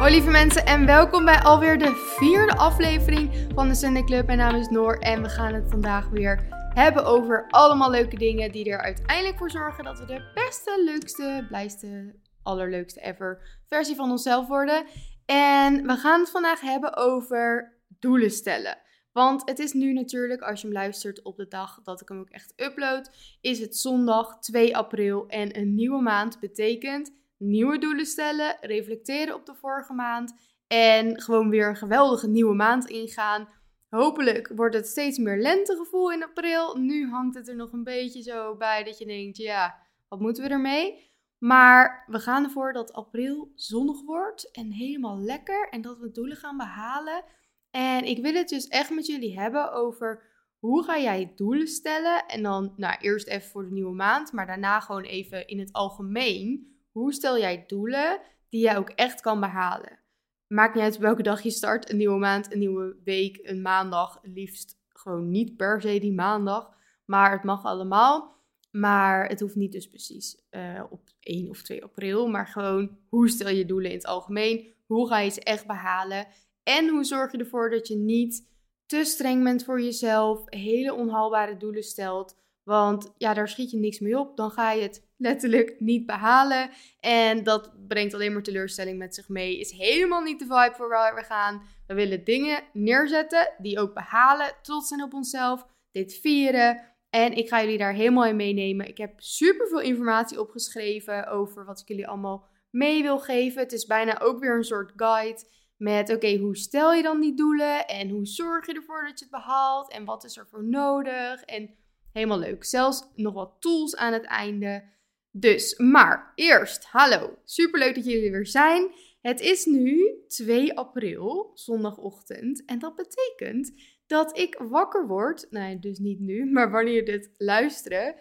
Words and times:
Hoi 0.00 0.12
lieve 0.12 0.30
mensen 0.30 0.66
en 0.66 0.86
welkom 0.86 1.24
bij 1.24 1.42
alweer 1.42 1.78
de 1.78 2.14
vierde 2.18 2.56
aflevering 2.56 3.46
van 3.54 3.68
de 3.68 3.74
Sunday 3.74 4.02
Club. 4.04 4.26
Mijn 4.26 4.38
naam 4.38 4.54
is 4.54 4.68
Noor 4.68 4.98
en 4.98 5.22
we 5.22 5.28
gaan 5.28 5.54
het 5.54 5.70
vandaag 5.70 6.08
weer 6.08 6.46
hebben 6.74 7.04
over 7.04 7.46
allemaal 7.48 7.90
leuke 7.90 8.16
dingen 8.16 8.52
die 8.52 8.70
er 8.70 8.80
uiteindelijk 8.80 9.38
voor 9.38 9.50
zorgen 9.50 9.84
dat 9.84 9.98
we 9.98 10.04
de 10.04 10.30
beste, 10.34 10.82
leukste, 10.84 11.44
blijste, 11.48 12.14
allerleukste 12.42 13.00
ever 13.00 13.60
versie 13.68 13.96
van 13.96 14.10
onszelf 14.10 14.48
worden. 14.48 14.86
En 15.26 15.86
we 15.86 15.96
gaan 15.96 16.20
het 16.20 16.30
vandaag 16.30 16.60
hebben 16.60 16.96
over 16.96 17.76
doelen 17.98 18.30
stellen. 18.30 18.78
Want 19.12 19.42
het 19.44 19.58
is 19.58 19.72
nu 19.72 19.92
natuurlijk, 19.92 20.42
als 20.42 20.60
je 20.60 20.66
hem 20.66 20.76
luistert 20.76 21.22
op 21.22 21.36
de 21.36 21.48
dag 21.48 21.80
dat 21.82 22.00
ik 22.00 22.08
hem 22.08 22.20
ook 22.20 22.30
echt 22.30 22.52
upload, 22.56 23.10
is 23.40 23.58
het 23.58 23.76
zondag 23.76 24.38
2 24.38 24.76
april 24.76 25.26
en 25.28 25.58
een 25.58 25.74
nieuwe 25.74 26.02
maand 26.02 26.40
betekent 26.40 27.18
nieuwe 27.40 27.78
doelen 27.78 28.06
stellen, 28.06 28.56
reflecteren 28.60 29.34
op 29.34 29.46
de 29.46 29.54
vorige 29.54 29.92
maand 29.92 30.34
en 30.66 31.20
gewoon 31.20 31.50
weer 31.50 31.68
een 31.68 31.76
geweldige 31.76 32.28
nieuwe 32.28 32.54
maand 32.54 32.88
ingaan. 32.88 33.48
Hopelijk 33.88 34.52
wordt 34.54 34.74
het 34.74 34.86
steeds 34.86 35.18
meer 35.18 35.38
lentegevoel 35.38 36.12
in 36.12 36.24
april. 36.24 36.76
Nu 36.76 37.08
hangt 37.08 37.34
het 37.34 37.48
er 37.48 37.56
nog 37.56 37.72
een 37.72 37.84
beetje 37.84 38.22
zo 38.22 38.56
bij 38.56 38.84
dat 38.84 38.98
je 38.98 39.06
denkt, 39.06 39.36
ja, 39.36 39.78
wat 40.08 40.20
moeten 40.20 40.42
we 40.42 40.48
ermee? 40.48 41.08
Maar 41.38 42.04
we 42.06 42.18
gaan 42.18 42.44
ervoor 42.44 42.72
dat 42.72 42.92
april 42.92 43.52
zonnig 43.54 44.02
wordt 44.02 44.50
en 44.50 44.72
helemaal 44.72 45.18
lekker 45.18 45.68
en 45.68 45.80
dat 45.80 45.98
we 45.98 46.10
doelen 46.10 46.36
gaan 46.36 46.56
behalen. 46.56 47.24
En 47.70 48.04
ik 48.04 48.22
wil 48.22 48.34
het 48.34 48.48
dus 48.48 48.68
echt 48.68 48.90
met 48.90 49.06
jullie 49.06 49.38
hebben 49.38 49.72
over 49.72 50.22
hoe 50.58 50.84
ga 50.84 50.98
jij 50.98 51.32
doelen 51.36 51.66
stellen? 51.66 52.26
En 52.26 52.42
dan 52.42 52.72
nou, 52.76 52.96
eerst 53.00 53.26
even 53.26 53.50
voor 53.50 53.64
de 53.64 53.70
nieuwe 53.72 53.94
maand, 53.94 54.32
maar 54.32 54.46
daarna 54.46 54.80
gewoon 54.80 55.02
even 55.02 55.46
in 55.46 55.58
het 55.58 55.72
algemeen. 55.72 56.79
Hoe 56.90 57.12
stel 57.12 57.38
jij 57.38 57.64
doelen 57.66 58.20
die 58.48 58.60
jij 58.60 58.76
ook 58.76 58.90
echt 58.90 59.20
kan 59.20 59.40
behalen? 59.40 59.98
Maakt 60.46 60.74
niet 60.74 60.84
uit 60.84 60.98
welke 60.98 61.22
dag 61.22 61.42
je 61.42 61.50
start, 61.50 61.90
een 61.90 61.96
nieuwe 61.96 62.18
maand, 62.18 62.52
een 62.52 62.58
nieuwe 62.58 62.96
week, 63.04 63.40
een 63.42 63.62
maandag. 63.62 64.18
Liefst 64.22 64.78
gewoon 64.88 65.30
niet 65.30 65.56
per 65.56 65.80
se 65.80 65.98
die 65.98 66.12
maandag, 66.12 66.70
maar 67.04 67.32
het 67.32 67.42
mag 67.42 67.64
allemaal. 67.64 68.38
Maar 68.70 69.28
het 69.28 69.40
hoeft 69.40 69.54
niet 69.54 69.72
dus 69.72 69.88
precies 69.88 70.42
uh, 70.50 70.82
op 70.90 71.00
1 71.20 71.48
of 71.48 71.62
2 71.62 71.82
april, 71.84 72.28
maar 72.28 72.46
gewoon 72.46 72.98
hoe 73.08 73.28
stel 73.28 73.48
je 73.48 73.64
doelen 73.64 73.90
in 73.90 73.96
het 73.96 74.06
algemeen? 74.06 74.74
Hoe 74.86 75.08
ga 75.08 75.18
je 75.18 75.30
ze 75.30 75.40
echt 75.40 75.66
behalen? 75.66 76.26
En 76.62 76.88
hoe 76.88 77.04
zorg 77.04 77.32
je 77.32 77.38
ervoor 77.38 77.70
dat 77.70 77.88
je 77.88 77.96
niet 77.96 78.48
te 78.86 79.04
streng 79.04 79.44
bent 79.44 79.64
voor 79.64 79.82
jezelf, 79.82 80.42
hele 80.44 80.94
onhaalbare 80.94 81.56
doelen 81.56 81.82
stelt. 81.82 82.36
Want 82.62 83.12
ja, 83.16 83.34
daar 83.34 83.48
schiet 83.48 83.70
je 83.70 83.76
niks 83.76 83.98
mee 83.98 84.18
op. 84.18 84.36
Dan 84.36 84.50
ga 84.50 84.72
je 84.72 84.82
het 84.82 85.09
letterlijk 85.20 85.76
niet 85.78 86.06
behalen. 86.06 86.70
En 87.00 87.42
dat 87.42 87.72
brengt 87.88 88.14
alleen 88.14 88.32
maar 88.32 88.42
teleurstelling 88.42 88.98
met 88.98 89.14
zich 89.14 89.28
mee. 89.28 89.60
Is 89.60 89.70
helemaal 89.70 90.22
niet 90.22 90.38
de 90.38 90.44
vibe 90.44 90.74
voor 90.76 90.88
waar 90.88 91.14
we 91.14 91.22
gaan. 91.22 91.62
We 91.86 91.94
willen 91.94 92.24
dingen 92.24 92.62
neerzetten 92.72 93.52
die 93.58 93.78
ook 93.78 93.94
behalen. 93.94 94.52
Trots 94.62 94.88
zijn 94.88 95.02
op 95.02 95.14
onszelf. 95.14 95.66
Dit 95.92 96.14
vieren. 96.14 96.82
En 97.10 97.32
ik 97.32 97.48
ga 97.48 97.60
jullie 97.60 97.78
daar 97.78 97.94
helemaal 97.94 98.26
in 98.26 98.36
meenemen. 98.36 98.88
Ik 98.88 98.98
heb 98.98 99.20
super 99.20 99.68
veel 99.68 99.80
informatie 99.80 100.40
opgeschreven 100.40 101.26
over 101.26 101.64
wat 101.64 101.80
ik 101.80 101.88
jullie 101.88 102.08
allemaal 102.08 102.46
mee 102.70 103.02
wil 103.02 103.18
geven. 103.18 103.62
Het 103.62 103.72
is 103.72 103.86
bijna 103.86 104.20
ook 104.20 104.38
weer 104.40 104.56
een 104.56 104.64
soort 104.64 104.92
guide 104.96 105.42
met 105.76 106.14
oké, 106.14 106.36
hoe 106.36 106.56
stel 106.56 106.92
je 106.92 107.02
dan 107.02 107.20
die 107.20 107.34
doelen 107.34 107.86
en 107.86 108.08
hoe 108.08 108.26
zorg 108.26 108.66
je 108.66 108.72
ervoor 108.72 109.04
dat 109.06 109.18
je 109.18 109.24
het 109.24 109.34
behaalt 109.34 109.92
en 109.92 110.04
wat 110.04 110.24
is 110.24 110.36
er 110.36 110.46
voor 110.46 110.64
nodig 110.64 111.42
en 111.42 111.74
helemaal 112.12 112.38
leuk. 112.38 112.64
Zelfs 112.64 113.08
nog 113.14 113.34
wat 113.34 113.56
tools 113.60 113.96
aan 113.96 114.12
het 114.12 114.24
einde. 114.24 114.84
Dus, 115.30 115.78
maar 115.78 116.32
eerst, 116.34 116.84
hallo, 116.84 117.38
superleuk 117.44 117.94
dat 117.94 118.04
jullie 118.04 118.26
er 118.26 118.32
weer 118.32 118.46
zijn. 118.46 118.90
Het 119.20 119.40
is 119.40 119.64
nu 119.64 120.24
2 120.28 120.76
april, 120.76 121.50
zondagochtend 121.54 122.64
en 122.64 122.78
dat 122.78 122.96
betekent 122.96 123.72
dat 124.06 124.38
ik 124.38 124.58
wakker 124.58 125.06
word, 125.06 125.46
nee, 125.50 125.78
dus 125.78 125.98
niet 125.98 126.20
nu, 126.20 126.50
maar 126.52 126.70
wanneer 126.70 127.04
dit 127.04 127.30
luisteren, 127.36 128.14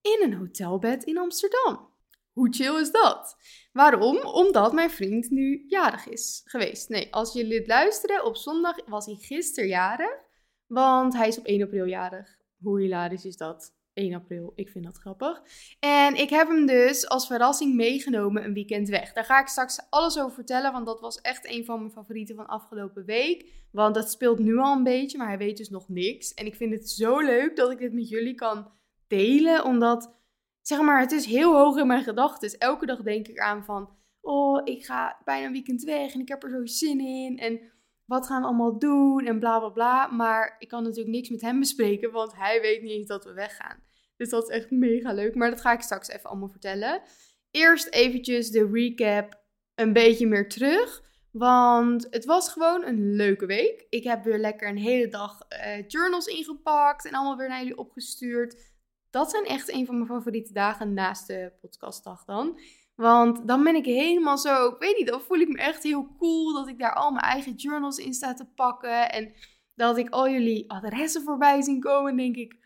in 0.00 0.20
een 0.22 0.34
hotelbed 0.34 1.04
in 1.04 1.18
Amsterdam. 1.18 1.90
Hoe 2.32 2.52
chill 2.52 2.80
is 2.80 2.90
dat? 2.90 3.36
Waarom? 3.72 4.16
Omdat 4.18 4.72
mijn 4.72 4.90
vriend 4.90 5.30
nu 5.30 5.64
jarig 5.68 6.08
is 6.08 6.42
geweest. 6.44 6.88
Nee, 6.88 7.14
als 7.14 7.32
jullie 7.32 7.58
dit 7.58 7.66
luisteren, 7.66 8.24
op 8.24 8.36
zondag 8.36 8.76
was 8.86 9.06
hij 9.06 9.14
gisteren 9.14 9.68
jarig. 9.68 10.20
Want 10.66 11.14
hij 11.14 11.28
is 11.28 11.38
op 11.38 11.44
1 11.44 11.62
april 11.62 11.86
jarig. 11.86 12.38
Hoe 12.58 12.80
hilarisch 12.80 13.24
is 13.24 13.36
dat? 13.36 13.74
1 13.94 14.14
april, 14.14 14.52
ik 14.54 14.68
vind 14.68 14.84
dat 14.84 14.98
grappig. 14.98 15.42
En 15.80 16.14
ik 16.14 16.30
heb 16.30 16.48
hem 16.48 16.66
dus 16.66 17.08
als 17.08 17.26
verrassing 17.26 17.74
meegenomen 17.74 18.44
een 18.44 18.54
weekend 18.54 18.88
weg. 18.88 19.12
Daar 19.12 19.24
ga 19.24 19.40
ik 19.40 19.46
straks 19.46 19.80
alles 19.90 20.18
over 20.18 20.34
vertellen, 20.34 20.72
want 20.72 20.86
dat 20.86 21.00
was 21.00 21.20
echt 21.20 21.50
een 21.50 21.64
van 21.64 21.78
mijn 21.78 21.90
favorieten 21.90 22.36
van 22.36 22.46
afgelopen 22.46 23.04
week. 23.04 23.46
Want 23.72 23.94
dat 23.94 24.10
speelt 24.10 24.38
nu 24.38 24.58
al 24.58 24.76
een 24.76 24.82
beetje, 24.82 25.18
maar 25.18 25.26
hij 25.26 25.38
weet 25.38 25.56
dus 25.56 25.70
nog 25.70 25.88
niks. 25.88 26.34
En 26.34 26.46
ik 26.46 26.54
vind 26.54 26.72
het 26.72 26.90
zo 26.90 27.18
leuk 27.18 27.56
dat 27.56 27.70
ik 27.70 27.78
dit 27.78 27.92
met 27.92 28.08
jullie 28.08 28.34
kan 28.34 28.70
delen, 29.06 29.64
omdat 29.64 30.14
zeg 30.62 30.80
maar, 30.80 31.00
het 31.00 31.12
is 31.12 31.26
heel 31.26 31.56
hoog 31.56 31.76
in 31.76 31.86
mijn 31.86 32.02
gedachten. 32.02 32.58
Elke 32.58 32.86
dag 32.86 33.02
denk 33.02 33.28
ik 33.28 33.38
aan 33.38 33.64
van, 33.64 33.90
oh, 34.20 34.60
ik 34.64 34.84
ga 34.84 35.20
bijna 35.24 35.46
een 35.46 35.52
weekend 35.52 35.82
weg 35.82 36.14
en 36.14 36.20
ik 36.20 36.28
heb 36.28 36.42
er 36.42 36.50
zo 36.50 36.66
zin 36.66 37.00
in. 37.00 37.38
En 37.38 37.60
wat 38.06 38.26
gaan 38.26 38.40
we 38.40 38.46
allemaal 38.46 38.78
doen 38.78 39.26
en 39.26 39.38
bla 39.38 39.58
bla 39.58 39.68
bla. 39.68 40.06
Maar 40.06 40.56
ik 40.58 40.68
kan 40.68 40.82
natuurlijk 40.82 41.14
niks 41.14 41.28
met 41.28 41.40
hem 41.40 41.58
bespreken, 41.58 42.12
want 42.12 42.36
hij 42.36 42.60
weet 42.60 42.82
niet 42.82 42.90
eens 42.90 43.08
dat 43.08 43.24
we 43.24 43.32
weggaan. 43.32 43.82
Dus 44.16 44.28
dat 44.28 44.42
is 44.42 44.56
echt 44.56 44.70
mega 44.70 45.12
leuk. 45.12 45.34
Maar 45.34 45.50
dat 45.50 45.60
ga 45.60 45.72
ik 45.72 45.80
straks 45.80 46.08
even 46.08 46.30
allemaal 46.30 46.48
vertellen. 46.48 47.02
Eerst 47.50 47.88
eventjes 47.88 48.50
de 48.50 48.68
recap 48.72 49.40
een 49.74 49.92
beetje 49.92 50.26
meer 50.26 50.48
terug. 50.48 51.10
Want 51.30 52.06
het 52.10 52.24
was 52.24 52.48
gewoon 52.48 52.84
een 52.84 53.14
leuke 53.14 53.46
week. 53.46 53.86
Ik 53.88 54.04
heb 54.04 54.24
weer 54.24 54.38
lekker 54.38 54.68
een 54.68 54.76
hele 54.76 55.08
dag 55.08 55.38
uh, 55.48 55.88
journals 55.88 56.26
ingepakt 56.26 57.06
en 57.06 57.12
allemaal 57.12 57.36
weer 57.36 57.48
naar 57.48 57.58
jullie 57.58 57.78
opgestuurd 57.78 58.70
dat 59.12 59.30
zijn 59.30 59.44
echt 59.44 59.72
een 59.72 59.86
van 59.86 59.94
mijn 59.94 60.08
favoriete 60.08 60.52
dagen 60.52 60.94
naast 60.94 61.26
de 61.26 61.52
podcastdag 61.60 62.24
dan. 62.24 62.58
Want 62.94 63.48
dan 63.48 63.64
ben 63.64 63.74
ik 63.74 63.84
helemaal 63.84 64.38
zo, 64.38 64.66
ik 64.66 64.78
weet 64.78 64.96
niet, 64.96 65.06
dan 65.06 65.20
voel 65.20 65.38
ik 65.38 65.48
me 65.48 65.58
echt 65.58 65.82
heel 65.82 66.16
cool 66.18 66.52
dat 66.52 66.68
ik 66.68 66.78
daar 66.78 66.94
al 66.94 67.10
mijn 67.10 67.24
eigen 67.24 67.54
journals 67.54 67.98
in 67.98 68.14
sta 68.14 68.34
te 68.34 68.46
pakken. 68.54 69.10
En 69.10 69.32
dat 69.74 69.98
ik 69.98 70.08
al 70.08 70.28
jullie 70.28 70.70
adressen 70.70 71.22
voorbij 71.22 71.62
zien 71.62 71.80
komen. 71.80 72.16
denk 72.16 72.36
ik, 72.36 72.56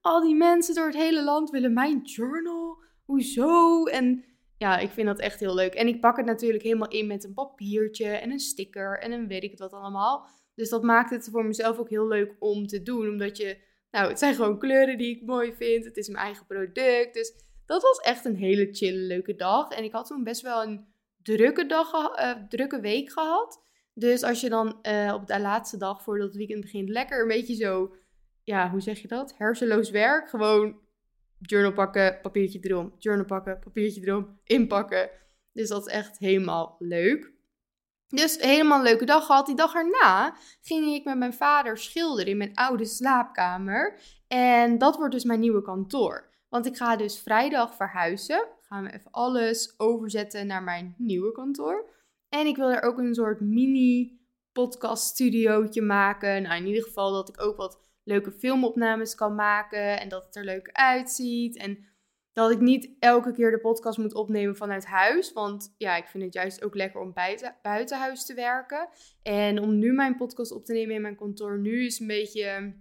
al 0.00 0.20
die 0.20 0.34
mensen 0.34 0.74
door 0.74 0.86
het 0.86 0.96
hele 0.96 1.24
land 1.24 1.50
willen 1.50 1.72
mijn 1.72 2.00
journal. 2.02 2.82
Hoezo? 3.04 3.84
En 3.84 4.24
ja, 4.56 4.78
ik 4.78 4.90
vind 4.90 5.06
dat 5.06 5.18
echt 5.18 5.40
heel 5.40 5.54
leuk. 5.54 5.74
En 5.74 5.88
ik 5.88 6.00
pak 6.00 6.16
het 6.16 6.26
natuurlijk 6.26 6.62
helemaal 6.62 6.88
in 6.88 7.06
met 7.06 7.24
een 7.24 7.34
papiertje 7.34 8.06
en 8.06 8.30
een 8.30 8.38
sticker 8.38 8.98
en 8.98 9.12
een 9.12 9.28
weet 9.28 9.42
ik 9.42 9.50
het 9.50 9.60
wat 9.60 9.72
allemaal. 9.72 10.28
Dus 10.54 10.68
dat 10.68 10.82
maakt 10.82 11.10
het 11.10 11.28
voor 11.30 11.44
mezelf 11.44 11.78
ook 11.78 11.88
heel 11.88 12.06
leuk 12.06 12.36
om 12.38 12.66
te 12.66 12.82
doen. 12.82 13.08
Omdat 13.08 13.36
je 13.36 13.58
nou, 13.90 14.08
het 14.08 14.18
zijn 14.18 14.34
gewoon 14.34 14.58
kleuren 14.58 14.98
die 14.98 15.16
ik 15.16 15.26
mooi 15.26 15.54
vind. 15.54 15.84
Het 15.84 15.96
is 15.96 16.08
mijn 16.08 16.24
eigen 16.24 16.46
product. 16.46 17.14
Dus 17.14 17.32
dat 17.68 17.82
was 17.82 17.98
echt 17.98 18.24
een 18.24 18.36
hele 18.36 18.68
chille, 18.72 18.98
leuke 18.98 19.34
dag. 19.34 19.70
En 19.70 19.84
ik 19.84 19.92
had 19.92 20.06
toen 20.06 20.24
best 20.24 20.42
wel 20.42 20.62
een 20.62 20.86
drukke, 21.22 21.66
dag, 21.66 21.92
uh, 21.92 22.30
drukke 22.48 22.80
week 22.80 23.12
gehad. 23.12 23.62
Dus 23.94 24.22
als 24.22 24.40
je 24.40 24.48
dan 24.48 24.78
uh, 24.82 25.12
op 25.14 25.26
de 25.26 25.40
laatste 25.40 25.76
dag 25.76 26.02
voordat 26.02 26.26
het 26.26 26.36
weekend 26.36 26.60
begint 26.60 26.88
lekker 26.88 27.20
een 27.20 27.28
beetje 27.28 27.54
zo, 27.54 27.94
ja, 28.44 28.70
hoe 28.70 28.80
zeg 28.80 28.98
je 28.98 29.08
dat? 29.08 29.34
Hersenloos 29.36 29.90
werk. 29.90 30.28
Gewoon 30.28 30.80
journal 31.38 31.72
pakken, 31.72 32.18
papiertje 32.22 32.58
erom. 32.62 32.94
Journal 32.98 33.26
pakken, 33.26 33.58
papiertje 33.58 34.00
erom, 34.00 34.38
inpakken. 34.44 35.10
Dus 35.52 35.68
dat 35.68 35.86
is 35.86 35.92
echt 35.92 36.18
helemaal 36.18 36.76
leuk. 36.78 37.32
Dus 38.08 38.40
helemaal 38.40 38.78
een 38.78 38.84
leuke 38.84 39.04
dag 39.04 39.26
gehad. 39.26 39.46
Die 39.46 39.56
dag 39.56 39.74
erna 39.74 40.36
ging 40.60 40.94
ik 40.94 41.04
met 41.04 41.18
mijn 41.18 41.34
vader 41.34 41.78
schilderen 41.78 42.30
in 42.30 42.36
mijn 42.36 42.54
oude 42.54 42.84
slaapkamer. 42.84 44.00
En 44.28 44.78
dat 44.78 44.96
wordt 44.96 45.12
dus 45.12 45.24
mijn 45.24 45.40
nieuwe 45.40 45.62
kantoor. 45.62 46.27
Want 46.48 46.66
ik 46.66 46.76
ga 46.76 46.96
dus 46.96 47.18
vrijdag 47.18 47.74
verhuizen. 47.74 48.46
Gaan 48.62 48.84
we 48.84 48.92
even 48.92 49.10
alles 49.10 49.74
overzetten 49.76 50.46
naar 50.46 50.62
mijn 50.62 50.94
nieuwe 50.98 51.32
kantoor. 51.32 51.90
En 52.28 52.46
ik 52.46 52.56
wil 52.56 52.70
er 52.70 52.82
ook 52.82 52.98
een 52.98 53.14
soort 53.14 53.40
mini 53.40 54.20
podcast 54.52 55.04
studiootje 55.04 55.82
maken. 55.82 56.42
Nou, 56.42 56.60
in 56.60 56.66
ieder 56.66 56.82
geval 56.82 57.12
dat 57.12 57.28
ik 57.28 57.40
ook 57.40 57.56
wat 57.56 57.80
leuke 58.04 58.32
filmopnames 58.32 59.14
kan 59.14 59.34
maken. 59.34 60.00
En 60.00 60.08
dat 60.08 60.24
het 60.24 60.36
er 60.36 60.44
leuk 60.44 60.70
uitziet. 60.72 61.56
En 61.56 61.86
dat 62.32 62.50
ik 62.50 62.60
niet 62.60 62.90
elke 62.98 63.32
keer 63.32 63.50
de 63.50 63.60
podcast 63.60 63.98
moet 63.98 64.14
opnemen 64.14 64.56
vanuit 64.56 64.86
huis. 64.86 65.32
Want 65.32 65.74
ja, 65.78 65.96
ik 65.96 66.06
vind 66.06 66.24
het 66.24 66.34
juist 66.34 66.64
ook 66.64 66.74
lekker 66.74 67.00
om 67.00 67.12
buiten, 67.12 67.56
buiten 67.62 67.98
huis 67.98 68.26
te 68.26 68.34
werken. 68.34 68.88
En 69.22 69.60
om 69.60 69.78
nu 69.78 69.92
mijn 69.92 70.16
podcast 70.16 70.52
op 70.52 70.64
te 70.64 70.72
nemen 70.72 70.94
in 70.94 71.02
mijn 71.02 71.16
kantoor, 71.16 71.58
nu 71.58 71.84
is 71.84 72.00
een 72.00 72.06
beetje. 72.06 72.74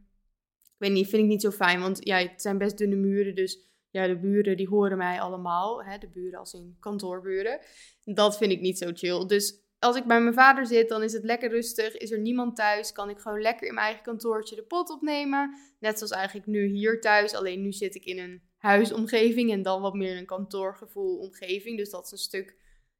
Weet 0.77 0.91
niet, 0.91 1.07
vind 1.07 1.21
ik 1.21 1.27
niet 1.27 1.41
zo 1.41 1.51
fijn. 1.51 1.79
Want 1.79 1.97
ja, 1.99 2.17
het 2.17 2.41
zijn 2.41 2.57
best 2.57 2.77
dunne 2.77 2.95
muren. 2.95 3.35
Dus 3.35 3.67
ja, 3.89 4.07
de 4.07 4.19
buren 4.19 4.57
die 4.57 4.67
horen 4.67 4.97
mij 4.97 5.21
allemaal. 5.21 5.83
Hè, 5.83 5.97
de 5.97 6.09
buren 6.09 6.39
als 6.39 6.53
in 6.53 6.77
kantoorburen. 6.79 7.59
Dat 8.03 8.37
vind 8.37 8.51
ik 8.51 8.61
niet 8.61 8.77
zo 8.77 8.89
chill. 8.93 9.25
Dus 9.25 9.65
als 9.79 9.95
ik 9.95 10.05
bij 10.05 10.21
mijn 10.21 10.33
vader 10.33 10.65
zit, 10.65 10.89
dan 10.89 11.03
is 11.03 11.13
het 11.13 11.23
lekker 11.23 11.49
rustig. 11.49 11.97
Is 11.97 12.11
er 12.11 12.19
niemand 12.19 12.55
thuis? 12.55 12.91
Kan 12.91 13.09
ik 13.09 13.19
gewoon 13.19 13.41
lekker 13.41 13.67
in 13.67 13.73
mijn 13.73 13.85
eigen 13.85 14.03
kantoortje 14.03 14.55
de 14.55 14.63
pot 14.63 14.89
opnemen. 14.89 15.57
Net 15.79 15.97
zoals 15.97 16.11
eigenlijk 16.11 16.47
nu 16.47 16.65
hier 16.65 17.01
thuis. 17.01 17.33
Alleen 17.33 17.61
nu 17.61 17.71
zit 17.71 17.95
ik 17.95 18.05
in 18.05 18.19
een 18.19 18.41
huisomgeving 18.57 19.51
en 19.51 19.61
dan 19.61 19.81
wat 19.81 19.93
meer 19.93 20.17
een 20.17 20.25
kantoorgevoel 20.25 21.17
omgeving. 21.17 21.77
Dus 21.77 21.89
dat 21.89 22.05
is 22.05 22.11
een 22.11 22.17
stuk 22.17 22.55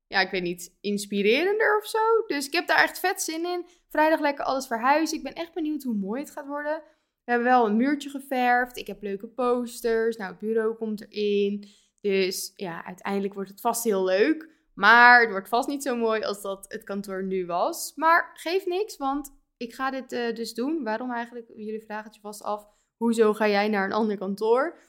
ja, 0.07 0.21
ik 0.21 0.31
weet 0.31 0.43
niet, 0.43 0.77
inspirerender 0.81 1.77
of 1.77 1.87
zo. 1.87 2.25
Dus 2.27 2.45
ik 2.45 2.53
heb 2.53 2.67
daar 2.67 2.83
echt 2.83 2.99
vet 2.99 3.21
zin 3.21 3.45
in. 3.45 3.65
Vrijdag 3.89 4.19
lekker 4.19 4.45
alles 4.45 4.67
verhuizen. 4.67 5.17
Ik 5.17 5.23
ben 5.23 5.33
echt 5.33 5.53
benieuwd 5.53 5.83
hoe 5.83 5.95
mooi 5.95 6.21
het 6.21 6.31
gaat 6.31 6.47
worden. 6.47 6.83
We 7.27 7.33
hebben 7.33 7.51
wel 7.51 7.65
een 7.65 7.77
muurtje 7.77 8.09
geverfd. 8.09 8.77
Ik 8.77 8.87
heb 8.87 9.01
leuke 9.01 9.27
posters. 9.27 10.17
Nou, 10.17 10.31
het 10.31 10.39
bureau 10.39 10.75
komt 10.75 11.11
erin. 11.11 11.67
Dus 12.01 12.51
ja, 12.55 12.85
uiteindelijk 12.85 13.33
wordt 13.33 13.49
het 13.49 13.61
vast 13.61 13.83
heel 13.83 14.03
leuk. 14.03 14.49
Maar 14.73 15.21
het 15.21 15.29
wordt 15.29 15.49
vast 15.49 15.67
niet 15.67 15.83
zo 15.83 15.95
mooi 15.95 16.21
als 16.21 16.41
dat 16.41 16.65
het 16.67 16.83
kantoor 16.83 17.23
nu 17.23 17.45
was. 17.45 17.91
Maar 17.95 18.31
geeft 18.33 18.65
niks, 18.65 18.97
want 18.97 19.37
ik 19.57 19.73
ga 19.73 19.91
dit 19.91 20.11
uh, 20.11 20.35
dus 20.35 20.53
doen. 20.53 20.83
Waarom 20.83 21.11
eigenlijk? 21.11 21.47
Jullie 21.55 21.83
vragen 21.83 22.05
het 22.05 22.15
je 22.15 22.21
vast 22.21 22.43
af. 22.43 22.67
Hoezo 22.95 23.33
ga 23.33 23.47
jij 23.47 23.67
naar 23.67 23.85
een 23.85 23.93
ander 23.93 24.17
kantoor? 24.17 24.79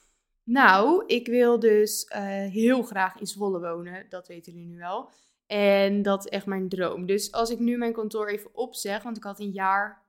Nou, 0.45 1.07
ik 1.07 1.27
wil 1.27 1.59
dus 1.59 2.05
uh, 2.05 2.19
heel 2.51 2.83
graag 2.83 3.21
in 3.21 3.27
Zwolle 3.27 3.61
wonen. 3.61 4.07
Dat 4.09 4.29
weten 4.29 4.53
jullie 4.53 4.69
nu 4.69 4.79
wel. 4.79 5.11
En 5.47 6.03
dat 6.03 6.25
is 6.25 6.31
echt 6.31 6.47
mijn 6.47 6.69
droom. 6.69 7.07
Dus 7.07 7.33
als 7.33 7.51
ik 7.51 7.59
nu 7.59 7.79
mijn 7.79 7.93
kantoor 7.93 8.29
even 8.29 8.55
opzeg, 8.55 9.03
want 9.03 9.17
ik 9.17 9.23
had 9.23 9.41
een 9.41 9.51
jaar 9.51 10.07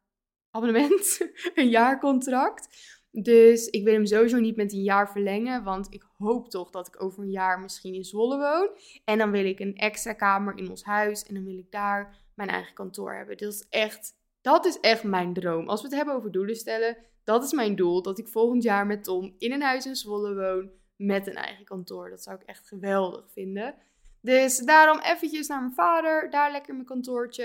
abonnement, 0.51 1.29
een 1.53 1.69
jaar 1.69 1.99
contract. 1.99 2.67
Dus 3.11 3.67
ik 3.67 3.83
wil 3.83 3.93
hem 3.93 4.05
sowieso 4.05 4.39
niet 4.39 4.55
met 4.55 4.73
een 4.73 4.83
jaar 4.83 5.11
verlengen, 5.11 5.63
want 5.63 5.93
ik 5.93 6.03
hoop 6.17 6.49
toch 6.49 6.69
dat 6.69 6.87
ik 6.87 7.03
over 7.03 7.23
een 7.23 7.31
jaar 7.31 7.59
misschien 7.59 7.93
in 7.93 8.03
Zwolle 8.03 8.37
woon. 8.37 8.69
En 9.05 9.17
dan 9.17 9.31
wil 9.31 9.45
ik 9.45 9.59
een 9.59 9.75
extra 9.75 10.13
kamer 10.13 10.57
in 10.57 10.69
ons 10.69 10.83
huis 10.83 11.23
en 11.23 11.33
dan 11.33 11.45
wil 11.45 11.57
ik 11.57 11.71
daar 11.71 12.17
mijn 12.35 12.49
eigen 12.49 12.73
kantoor 12.73 13.13
hebben. 13.13 13.37
Dat 13.37 13.53
is 13.53 13.65
echt, 13.69 14.13
dat 14.41 14.65
is 14.65 14.79
echt 14.79 15.03
mijn 15.03 15.33
droom. 15.33 15.69
Als 15.69 15.81
we 15.81 15.87
het 15.87 15.95
hebben 15.95 16.15
over 16.15 16.31
doelen 16.31 16.55
stellen, 16.55 16.97
dat 17.23 17.43
is 17.43 17.51
mijn 17.51 17.75
doel. 17.75 18.01
Dat 18.01 18.19
ik 18.19 18.27
volgend 18.27 18.63
jaar 18.63 18.85
met 18.85 19.03
Tom 19.03 19.35
in 19.37 19.51
een 19.51 19.61
huis 19.61 19.85
in 19.85 19.95
Zwolle 19.95 20.35
woon 20.35 20.71
met 20.95 21.27
een 21.27 21.35
eigen 21.35 21.65
kantoor. 21.65 22.09
Dat 22.09 22.23
zou 22.23 22.37
ik 22.39 22.47
echt 22.47 22.67
geweldig 22.67 23.31
vinden. 23.31 23.75
Dus 24.21 24.57
daarom 24.57 24.99
eventjes 24.99 25.47
naar 25.47 25.59
mijn 25.59 25.73
vader, 25.73 26.29
daar 26.29 26.51
lekker 26.51 26.73
mijn 26.73 26.85
kantoortje. 26.85 27.43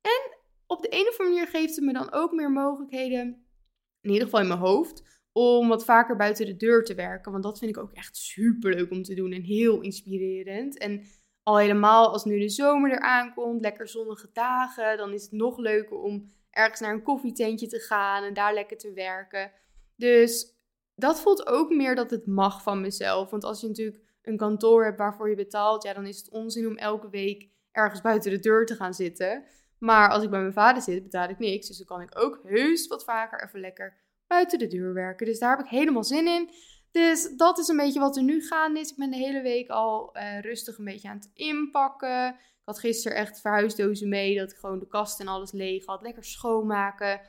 En 0.00 0.35
op 0.66 0.82
de 0.82 0.88
een 0.90 1.08
of 1.08 1.18
andere 1.18 1.28
manier 1.28 1.46
geeft 1.46 1.76
het 1.76 1.84
me 1.84 1.92
dan 1.92 2.12
ook 2.12 2.32
meer 2.32 2.50
mogelijkheden 2.50 3.46
in 4.00 4.10
ieder 4.10 4.24
geval 4.24 4.40
in 4.40 4.48
mijn 4.48 4.60
hoofd, 4.60 5.02
om 5.32 5.68
wat 5.68 5.84
vaker 5.84 6.16
buiten 6.16 6.46
de 6.46 6.56
deur 6.56 6.84
te 6.84 6.94
werken. 6.94 7.32
Want 7.32 7.44
dat 7.44 7.58
vind 7.58 7.70
ik 7.76 7.82
ook 7.82 7.92
echt 7.92 8.16
super 8.16 8.74
leuk 8.74 8.90
om 8.90 9.02
te 9.02 9.14
doen 9.14 9.32
en 9.32 9.42
heel 9.42 9.80
inspirerend. 9.80 10.78
En 10.78 11.02
al 11.42 11.58
helemaal 11.58 12.12
als 12.12 12.24
nu 12.24 12.38
de 12.38 12.48
zomer 12.48 12.90
eraan 12.90 13.34
komt, 13.34 13.60
lekker 13.60 13.88
zonnige 13.88 14.30
dagen, 14.32 14.96
dan 14.96 15.12
is 15.12 15.22
het 15.22 15.32
nog 15.32 15.58
leuker 15.58 15.96
om 15.96 16.30
ergens 16.50 16.80
naar 16.80 16.92
een 16.94 17.02
koffietentje 17.02 17.66
te 17.66 17.78
gaan 17.78 18.22
en 18.22 18.34
daar 18.34 18.54
lekker 18.54 18.76
te 18.76 18.92
werken. 18.92 19.52
Dus 19.96 20.56
dat 20.94 21.20
voelt 21.20 21.46
ook 21.46 21.70
meer 21.70 21.94
dat 21.94 22.10
het 22.10 22.26
mag 22.26 22.62
van 22.62 22.80
mezelf. 22.80 23.30
Want 23.30 23.44
als 23.44 23.60
je 23.60 23.66
natuurlijk 23.66 24.02
een 24.22 24.36
kantoor 24.36 24.84
hebt 24.84 24.98
waarvoor 24.98 25.30
je 25.30 25.36
betaalt, 25.36 25.82
ja, 25.82 25.92
dan 25.92 26.06
is 26.06 26.18
het 26.18 26.30
onzin 26.30 26.66
om 26.66 26.76
elke 26.76 27.08
week 27.08 27.48
ergens 27.72 28.00
buiten 28.00 28.30
de 28.30 28.38
deur 28.38 28.66
te 28.66 28.74
gaan 28.74 28.94
zitten. 28.94 29.44
Maar 29.78 30.10
als 30.10 30.22
ik 30.22 30.30
bij 30.30 30.40
mijn 30.40 30.52
vader 30.52 30.82
zit, 30.82 31.02
betaal 31.02 31.28
ik 31.28 31.38
niks. 31.38 31.66
Dus 31.66 31.76
dan 31.76 31.86
kan 31.86 32.00
ik 32.00 32.18
ook 32.18 32.40
heus 32.44 32.86
wat 32.86 33.04
vaker 33.04 33.44
even 33.44 33.60
lekker 33.60 33.96
buiten 34.26 34.58
de 34.58 34.66
deur 34.66 34.94
werken. 34.94 35.26
Dus 35.26 35.38
daar 35.38 35.56
heb 35.56 35.66
ik 35.66 35.70
helemaal 35.70 36.04
zin 36.04 36.26
in. 36.26 36.50
Dus 36.90 37.36
dat 37.36 37.58
is 37.58 37.68
een 37.68 37.76
beetje 37.76 38.00
wat 38.00 38.16
er 38.16 38.22
nu 38.22 38.42
gaande 38.42 38.80
is. 38.80 38.90
Ik 38.90 38.96
ben 38.96 39.10
de 39.10 39.16
hele 39.16 39.42
week 39.42 39.68
al 39.68 40.16
uh, 40.16 40.40
rustig 40.40 40.78
een 40.78 40.84
beetje 40.84 41.08
aan 41.08 41.16
het 41.16 41.30
inpakken. 41.34 42.28
Ik 42.28 42.62
had 42.64 42.78
gisteren 42.78 43.16
echt 43.18 43.40
verhuisdozen 43.40 44.08
mee, 44.08 44.38
dat 44.38 44.50
ik 44.50 44.56
gewoon 44.56 44.78
de 44.78 44.86
kast 44.86 45.20
en 45.20 45.28
alles 45.28 45.52
leeg 45.52 45.84
had. 45.84 46.02
Lekker 46.02 46.24
schoonmaken. 46.24 47.20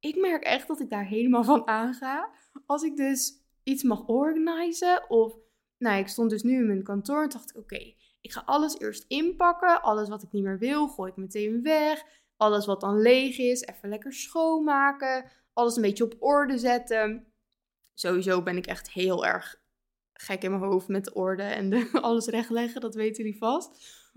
Ik 0.00 0.16
merk 0.16 0.42
echt 0.42 0.68
dat 0.68 0.80
ik 0.80 0.90
daar 0.90 1.06
helemaal 1.06 1.44
van 1.44 1.66
aanga. 1.66 2.30
Als 2.66 2.82
ik 2.82 2.96
dus 2.96 3.32
iets 3.62 3.82
mag 3.82 4.06
organiseren 4.06 5.10
of... 5.10 5.36
Nou, 5.78 5.98
ik 5.98 6.08
stond 6.08 6.30
dus 6.30 6.42
nu 6.42 6.54
in 6.54 6.66
mijn 6.66 6.82
kantoor 6.82 7.22
en 7.22 7.28
dacht 7.28 7.50
ik, 7.50 7.56
oké, 7.56 7.94
ik 8.28 8.34
ga 8.34 8.42
alles 8.44 8.78
eerst 8.78 9.04
inpakken. 9.08 9.82
Alles 9.82 10.08
wat 10.08 10.22
ik 10.22 10.32
niet 10.32 10.42
meer 10.42 10.58
wil, 10.58 10.88
gooi 10.88 11.10
ik 11.10 11.16
meteen 11.16 11.62
weg. 11.62 12.04
Alles 12.36 12.66
wat 12.66 12.80
dan 12.80 13.00
leeg 13.00 13.38
is, 13.38 13.62
even 13.62 13.88
lekker 13.88 14.12
schoonmaken. 14.12 15.30
Alles 15.52 15.76
een 15.76 15.82
beetje 15.82 16.04
op 16.04 16.14
orde 16.18 16.58
zetten. 16.58 17.32
Sowieso 17.94 18.42
ben 18.42 18.56
ik 18.56 18.66
echt 18.66 18.90
heel 18.90 19.26
erg 19.26 19.60
gek 20.12 20.42
in 20.42 20.50
mijn 20.50 20.62
hoofd 20.62 20.88
met 20.88 21.04
de 21.04 21.14
orde 21.14 21.42
en 21.42 21.88
alles 21.92 22.26
rechtleggen. 22.26 22.80
Dat 22.80 22.94
weten 22.94 23.24
jullie 23.24 23.38
vast. 23.38 23.70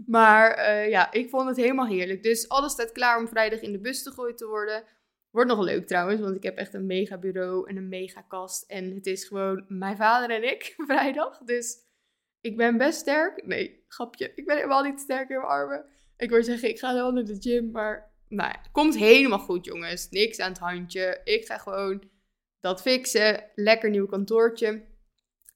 Maar 0.05 0.57
uh, 0.57 0.89
ja, 0.89 1.11
ik 1.11 1.29
vond 1.29 1.47
het 1.47 1.57
helemaal 1.57 1.87
heerlijk. 1.87 2.23
Dus 2.23 2.49
alles 2.49 2.71
staat 2.71 2.91
klaar 2.91 3.19
om 3.19 3.27
vrijdag 3.27 3.59
in 3.59 3.71
de 3.71 3.79
bus 3.79 4.03
te 4.03 4.11
gooien 4.11 4.35
te 4.35 4.47
worden. 4.47 4.83
Wordt 5.29 5.49
nog 5.49 5.59
leuk 5.59 5.87
trouwens, 5.87 6.21
want 6.21 6.35
ik 6.35 6.43
heb 6.43 6.57
echt 6.57 6.73
een 6.73 6.85
mega 6.85 7.17
bureau 7.17 7.69
en 7.69 7.77
een 7.77 7.89
mega 7.89 8.21
kast. 8.21 8.63
En 8.69 8.95
het 8.95 9.05
is 9.05 9.23
gewoon 9.23 9.65
mijn 9.67 9.97
vader 9.97 10.35
en 10.35 10.51
ik 10.51 10.73
vrijdag. 10.87 11.37
Dus 11.37 11.77
ik 12.41 12.57
ben 12.57 12.77
best 12.77 12.99
sterk. 12.99 13.45
Nee, 13.45 13.83
grapje. 13.87 14.31
Ik 14.35 14.45
ben 14.45 14.55
helemaal 14.55 14.83
niet 14.83 14.99
sterk 14.99 15.29
in 15.29 15.37
mijn 15.37 15.47
armen. 15.47 15.85
Ik 16.17 16.29
wil 16.29 16.43
zeggen, 16.43 16.69
ik 16.69 16.79
ga 16.79 16.93
wel 16.93 17.11
naar 17.11 17.23
de 17.23 17.37
gym, 17.39 17.71
maar 17.71 18.11
nou 18.27 18.49
ja, 18.49 18.61
komt 18.71 18.97
helemaal 18.97 19.39
goed, 19.39 19.65
jongens. 19.65 20.09
Niks 20.09 20.39
aan 20.39 20.51
het 20.51 20.59
handje. 20.59 21.21
Ik 21.23 21.45
ga 21.45 21.57
gewoon 21.57 22.03
dat 22.59 22.81
fixen. 22.81 23.43
Lekker 23.55 23.89
nieuw 23.89 24.05
kantoortje. 24.05 24.89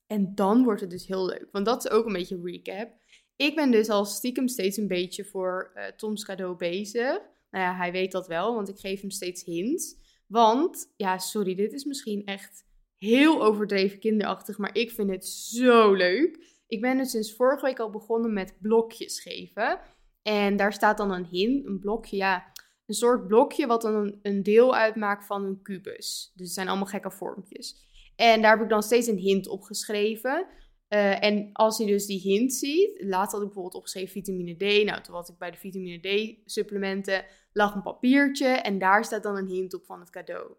En 0.07 0.35
dan 0.35 0.63
wordt 0.63 0.81
het 0.81 0.89
dus 0.89 1.07
heel 1.07 1.25
leuk. 1.25 1.47
Want 1.51 1.65
dat 1.65 1.85
is 1.85 1.91
ook 1.91 2.05
een 2.05 2.13
beetje 2.13 2.35
een 2.35 2.45
recap. 2.45 2.91
Ik 3.35 3.55
ben 3.55 3.71
dus 3.71 3.89
al 3.89 4.05
stiekem 4.05 4.47
steeds 4.47 4.77
een 4.77 4.87
beetje 4.87 5.25
voor 5.25 5.71
uh, 5.75 5.83
Toms 5.85 6.25
cadeau 6.25 6.55
bezig. 6.55 7.19
Nou 7.49 7.65
ja, 7.65 7.75
hij 7.75 7.91
weet 7.91 8.11
dat 8.11 8.27
wel, 8.27 8.55
want 8.55 8.69
ik 8.69 8.77
geef 8.77 9.01
hem 9.01 9.09
steeds 9.09 9.43
hints. 9.43 9.95
Want, 10.27 10.93
ja, 10.95 11.17
sorry, 11.17 11.55
dit 11.55 11.73
is 11.73 11.83
misschien 11.83 12.25
echt 12.25 12.65
heel 12.97 13.43
overdreven 13.43 13.99
kinderachtig, 13.99 14.57
maar 14.57 14.75
ik 14.75 14.91
vind 14.91 15.09
het 15.09 15.25
zo 15.27 15.93
leuk. 15.93 16.54
Ik 16.67 16.81
ben 16.81 16.97
dus 16.97 17.11
sinds 17.11 17.35
vorige 17.35 17.65
week 17.65 17.79
al 17.79 17.89
begonnen 17.89 18.33
met 18.33 18.57
blokjes 18.61 19.21
geven. 19.21 19.79
En 20.21 20.55
daar 20.55 20.73
staat 20.73 20.97
dan 20.97 21.11
een 21.11 21.25
hint, 21.25 21.65
een 21.65 21.79
blokje, 21.79 22.15
ja, 22.15 22.51
een 22.85 22.95
soort 22.95 23.27
blokje 23.27 23.67
wat 23.67 23.81
dan 23.81 24.19
een, 24.21 24.43
deel 24.43 24.75
uitmaakt 24.75 25.25
van 25.25 25.43
een 25.43 25.61
kubus. 25.61 26.31
Dus 26.35 26.45
het 26.45 26.55
zijn 26.55 26.67
allemaal 26.67 26.85
gekke 26.85 27.11
vormpjes. 27.11 27.83
En 28.15 28.41
daar 28.41 28.51
heb 28.51 28.61
ik 28.61 28.69
dan 28.69 28.83
steeds 28.83 29.07
een 29.07 29.17
hint 29.17 29.47
op 29.47 29.61
geschreven. 29.61 30.47
Eh, 30.87 31.23
en 31.23 31.49
als 31.53 31.77
je 31.77 31.85
dus 31.85 32.05
die 32.05 32.19
hint 32.19 32.53
ziet, 32.53 33.03
laatst 33.03 33.31
had 33.31 33.41
ik 33.41 33.47
bijvoorbeeld 33.47 33.75
opgeschreven 33.75 34.11
vitamine 34.11 34.55
D. 34.55 34.85
Nou, 34.85 35.01
toen 35.01 35.13
was 35.13 35.29
ik 35.29 35.37
bij 35.37 35.51
de 35.51 35.57
vitamine 35.57 35.99
D 35.99 36.37
supplementen, 36.45 37.25
lag 37.51 37.75
een 37.75 37.81
papiertje 37.81 38.47
en 38.47 38.79
daar 38.79 39.05
staat 39.05 39.23
dan 39.23 39.37
een 39.37 39.47
hint 39.47 39.73
op 39.73 39.85
van 39.85 39.99
het 39.99 40.09
cadeau. 40.09 40.53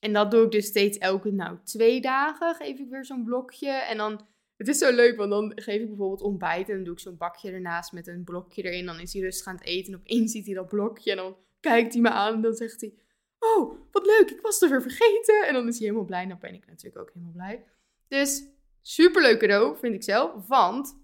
En 0.00 0.12
dat 0.12 0.30
doe 0.30 0.44
ik 0.44 0.50
dus 0.50 0.66
steeds 0.66 0.98
elke, 0.98 1.30
nou, 1.30 1.58
twee 1.64 2.00
dagen 2.00 2.54
geef 2.54 2.78
ik 2.78 2.88
weer 2.90 3.04
zo'n 3.04 3.24
blokje. 3.24 3.70
En 3.70 3.96
dan 3.96 4.26
het 4.56 4.68
is 4.68 4.78
zo 4.78 4.92
leuk, 4.92 5.16
want 5.16 5.30
dan 5.30 5.52
geef 5.54 5.80
ik 5.80 5.88
bijvoorbeeld 5.88 6.22
ontbijt 6.22 6.68
en 6.68 6.74
dan 6.74 6.84
doe 6.84 6.92
ik 6.92 7.00
zo'n 7.00 7.16
bakje 7.16 7.50
ernaast 7.50 7.92
met 7.92 8.06
een 8.06 8.24
blokje 8.24 8.62
erin. 8.62 8.86
Dan 8.86 9.00
is 9.00 9.12
hij 9.12 9.22
rustig 9.22 9.46
aan 9.46 9.56
het 9.56 9.64
eten 9.64 9.92
en 9.92 9.98
opeens 9.98 10.32
ziet 10.32 10.46
hij 10.46 10.54
dat 10.54 10.68
blokje 10.68 11.10
en 11.10 11.16
dan 11.16 11.36
kijkt 11.60 11.92
hij 11.92 12.02
me 12.02 12.10
aan 12.10 12.34
en 12.34 12.42
dan 12.42 12.54
zegt 12.54 12.80
hij... 12.80 12.94
Oh, 13.38 13.78
wat 13.92 14.06
leuk, 14.06 14.30
ik 14.30 14.40
was 14.40 14.62
er 14.62 14.82
vergeten. 14.82 15.46
En 15.46 15.54
dan 15.54 15.68
is 15.68 15.78
hij 15.78 15.86
helemaal 15.86 16.06
blij. 16.06 16.26
Dan 16.26 16.38
ben 16.40 16.54
ik 16.54 16.66
natuurlijk 16.66 16.98
ook 16.98 17.10
helemaal 17.14 17.32
blij. 17.32 17.64
Dus 18.08 18.44
superleuk 18.80 19.38
cadeau, 19.38 19.76
vind 19.76 19.94
ik 19.94 20.02
zelf. 20.02 20.46
Want 20.46 20.98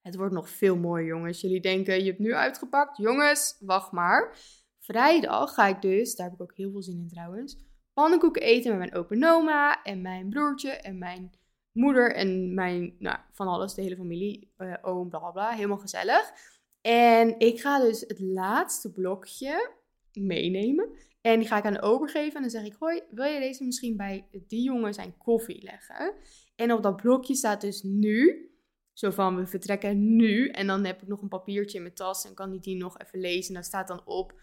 het 0.00 0.16
wordt 0.16 0.34
nog 0.34 0.48
veel 0.48 0.76
mooier, 0.76 1.06
jongens. 1.06 1.40
Jullie 1.40 1.60
denken, 1.60 1.98
je 1.98 2.06
hebt 2.06 2.18
nu 2.18 2.34
uitgepakt. 2.34 2.96
Jongens, 2.96 3.56
wacht 3.60 3.92
maar. 3.92 4.36
Vrijdag 4.78 5.54
ga 5.54 5.66
ik 5.66 5.82
dus, 5.82 6.14
daar 6.14 6.26
heb 6.26 6.34
ik 6.34 6.42
ook 6.42 6.56
heel 6.56 6.70
veel 6.70 6.82
zin 6.82 6.98
in 6.98 7.08
trouwens, 7.08 7.56
pannenkoeken 7.92 8.42
eten 8.42 8.70
met 8.70 8.78
mijn 8.78 8.94
open 8.94 9.24
oma 9.24 9.82
en 9.82 10.02
mijn 10.02 10.28
broertje 10.28 10.70
en 10.70 10.98
mijn 10.98 11.32
moeder 11.72 12.14
en 12.14 12.54
mijn, 12.54 12.96
nou, 12.98 13.18
van 13.32 13.46
alles, 13.46 13.74
de 13.74 13.82
hele 13.82 13.96
familie, 13.96 14.52
uh, 14.58 14.74
oom, 14.82 15.08
bla 15.08 15.30
bla, 15.30 15.50
helemaal 15.50 15.78
gezellig. 15.78 16.32
En 16.80 17.38
ik 17.38 17.60
ga 17.60 17.80
dus 17.80 18.00
het 18.00 18.20
laatste 18.20 18.92
blokje 18.92 19.70
meenemen. 20.12 20.90
En 21.20 21.38
die 21.38 21.48
ga 21.48 21.58
ik 21.58 21.64
aan 21.64 21.72
de 21.72 21.82
ober 21.82 22.08
geven. 22.08 22.34
En 22.34 22.40
dan 22.40 22.50
zeg 22.50 22.64
ik, 22.64 22.76
hoi, 22.78 23.02
wil 23.10 23.24
je 23.24 23.40
deze 23.40 23.64
misschien 23.64 23.96
bij 23.96 24.28
die 24.46 24.62
jongen 24.62 24.94
zijn 24.94 25.16
koffie 25.16 25.62
leggen? 25.62 26.14
En 26.56 26.72
op 26.72 26.82
dat 26.82 26.96
blokje 26.96 27.34
staat 27.34 27.60
dus 27.60 27.82
nu, 27.82 28.50
zo 28.92 29.10
van 29.10 29.36
we 29.36 29.46
vertrekken 29.46 30.16
nu. 30.16 30.48
En 30.48 30.66
dan 30.66 30.84
heb 30.84 31.02
ik 31.02 31.08
nog 31.08 31.22
een 31.22 31.28
papiertje 31.28 31.76
in 31.76 31.82
mijn 31.82 31.94
tas 31.94 32.24
en 32.24 32.34
kan 32.34 32.52
ik 32.52 32.62
die 32.62 32.76
nog 32.76 32.98
even 32.98 33.20
lezen. 33.20 33.48
En 33.48 33.54
daar 33.54 33.64
staat 33.64 33.88
dan 33.88 34.06
op, 34.06 34.40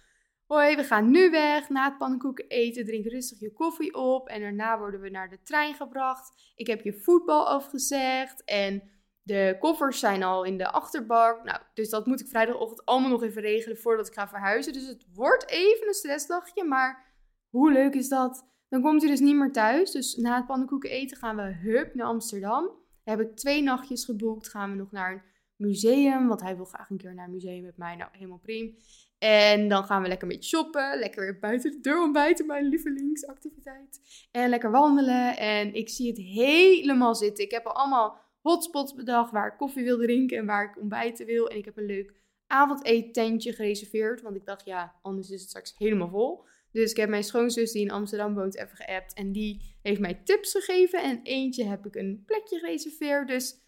Hoi, 0.48 0.76
we 0.76 0.84
gaan 0.84 1.12
nu 1.12 1.30
weg. 1.30 1.70
Na 1.70 1.86
het 1.86 1.98
pannenkoeken 1.98 2.48
eten, 2.48 2.86
drink 2.86 3.06
rustig 3.06 3.40
je 3.40 3.54
koffie 3.54 3.94
op. 3.94 4.28
En 4.28 4.42
daarna 4.42 4.80
worden 4.80 5.02
we 5.02 5.10
naar 5.10 5.30
de 5.30 5.42
trein 5.44 5.74
gebracht. 5.74 6.52
Ik 6.56 6.68
heb 6.68 6.82
je 6.82 6.94
voetbal 6.94 7.48
afgezegd. 7.48 8.44
En 8.44 8.84
de 9.22 9.56
koffers 9.60 10.00
zijn 10.00 10.24
al 10.24 10.44
in 10.44 10.58
de 10.58 10.72
achterbak. 10.72 11.44
Nou, 11.44 11.60
dus 11.74 11.90
dat 11.90 12.06
moet 12.06 12.20
ik 12.20 12.28
vrijdagochtend 12.28 12.86
allemaal 12.86 13.10
nog 13.10 13.24
even 13.24 13.42
regelen 13.42 13.78
voordat 13.78 14.08
ik 14.08 14.14
ga 14.14 14.28
verhuizen. 14.28 14.74
Dus 14.74 14.88
het 14.88 15.06
wordt 15.14 15.50
even 15.50 15.88
een 15.88 15.94
stressdagje. 15.94 16.64
Maar 16.64 17.14
hoe 17.50 17.72
leuk 17.72 17.94
is 17.94 18.10
dat? 18.10 18.48
Dan 18.70 18.82
komt 18.82 19.02
hij 19.02 19.12
dus 19.12 19.20
niet 19.20 19.36
meer 19.36 19.52
thuis. 19.52 19.92
Dus 19.92 20.16
na 20.16 20.36
het 20.36 20.46
pannenkoeken 20.46 20.90
eten 20.90 21.18
gaan 21.18 21.36
we 21.36 21.42
hup 21.42 21.96
naar 21.96 22.08
Amsterdam. 22.08 22.64
Daar 23.04 23.18
heb 23.18 23.28
ik 23.30 23.36
twee 23.36 23.62
nachtjes 23.62 24.06
geboekt. 24.06 24.50
Gaan 24.50 24.72
we 24.72 24.76
nog 24.76 24.92
naar 24.92 25.12
een 25.12 25.22
museum. 25.58 26.28
Want 26.28 26.42
hij 26.42 26.56
wil 26.56 26.66
graag 26.66 26.90
een 26.90 26.98
keer 26.98 27.14
naar 27.14 27.26
een 27.26 27.32
museum 27.32 27.64
met 27.64 27.78
mij. 27.78 27.96
Nou, 27.96 28.10
helemaal 28.14 28.40
prima. 28.40 28.72
En 29.18 29.68
dan 29.68 29.84
gaan 29.84 30.02
we 30.02 30.08
lekker 30.08 30.28
een 30.28 30.36
beetje 30.36 30.58
shoppen. 30.58 31.00
Lekker 31.00 31.22
weer 31.22 31.40
buiten 31.40 31.72
de 31.72 31.80
deur 31.80 32.02
ontbijten, 32.02 32.46
mijn 32.46 32.66
lievelingsactiviteit. 32.66 34.00
En 34.32 34.50
lekker 34.50 34.72
wandelen. 34.72 35.38
En 35.38 35.74
ik 35.74 35.90
zie 35.90 36.08
het 36.08 36.18
helemaal 36.18 37.16
zitten. 37.16 37.44
Ik 37.44 37.52
heb 37.52 37.66
al 37.66 37.74
allemaal 37.74 38.18
hotspots 38.42 38.94
bedacht 38.94 39.32
waar 39.32 39.48
ik 39.48 39.58
koffie 39.58 39.84
wil 39.84 39.98
drinken 39.98 40.38
en 40.38 40.46
waar 40.46 40.70
ik 40.70 40.82
ontbijten 40.82 41.26
wil. 41.26 41.50
En 41.50 41.58
ik 41.58 41.66
heb 41.66 41.78
een 41.78 41.86
leuk 41.86 42.14
avondeettentje 42.48 43.54
gereserveerd, 43.54 44.22
want 44.22 44.36
ik 44.36 44.46
dacht, 44.46 44.66
ja, 44.66 44.96
anders 45.02 45.30
is 45.30 45.40
het 45.40 45.50
straks 45.50 45.74
helemaal 45.78 46.10
vol. 46.10 46.46
Dus 46.72 46.92
ik 46.92 46.98
heb 46.98 47.10
mijn 47.10 47.24
schoonzus 47.24 47.72
die 47.72 47.82
in 47.82 47.92
Amsterdam 47.92 48.34
woont 48.34 48.56
even 48.56 48.78
geappt 48.78 49.14
en 49.14 49.32
die 49.32 49.76
heeft 49.82 50.00
mij 50.00 50.22
tips 50.24 50.52
gegeven. 50.52 51.04
En 51.04 51.20
eentje 51.24 51.64
heb 51.64 51.86
ik 51.86 51.96
een 51.96 52.24
plekje 52.26 52.60
gereserveerd. 52.60 53.28
Dus 53.28 53.65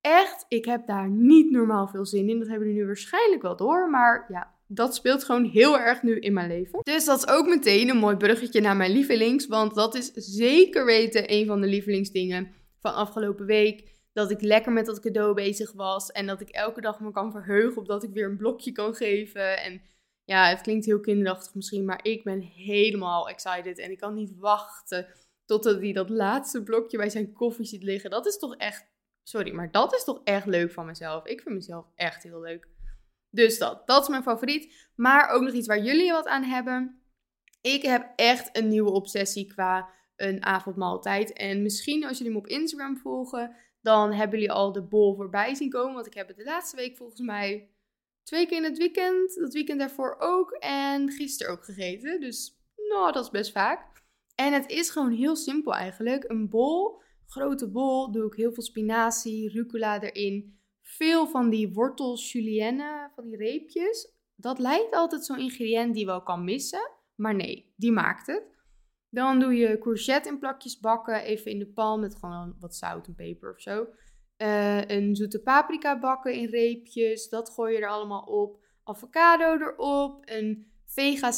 echt, 0.00 0.44
ik 0.48 0.64
heb 0.64 0.86
daar 0.86 1.08
niet 1.08 1.50
normaal 1.50 1.88
veel 1.88 2.06
zin 2.06 2.28
in. 2.28 2.38
Dat 2.38 2.48
hebben 2.48 2.66
jullie 2.66 2.82
nu 2.82 2.86
waarschijnlijk 2.86 3.42
wel 3.42 3.56
door. 3.56 3.90
Maar 3.90 4.26
ja, 4.28 4.54
dat 4.66 4.94
speelt 4.94 5.24
gewoon 5.24 5.44
heel 5.44 5.78
erg 5.78 6.02
nu 6.02 6.18
in 6.18 6.32
mijn 6.32 6.48
leven. 6.48 6.80
Dus 6.82 7.04
dat 7.04 7.18
is 7.18 7.28
ook 7.28 7.46
meteen 7.46 7.88
een 7.88 7.96
mooi 7.96 8.16
bruggetje 8.16 8.60
naar 8.60 8.76
mijn 8.76 8.92
lievelings. 8.92 9.46
Want 9.46 9.74
dat 9.74 9.94
is 9.94 10.12
zeker 10.14 10.84
weten 10.84 11.32
een 11.32 11.46
van 11.46 11.60
de 11.60 11.66
lievelingsdingen 11.66 12.52
van 12.80 12.94
afgelopen 12.94 13.46
week. 13.46 13.96
Dat 14.12 14.30
ik 14.30 14.40
lekker 14.40 14.72
met 14.72 14.86
dat 14.86 15.00
cadeau 15.00 15.34
bezig 15.34 15.72
was. 15.72 16.10
En 16.10 16.26
dat 16.26 16.40
ik 16.40 16.48
elke 16.48 16.80
dag 16.80 17.00
me 17.00 17.10
kan 17.10 17.32
verheugen 17.32 17.80
op 17.80 17.86
dat 17.86 18.02
ik 18.02 18.10
weer 18.12 18.28
een 18.28 18.36
blokje 18.36 18.72
kan 18.72 18.94
geven. 18.94 19.62
En 19.62 19.82
ja, 20.24 20.48
het 20.48 20.60
klinkt 20.60 20.86
heel 20.86 21.00
kinderachtig 21.00 21.54
misschien. 21.54 21.84
Maar 21.84 22.00
ik 22.02 22.24
ben 22.24 22.40
helemaal 22.40 23.28
excited. 23.28 23.78
En 23.78 23.90
ik 23.90 23.98
kan 23.98 24.14
niet 24.14 24.36
wachten 24.36 25.06
totdat 25.44 25.80
hij 25.80 25.92
dat 25.92 26.10
laatste 26.10 26.62
blokje 26.62 26.96
bij 26.96 27.10
zijn 27.10 27.32
koffie 27.32 27.64
ziet 27.64 27.82
liggen. 27.82 28.10
Dat 28.10 28.26
is 28.26 28.38
toch 28.38 28.56
echt. 28.56 28.86
Sorry, 29.28 29.52
maar 29.52 29.70
dat 29.70 29.94
is 29.94 30.04
toch 30.04 30.20
echt 30.24 30.46
leuk 30.46 30.70
van 30.70 30.86
mezelf. 30.86 31.26
Ik 31.26 31.40
vind 31.40 31.54
mezelf 31.54 31.86
echt 31.94 32.22
heel 32.22 32.40
leuk. 32.40 32.68
Dus 33.30 33.58
dat, 33.58 33.86
dat 33.86 34.02
is 34.02 34.08
mijn 34.08 34.22
favoriet. 34.22 34.90
Maar 34.94 35.28
ook 35.28 35.42
nog 35.42 35.52
iets 35.52 35.66
waar 35.66 35.82
jullie 35.82 36.12
wat 36.12 36.26
aan 36.26 36.42
hebben. 36.42 37.02
Ik 37.60 37.82
heb 37.82 38.12
echt 38.16 38.56
een 38.56 38.68
nieuwe 38.68 38.90
obsessie 38.90 39.46
qua 39.46 39.90
een 40.16 40.44
avondmaaltijd. 40.44 41.32
En 41.32 41.62
misschien 41.62 42.04
als 42.04 42.18
jullie 42.18 42.32
me 42.32 42.38
op 42.38 42.46
Instagram 42.46 42.96
volgen, 42.96 43.56
dan 43.80 44.12
hebben 44.12 44.38
jullie 44.38 44.54
al 44.54 44.72
de 44.72 44.82
bol 44.82 45.14
voorbij 45.14 45.54
zien 45.54 45.70
komen. 45.70 45.94
Want 45.94 46.06
ik 46.06 46.14
heb 46.14 46.28
het 46.28 46.36
de 46.36 46.44
laatste 46.44 46.76
week 46.76 46.96
volgens 46.96 47.20
mij 47.20 47.70
twee 48.22 48.46
keer 48.46 48.56
in 48.56 48.64
het 48.64 48.78
weekend, 48.78 49.34
dat 49.34 49.52
weekend 49.52 49.78
daarvoor 49.78 50.16
ook 50.18 50.50
en 50.60 51.10
gisteren 51.10 51.52
ook 51.52 51.64
gegeten. 51.64 52.20
Dus 52.20 52.58
nou, 52.88 53.12
dat 53.12 53.24
is 53.24 53.30
best 53.30 53.52
vaak. 53.52 54.02
En 54.34 54.52
het 54.52 54.70
is 54.70 54.90
gewoon 54.90 55.12
heel 55.12 55.36
simpel 55.36 55.74
eigenlijk. 55.74 56.24
Een 56.28 56.48
bol, 56.48 57.02
grote 57.28 57.70
bol, 57.70 58.12
doe 58.12 58.26
ik 58.26 58.34
heel 58.34 58.52
veel 58.52 58.62
spinazie, 58.62 59.50
rucola 59.50 60.02
erin 60.02 60.58
veel 60.82 61.26
van 61.26 61.50
die 61.50 61.72
wortels 61.72 62.32
julienne, 62.32 63.10
van 63.14 63.24
die 63.24 63.36
reepjes. 63.36 64.12
Dat 64.36 64.58
lijkt 64.58 64.94
altijd 64.94 65.24
zo'n 65.24 65.38
ingrediënt 65.38 65.94
die 65.94 66.06
wel 66.06 66.22
kan 66.22 66.44
missen. 66.44 66.90
Maar 67.14 67.34
nee, 67.34 67.72
die 67.76 67.92
maakt 67.92 68.26
het. 68.26 68.42
Dan 69.10 69.40
doe 69.40 69.54
je 69.54 69.78
courgette 69.78 70.28
in 70.28 70.38
plakjes 70.38 70.80
bakken. 70.80 71.22
Even 71.22 71.50
in 71.50 71.58
de 71.58 71.66
pan 71.66 72.00
met 72.00 72.14
gewoon 72.14 72.56
wat 72.60 72.76
zout 72.76 73.06
en 73.06 73.14
peper 73.14 73.52
of 73.52 73.60
zo. 73.60 73.86
Uh, 74.38 74.84
een 74.84 75.16
zoete 75.16 75.42
paprika 75.42 75.98
bakken 75.98 76.32
in 76.32 76.48
reepjes. 76.48 77.28
Dat 77.28 77.50
gooi 77.50 77.74
je 77.74 77.80
er 77.80 77.88
allemaal 77.88 78.22
op. 78.22 78.64
Avocado 78.84 79.66
erop. 79.66 80.22
Een 80.24 80.72
vega 80.84 81.32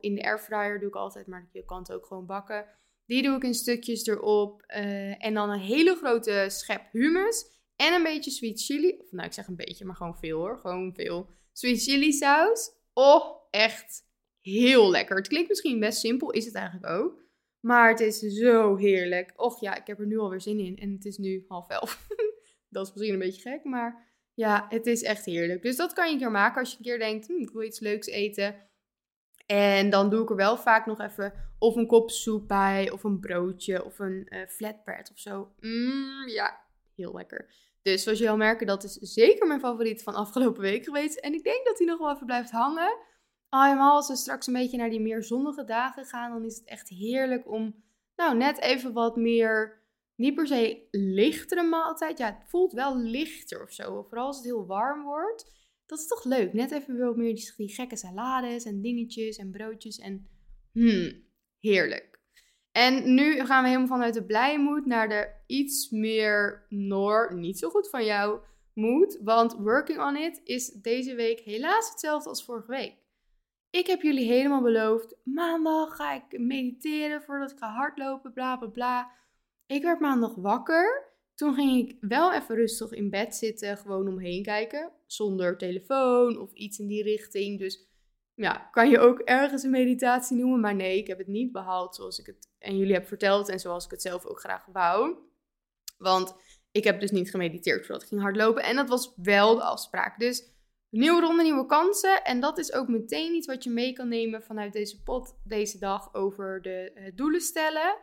in 0.00 0.14
de 0.14 0.22
airfryer 0.22 0.78
doe 0.78 0.88
ik 0.88 0.94
altijd. 0.94 1.26
Maar 1.26 1.48
je 1.52 1.64
kan 1.64 1.78
het 1.78 1.92
ook 1.92 2.06
gewoon 2.06 2.26
bakken. 2.26 2.66
Die 3.10 3.22
doe 3.22 3.36
ik 3.36 3.42
in 3.42 3.54
stukjes 3.54 4.06
erop. 4.06 4.64
Uh, 4.68 5.24
en 5.24 5.34
dan 5.34 5.50
een 5.50 5.60
hele 5.60 5.94
grote 5.94 6.46
schep 6.48 6.82
hummus. 6.92 7.44
En 7.76 7.92
een 7.92 8.02
beetje 8.02 8.30
sweet 8.30 8.62
chili. 8.62 8.96
Of 8.98 9.12
nou, 9.12 9.26
ik 9.26 9.32
zeg 9.32 9.46
een 9.46 9.56
beetje, 9.56 9.84
maar 9.84 9.96
gewoon 9.96 10.18
veel 10.18 10.38
hoor. 10.38 10.58
Gewoon 10.58 10.94
veel. 10.94 11.28
Sweet 11.52 11.82
chili 11.82 12.12
saus. 12.12 12.70
Oh, 12.92 13.48
echt 13.50 14.02
heel 14.40 14.90
lekker. 14.90 15.16
Het 15.16 15.28
klinkt 15.28 15.48
misschien 15.48 15.80
best 15.80 15.98
simpel, 15.98 16.30
is 16.30 16.44
het 16.44 16.54
eigenlijk 16.54 16.86
ook. 16.86 17.22
Maar 17.60 17.88
het 17.88 18.00
is 18.00 18.18
zo 18.18 18.76
heerlijk. 18.76 19.32
Och 19.36 19.60
ja, 19.60 19.76
ik 19.76 19.86
heb 19.86 19.98
er 19.98 20.06
nu 20.06 20.18
alweer 20.18 20.40
zin 20.40 20.58
in. 20.58 20.76
En 20.76 20.92
het 20.92 21.04
is 21.04 21.18
nu 21.18 21.44
half 21.48 21.68
elf. 21.68 22.06
dat 22.68 22.86
is 22.86 22.92
misschien 22.92 23.12
een 23.12 23.18
beetje 23.18 23.50
gek, 23.50 23.64
maar 23.64 24.08
ja, 24.34 24.66
het 24.68 24.86
is 24.86 25.02
echt 25.02 25.24
heerlijk. 25.24 25.62
Dus 25.62 25.76
dat 25.76 25.92
kan 25.92 26.06
je 26.06 26.12
een 26.12 26.18
keer 26.18 26.30
maken 26.30 26.60
als 26.60 26.70
je 26.70 26.76
een 26.76 26.84
keer 26.84 26.98
denkt, 26.98 27.26
hm, 27.26 27.40
ik 27.40 27.50
wil 27.50 27.62
iets 27.62 27.80
leuks 27.80 28.06
eten. 28.06 28.68
En 29.46 29.90
dan 29.90 30.10
doe 30.10 30.22
ik 30.22 30.30
er 30.30 30.36
wel 30.36 30.56
vaak 30.56 30.86
nog 30.86 31.00
even 31.00 31.49
of 31.60 31.76
een 31.76 31.86
kop 31.86 32.10
soep 32.10 32.48
bij, 32.48 32.90
of 32.90 33.04
een 33.04 33.20
broodje, 33.20 33.84
of 33.84 33.98
een 33.98 34.26
uh, 34.28 34.46
flatbread 34.46 35.10
of 35.10 35.18
zo. 35.18 35.52
Mm, 35.60 36.28
ja, 36.28 36.60
heel 36.94 37.12
lekker. 37.14 37.54
Dus 37.82 38.02
zoals 38.02 38.18
je 38.18 38.30
al 38.30 38.36
merken, 38.36 38.66
dat 38.66 38.84
is 38.84 38.92
zeker 38.92 39.46
mijn 39.46 39.60
favoriet 39.60 40.02
van 40.02 40.14
afgelopen 40.14 40.62
week 40.62 40.84
geweest. 40.84 41.18
En 41.18 41.34
ik 41.34 41.44
denk 41.44 41.66
dat 41.66 41.78
hij 41.78 41.86
nog 41.86 41.98
wel 41.98 42.14
even 42.14 42.26
blijft 42.26 42.50
hangen. 42.50 42.96
Allemaal 43.48 43.94
als 43.94 44.08
we 44.08 44.16
straks 44.16 44.46
een 44.46 44.52
beetje 44.52 44.76
naar 44.76 44.90
die 44.90 45.00
meer 45.00 45.22
zonnige 45.22 45.64
dagen 45.64 46.04
gaan, 46.04 46.32
dan 46.32 46.44
is 46.44 46.56
het 46.56 46.64
echt 46.64 46.88
heerlijk 46.88 47.50
om 47.50 47.82
nou 48.16 48.36
net 48.36 48.60
even 48.60 48.92
wat 48.92 49.16
meer, 49.16 49.82
niet 50.14 50.34
per 50.34 50.46
se 50.46 50.86
lichtere 50.90 51.62
maaltijd. 51.62 52.18
Ja, 52.18 52.26
het 52.26 52.48
voelt 52.48 52.72
wel 52.72 52.98
lichter 52.98 53.62
of 53.62 53.72
zo. 53.72 54.02
Vooral 54.02 54.26
als 54.26 54.36
het 54.36 54.44
heel 54.44 54.66
warm 54.66 55.02
wordt. 55.02 55.52
Dat 55.86 55.98
is 55.98 56.06
toch 56.06 56.24
leuk. 56.24 56.52
Net 56.52 56.70
even 56.70 56.98
wat 56.98 57.16
meer 57.16 57.34
die, 57.34 57.52
die 57.56 57.74
gekke 57.74 57.96
salades 57.96 58.64
en 58.64 58.80
dingetjes 58.80 59.36
en 59.36 59.50
broodjes 59.50 59.98
en 59.98 60.28
hmm, 60.72 61.28
heerlijk. 61.60 62.18
En 62.72 63.14
nu 63.14 63.44
gaan 63.44 63.62
we 63.62 63.68
helemaal 63.68 63.88
vanuit 63.88 64.14
de 64.14 64.24
blije 64.24 64.58
moed 64.58 64.86
naar 64.86 65.08
de 65.08 65.28
iets 65.46 65.90
meer 65.90 66.66
Noor, 66.68 67.34
niet 67.34 67.58
zo 67.58 67.70
goed 67.70 67.90
van 67.90 68.04
jou 68.04 68.40
moed. 68.74 69.18
Want 69.22 69.52
Working 69.52 70.00
on 70.00 70.16
It 70.16 70.40
is 70.44 70.68
deze 70.68 71.14
week 71.14 71.40
helaas 71.40 71.90
hetzelfde 71.90 72.28
als 72.28 72.44
vorige 72.44 72.70
week. 72.70 72.94
Ik 73.70 73.86
heb 73.86 74.02
jullie 74.02 74.26
helemaal 74.26 74.62
beloofd, 74.62 75.16
maandag 75.24 75.96
ga 75.96 76.14
ik 76.14 76.38
mediteren 76.38 77.22
voordat 77.22 77.50
ik 77.50 77.58
ga 77.58 77.68
hardlopen, 77.68 78.32
bla 78.32 78.56
bla 78.56 78.68
bla. 78.68 79.10
Ik 79.66 79.82
werd 79.82 80.00
maandag 80.00 80.34
wakker. 80.34 81.08
Toen 81.34 81.54
ging 81.54 81.88
ik 81.88 81.96
wel 82.00 82.32
even 82.32 82.54
rustig 82.54 82.92
in 82.92 83.10
bed 83.10 83.34
zitten, 83.34 83.76
gewoon 83.76 84.08
omheen 84.08 84.42
kijken. 84.42 84.92
Zonder 85.06 85.58
telefoon 85.58 86.38
of 86.38 86.52
iets 86.52 86.78
in 86.78 86.86
die 86.86 87.02
richting. 87.02 87.58
Dus 87.58 87.88
ja, 88.40 88.68
kan 88.70 88.90
je 88.90 88.98
ook 88.98 89.20
ergens 89.20 89.62
een 89.62 89.70
meditatie 89.70 90.36
noemen. 90.36 90.60
Maar 90.60 90.74
nee, 90.74 90.98
ik 90.98 91.06
heb 91.06 91.18
het 91.18 91.26
niet 91.26 91.52
behaald 91.52 91.94
zoals 91.94 92.18
ik 92.18 92.26
het 92.26 92.48
en 92.58 92.76
jullie 92.76 92.94
heb 92.94 93.06
verteld 93.06 93.48
en 93.48 93.60
zoals 93.60 93.84
ik 93.84 93.90
het 93.90 94.02
zelf 94.02 94.26
ook 94.26 94.40
graag 94.40 94.66
wou. 94.72 95.16
Want 95.98 96.34
ik 96.70 96.84
heb 96.84 97.00
dus 97.00 97.10
niet 97.10 97.30
gemediteerd 97.30 97.86
voordat 97.86 98.02
ik 98.02 98.08
ging 98.08 98.20
hardlopen. 98.20 98.62
En 98.62 98.76
dat 98.76 98.88
was 98.88 99.12
wel 99.16 99.54
de 99.54 99.62
afspraak. 99.62 100.18
Dus 100.18 100.44
nieuwe 100.90 101.20
ronde, 101.20 101.42
nieuwe 101.42 101.66
kansen. 101.66 102.24
En 102.24 102.40
dat 102.40 102.58
is 102.58 102.72
ook 102.72 102.88
meteen 102.88 103.34
iets 103.34 103.46
wat 103.46 103.64
je 103.64 103.70
mee 103.70 103.92
kan 103.92 104.08
nemen 104.08 104.42
vanuit 104.42 104.72
deze 104.72 105.02
pot 105.02 105.40
deze 105.44 105.78
dag 105.78 106.14
over 106.14 106.62
de 106.62 106.92
uh, 106.94 107.12
doelen 107.14 107.40
stellen. 107.40 107.96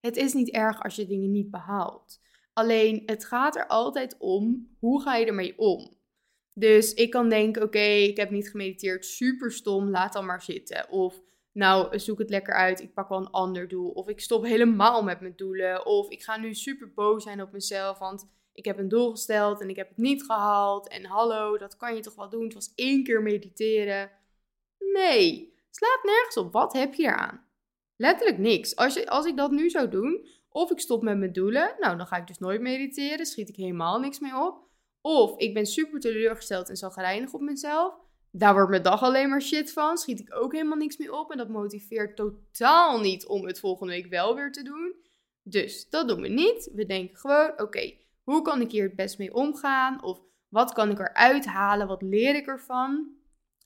Het 0.00 0.16
is 0.16 0.32
niet 0.32 0.50
erg 0.50 0.82
als 0.82 0.96
je 0.96 1.06
dingen 1.06 1.30
niet 1.30 1.50
behaalt. 1.50 2.20
Alleen 2.52 3.02
het 3.06 3.24
gaat 3.24 3.56
er 3.56 3.66
altijd 3.66 4.16
om 4.18 4.68
hoe 4.78 5.02
ga 5.02 5.16
je 5.16 5.26
ermee 5.26 5.58
om. 5.58 5.98
Dus 6.60 6.94
ik 6.94 7.10
kan 7.10 7.28
denken: 7.28 7.62
oké, 7.62 7.78
ik 7.78 8.16
heb 8.16 8.30
niet 8.30 8.50
gemediteerd, 8.50 9.06
super 9.06 9.52
stom, 9.52 9.90
laat 9.90 10.12
dan 10.12 10.26
maar 10.26 10.42
zitten. 10.42 10.88
Of 10.88 11.20
nou, 11.52 11.98
zoek 11.98 12.18
het 12.18 12.30
lekker 12.30 12.54
uit, 12.54 12.80
ik 12.80 12.94
pak 12.94 13.08
wel 13.08 13.18
een 13.18 13.30
ander 13.30 13.68
doel. 13.68 13.90
Of 13.90 14.08
ik 14.08 14.20
stop 14.20 14.44
helemaal 14.44 15.02
met 15.02 15.20
mijn 15.20 15.36
doelen. 15.36 15.86
Of 15.86 16.08
ik 16.08 16.22
ga 16.22 16.36
nu 16.36 16.54
super 16.54 16.92
boos 16.94 17.22
zijn 17.22 17.42
op 17.42 17.52
mezelf, 17.52 17.98
want 17.98 18.28
ik 18.52 18.64
heb 18.64 18.78
een 18.78 18.88
doel 18.88 19.10
gesteld 19.10 19.60
en 19.60 19.68
ik 19.68 19.76
heb 19.76 19.88
het 19.88 19.96
niet 19.96 20.22
gehaald. 20.22 20.88
En 20.88 21.04
hallo, 21.04 21.58
dat 21.58 21.76
kan 21.76 21.94
je 21.94 22.00
toch 22.00 22.14
wel 22.14 22.28
doen? 22.28 22.44
Het 22.44 22.54
was 22.54 22.72
één 22.74 23.04
keer 23.04 23.22
mediteren. 23.22 24.10
Nee, 24.92 25.54
slaat 25.70 26.00
nergens 26.02 26.36
op. 26.36 26.52
Wat 26.52 26.72
heb 26.72 26.94
je 26.94 27.02
eraan? 27.02 27.44
Letterlijk 27.96 28.38
niks. 28.38 28.76
Als, 28.76 28.94
je, 28.94 29.08
als 29.08 29.26
ik 29.26 29.36
dat 29.36 29.50
nu 29.50 29.70
zou 29.70 29.88
doen, 29.88 30.26
of 30.48 30.70
ik 30.70 30.80
stop 30.80 31.02
met 31.02 31.18
mijn 31.18 31.32
doelen, 31.32 31.74
nou 31.78 31.96
dan 31.96 32.06
ga 32.06 32.16
ik 32.16 32.26
dus 32.26 32.38
nooit 32.38 32.60
mediteren, 32.60 33.26
schiet 33.26 33.48
ik 33.48 33.56
helemaal 33.56 33.98
niks 33.98 34.18
mee 34.18 34.36
op. 34.36 34.68
Of 35.00 35.38
ik 35.38 35.54
ben 35.54 35.66
super 35.66 36.00
teleurgesteld 36.00 36.68
en 36.68 36.76
zal 36.76 36.92
reinig 36.94 37.32
op 37.32 37.40
mezelf. 37.40 37.94
Daar 38.32 38.52
wordt 38.52 38.70
mijn 38.70 38.82
dag 38.82 39.02
alleen 39.02 39.28
maar 39.28 39.42
shit 39.42 39.72
van. 39.72 39.98
Schiet 39.98 40.20
ik 40.20 40.34
ook 40.34 40.52
helemaal 40.52 40.76
niks 40.76 40.96
mee 40.96 41.14
op. 41.14 41.30
En 41.30 41.38
dat 41.38 41.48
motiveert 41.48 42.16
totaal 42.16 43.00
niet 43.00 43.26
om 43.26 43.46
het 43.46 43.60
volgende 43.60 43.92
week 43.92 44.06
wel 44.06 44.34
weer 44.34 44.52
te 44.52 44.62
doen. 44.62 44.94
Dus 45.42 45.88
dat 45.88 46.08
doen 46.08 46.20
we 46.20 46.28
niet. 46.28 46.70
We 46.74 46.86
denken 46.86 47.16
gewoon: 47.16 47.60
oké, 47.60 47.94
hoe 48.22 48.42
kan 48.42 48.60
ik 48.60 48.70
hier 48.70 48.82
het 48.82 48.96
best 48.96 49.18
mee 49.18 49.34
omgaan? 49.34 50.02
Of 50.02 50.20
wat 50.48 50.72
kan 50.72 50.90
ik 50.90 50.98
eruit 50.98 51.46
halen? 51.46 51.86
Wat 51.86 52.02
leer 52.02 52.34
ik 52.34 52.46
ervan? 52.46 53.18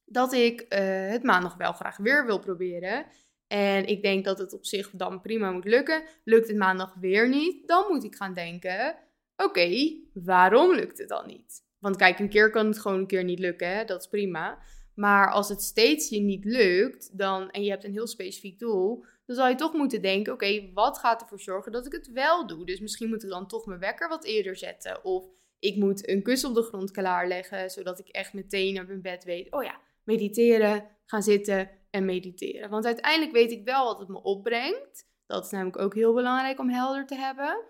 Dat 0.04 0.32
ik 0.32 0.60
uh, 0.60 0.78
het 1.10 1.22
maandag 1.22 1.56
wel 1.56 1.72
graag 1.72 1.96
weer 1.96 2.26
wil 2.26 2.38
proberen. 2.38 3.06
En 3.46 3.86
ik 3.86 4.02
denk 4.02 4.24
dat 4.24 4.38
het 4.38 4.52
op 4.52 4.64
zich 4.64 4.90
dan 4.90 5.20
prima 5.20 5.50
moet 5.50 5.64
lukken. 5.64 6.02
Lukt 6.24 6.48
het 6.48 6.56
maandag 6.56 6.94
weer 6.94 7.28
niet, 7.28 7.68
dan 7.68 7.84
moet 7.88 8.04
ik 8.04 8.14
gaan 8.14 8.34
denken: 8.34 8.96
oké, 9.36 9.96
waarom 10.12 10.74
lukt 10.74 10.98
het 10.98 11.08
dan 11.08 11.26
niet? 11.26 11.62
Want 11.78 11.96
kijk, 11.96 12.18
een 12.18 12.28
keer 12.28 12.50
kan 12.50 12.66
het 12.66 12.78
gewoon 12.78 12.98
een 12.98 13.06
keer 13.06 13.24
niet 13.24 13.38
lukken, 13.38 13.76
hè? 13.76 13.84
dat 13.84 14.00
is 14.00 14.08
prima. 14.08 14.58
Maar 14.94 15.30
als 15.30 15.48
het 15.48 15.62
steeds 15.62 16.08
je 16.08 16.20
niet 16.20 16.44
lukt 16.44 17.18
dan, 17.18 17.50
en 17.50 17.62
je 17.62 17.70
hebt 17.70 17.84
een 17.84 17.92
heel 17.92 18.06
specifiek 18.06 18.58
doel, 18.58 19.04
dan 19.26 19.36
zal 19.36 19.48
je 19.48 19.54
toch 19.54 19.72
moeten 19.72 20.02
denken: 20.02 20.32
oké, 20.32 20.70
wat 20.74 20.98
gaat 20.98 21.20
ervoor 21.20 21.40
zorgen 21.40 21.72
dat 21.72 21.86
ik 21.86 21.92
het 21.92 22.12
wel 22.12 22.46
doe? 22.46 22.66
Dus 22.66 22.80
misschien 22.80 23.08
moet 23.08 23.22
ik 23.22 23.30
dan 23.30 23.46
toch 23.48 23.66
mijn 23.66 23.80
wekker 23.80 24.08
wat 24.08 24.24
eerder 24.24 24.56
zetten. 24.56 25.04
Of 25.04 25.24
ik 25.58 25.76
moet 25.76 26.08
een 26.08 26.22
kussen 26.22 26.48
op 26.48 26.54
de 26.54 26.62
grond 26.62 26.90
klaarleggen, 26.90 27.70
zodat 27.70 27.98
ik 27.98 28.08
echt 28.08 28.32
meteen 28.32 28.80
op 28.80 28.86
mijn 28.86 29.02
bed 29.02 29.24
weet: 29.24 29.52
oh 29.52 29.62
ja, 29.62 29.80
mediteren, 30.04 30.86
gaan 31.04 31.22
zitten 31.22 31.70
en 31.90 32.04
mediteren. 32.04 32.70
Want 32.70 32.84
uiteindelijk 32.84 33.32
weet 33.32 33.52
ik 33.52 33.64
wel 33.64 33.84
wat 33.84 33.98
het 33.98 34.08
me 34.08 34.22
opbrengt. 34.22 35.06
Dat 35.26 35.44
is 35.44 35.50
namelijk 35.50 35.78
ook 35.78 35.94
heel 35.94 36.14
belangrijk 36.14 36.58
om 36.58 36.70
helder 36.70 37.06
te 37.06 37.14
hebben. 37.14 37.64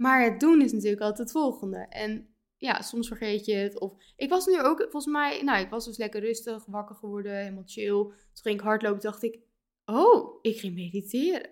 Maar 0.00 0.24
het 0.24 0.40
doen 0.40 0.60
is 0.60 0.72
natuurlijk 0.72 1.02
altijd 1.02 1.18
het 1.18 1.30
volgende. 1.30 1.86
En 1.88 2.34
ja, 2.56 2.82
soms 2.82 3.08
vergeet 3.08 3.44
je 3.44 3.54
het. 3.54 3.80
Of 3.80 3.92
ik 4.16 4.30
was 4.30 4.46
nu 4.46 4.60
ook, 4.60 4.78
volgens 4.78 5.06
mij, 5.06 5.42
nou, 5.42 5.60
ik 5.60 5.70
was 5.70 5.84
dus 5.84 5.96
lekker 5.96 6.20
rustig, 6.20 6.64
wakker 6.66 6.96
geworden, 6.96 7.36
helemaal 7.36 7.62
chill. 7.66 8.02
Toen 8.02 8.14
ging 8.32 8.54
ik 8.54 8.60
hardlopen, 8.60 9.00
dacht 9.00 9.22
ik, 9.22 9.38
oh, 9.84 10.38
ik 10.42 10.58
ging 10.58 10.74
mediteren. 10.74 11.50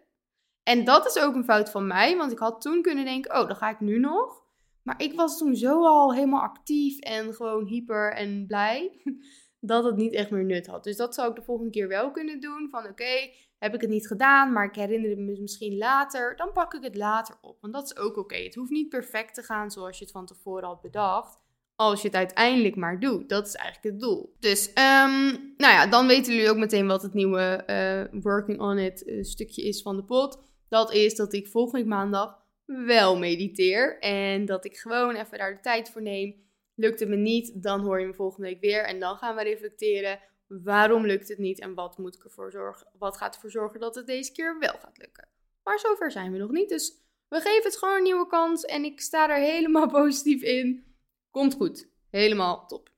En 0.63 0.85
dat 0.85 1.07
is 1.07 1.19
ook 1.19 1.35
een 1.35 1.45
fout 1.45 1.71
van 1.71 1.87
mij, 1.87 2.17
want 2.17 2.33
ik 2.33 2.39
had 2.39 2.61
toen 2.61 2.83
kunnen 2.83 3.05
denken, 3.05 3.41
oh, 3.41 3.47
dan 3.47 3.57
ga 3.57 3.71
ik 3.71 3.81
nu 3.81 3.99
nog. 3.99 4.43
Maar 4.83 5.03
ik 5.03 5.15
was 5.15 5.39
toen 5.39 5.57
zo 5.57 5.85
al 5.85 6.15
helemaal 6.15 6.43
actief 6.43 6.99
en 6.99 7.35
gewoon 7.35 7.67
hyper 7.67 8.13
en 8.13 8.47
blij, 8.47 9.03
dat 9.61 9.85
het 9.85 9.97
niet 9.97 10.15
echt 10.15 10.31
meer 10.31 10.45
nut 10.45 10.67
had. 10.67 10.85
Dus 10.85 10.97
dat 10.97 11.15
zou 11.15 11.31
ik 11.31 11.37
de 11.37 11.43
volgende 11.43 11.71
keer 11.71 11.89
wel 11.89 12.11
kunnen 12.11 12.41
doen. 12.41 12.69
Van 12.71 12.87
oké, 12.87 13.31
heb 13.59 13.75
ik 13.75 13.81
het 13.81 13.91
niet 13.91 14.07
gedaan, 14.07 14.53
maar 14.53 14.65
ik 14.65 14.75
herinner 14.75 15.19
me 15.19 15.41
misschien 15.41 15.77
later. 15.77 16.37
Dan 16.37 16.53
pak 16.53 16.75
ik 16.75 16.83
het 16.83 16.97
later 16.97 17.35
op, 17.41 17.61
want 17.61 17.73
dat 17.73 17.85
is 17.85 17.97
ook 17.97 18.17
oké. 18.17 18.37
Het 18.37 18.55
hoeft 18.55 18.71
niet 18.71 18.89
perfect 18.89 19.35
te 19.35 19.43
gaan 19.43 19.71
zoals 19.71 19.99
je 19.99 20.05
het 20.05 20.13
van 20.13 20.27
tevoren 20.27 20.69
had 20.69 20.81
bedacht 20.81 21.39
als 21.79 22.01
je 22.03 22.07
het 22.07 22.17
uiteindelijk 22.17 22.77
maar 22.77 23.01
doet. 23.01 23.29
Dat 23.29 23.47
is 23.47 23.55
eigenlijk 23.55 23.95
het 23.95 24.03
doel. 24.03 24.35
Dus, 24.39 24.69
um, 24.69 25.55
nou 25.57 25.73
ja, 25.73 25.87
dan 25.87 26.07
weten 26.07 26.35
jullie 26.35 26.51
ook 26.51 26.57
meteen 26.57 26.87
wat 26.87 27.03
het 27.03 27.15
nieuwe 27.15 27.65
uh, 27.67 28.21
Working 28.23 28.61
on 28.61 28.79
It 28.79 29.07
uh, 29.07 29.23
stukje 29.23 29.63
is 29.63 29.83
van 29.83 29.97
de 29.97 30.05
pot. 30.05 30.39
Dat 30.69 30.93
is 30.93 31.15
dat 31.15 31.33
ik 31.33 31.47
volgende 31.47 31.87
maandag 31.87 32.39
wel 32.65 33.19
mediteer. 33.19 33.99
En 33.99 34.45
dat 34.45 34.65
ik 34.65 34.77
gewoon 34.77 35.15
even 35.15 35.39
daar 35.39 35.55
de 35.55 35.61
tijd 35.61 35.91
voor 35.91 36.03
neem. 36.03 36.35
Lukt 36.75 37.01
het 37.01 37.09
me 37.09 37.17
niet, 37.17 37.63
dan 37.63 37.81
hoor 37.81 38.01
je 38.01 38.07
me 38.07 38.15
volgende 38.15 38.49
week 38.49 38.61
weer. 38.61 38.85
En 38.85 39.01
dan 39.01 39.17
gaan 39.17 39.37
we 39.37 39.43
reflecteren. 39.43 40.19
Waarom 40.49 41.07
lukt 41.07 41.29
het 41.29 41.39
niet 41.39 41.61
en 41.61 41.75
wat, 41.75 41.99
moet 41.99 42.15
ik 42.15 42.25
ervoor 42.25 42.51
zorgen, 42.51 42.87
wat 42.99 43.17
gaat 43.17 43.35
ervoor 43.35 43.51
zorgen 43.51 43.81
dat 43.81 43.95
het 43.95 44.07
deze 44.07 44.33
keer 44.33 44.59
wel 44.59 44.79
gaat 44.79 44.99
lukken? 44.99 45.29
Maar 45.63 45.79
zover 45.79 46.11
zijn 46.11 46.33
we 46.33 46.39
nog 46.39 46.51
niet. 46.51 46.69
Dus 46.69 47.03
we 47.29 47.41
geven 47.41 47.63
het 47.63 47.77
gewoon 47.77 47.97
een 47.97 48.03
nieuwe 48.03 48.27
kans. 48.27 48.65
En 48.65 48.85
ik 48.85 49.01
sta 49.01 49.31
er 49.31 49.43
helemaal 49.45 49.89
positief 50.01 50.43
in. 50.43 50.85
Komt 51.31 51.55
goed. 51.55 51.89
Helemaal 52.11 52.67
top. 52.67 52.91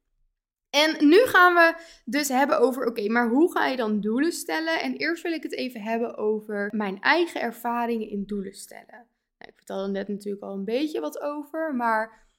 En 0.70 1.08
nu 1.08 1.18
gaan 1.18 1.54
we 1.54 1.74
dus 2.04 2.28
hebben 2.28 2.60
over, 2.60 2.86
oké, 2.86 3.08
maar 3.08 3.28
hoe 3.28 3.52
ga 3.52 3.66
je 3.66 3.76
dan 3.76 4.00
doelen 4.00 4.32
stellen? 4.32 4.80
En 4.80 4.96
eerst 4.96 5.22
wil 5.22 5.32
ik 5.32 5.42
het 5.42 5.52
even 5.52 5.80
hebben 5.80 6.16
over 6.16 6.68
mijn 6.76 7.00
eigen 7.00 7.40
ervaringen 7.40 8.08
in 8.08 8.24
doelen 8.26 8.54
stellen. 8.54 9.06
Nou, 9.38 9.50
ik 9.50 9.56
vertelde 9.56 9.90
net 9.90 10.08
natuurlijk 10.08 10.42
al 10.42 10.54
een 10.54 10.64
beetje 10.64 11.00
wat 11.00 11.20
over, 11.20 11.74
maar 11.74 12.29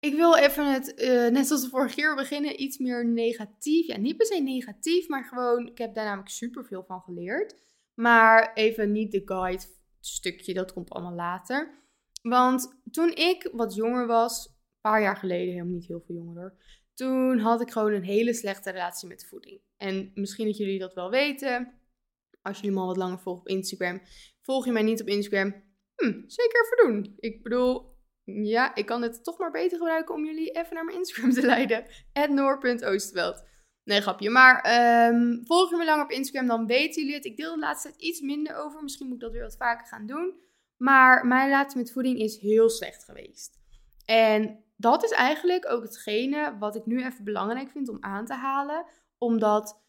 ik 0.00 0.14
wil 0.14 0.36
even 0.36 0.72
het, 0.72 1.00
uh, 1.02 1.28
net 1.28 1.46
zoals 1.46 1.62
de 1.62 1.68
vorige 1.68 1.94
keer 1.94 2.14
beginnen, 2.14 2.62
iets 2.62 2.78
meer 2.78 3.06
negatief. 3.06 3.86
Ja, 3.86 3.98
niet 3.98 4.16
per 4.16 4.26
se 4.26 4.40
negatief, 4.40 5.08
maar 5.08 5.24
gewoon, 5.24 5.66
ik 5.66 5.78
heb 5.78 5.94
daar 5.94 6.04
namelijk 6.04 6.30
super 6.30 6.64
veel 6.64 6.84
van 6.84 7.00
geleerd. 7.00 7.54
Maar 7.94 8.52
even 8.54 8.92
niet 8.92 9.12
de 9.12 9.22
guide 9.24 9.64
stukje, 10.00 10.54
dat 10.54 10.72
komt 10.72 10.90
allemaal 10.90 11.14
later. 11.14 11.84
Want 12.22 12.80
toen 12.90 13.14
ik 13.14 13.48
wat 13.52 13.74
jonger 13.74 14.06
was, 14.06 14.46
een 14.46 14.80
paar 14.80 15.02
jaar 15.02 15.16
geleden, 15.16 15.52
helemaal 15.52 15.74
niet 15.74 15.86
heel 15.86 16.02
veel 16.06 16.14
jonger 16.14 16.54
toen 16.96 17.38
had 17.38 17.60
ik 17.60 17.70
gewoon 17.70 17.92
een 17.92 18.04
hele 18.04 18.34
slechte 18.34 18.70
relatie 18.70 19.08
met 19.08 19.26
voeding. 19.26 19.60
En 19.76 20.10
misschien 20.14 20.46
dat 20.46 20.56
jullie 20.56 20.78
dat 20.78 20.94
wel 20.94 21.10
weten. 21.10 21.80
Als 22.42 22.56
jullie 22.56 22.74
me 22.74 22.80
al 22.80 22.86
wat 22.86 22.96
langer 22.96 23.18
volgen 23.18 23.42
op 23.42 23.48
Instagram. 23.48 24.00
Volg 24.40 24.64
je 24.64 24.72
mij 24.72 24.82
niet 24.82 25.00
op 25.00 25.06
Instagram? 25.06 25.54
Hm, 25.94 26.22
zeker 26.26 26.64
even 26.64 26.92
doen. 26.92 27.14
Ik 27.18 27.42
bedoel, 27.42 27.95
ja, 28.26 28.74
ik 28.74 28.86
kan 28.86 29.02
het 29.02 29.24
toch 29.24 29.38
maar 29.38 29.50
beter 29.50 29.78
gebruiken 29.78 30.14
om 30.14 30.24
jullie 30.24 30.50
even 30.50 30.74
naar 30.74 30.84
mijn 30.84 30.96
Instagram 30.96 31.30
te 31.32 31.46
leiden. 31.46 31.84
noor.oostveld. 32.28 33.44
Nee, 33.84 34.00
grapje. 34.00 34.30
Maar 34.30 34.56
um, 35.12 35.42
volg 35.44 35.70
je 35.70 35.76
me 35.76 35.84
lang 35.84 36.02
op 36.02 36.10
Instagram, 36.10 36.46
dan 36.46 36.66
weten 36.66 37.02
jullie 37.02 37.16
het. 37.16 37.24
Ik 37.24 37.36
deel 37.36 37.54
de 37.54 37.58
laatste 37.58 37.88
tijd 37.88 38.02
iets 38.02 38.20
minder 38.20 38.56
over. 38.56 38.82
Misschien 38.82 39.06
moet 39.06 39.16
ik 39.16 39.22
dat 39.22 39.32
weer 39.32 39.42
wat 39.42 39.56
vaker 39.56 39.86
gaan 39.86 40.06
doen. 40.06 40.34
Maar 40.76 41.26
mijn 41.26 41.44
relatie 41.44 41.76
met 41.76 41.92
voeding 41.92 42.18
is 42.18 42.38
heel 42.38 42.70
slecht 42.70 43.04
geweest. 43.04 43.58
En 44.04 44.64
dat 44.76 45.04
is 45.04 45.10
eigenlijk 45.10 45.70
ook 45.70 45.82
hetgene 45.82 46.56
wat 46.58 46.76
ik 46.76 46.86
nu 46.86 47.04
even 47.04 47.24
belangrijk 47.24 47.70
vind 47.70 47.88
om 47.88 47.96
aan 48.00 48.24
te 48.26 48.34
halen. 48.34 48.86
Omdat 49.18 49.82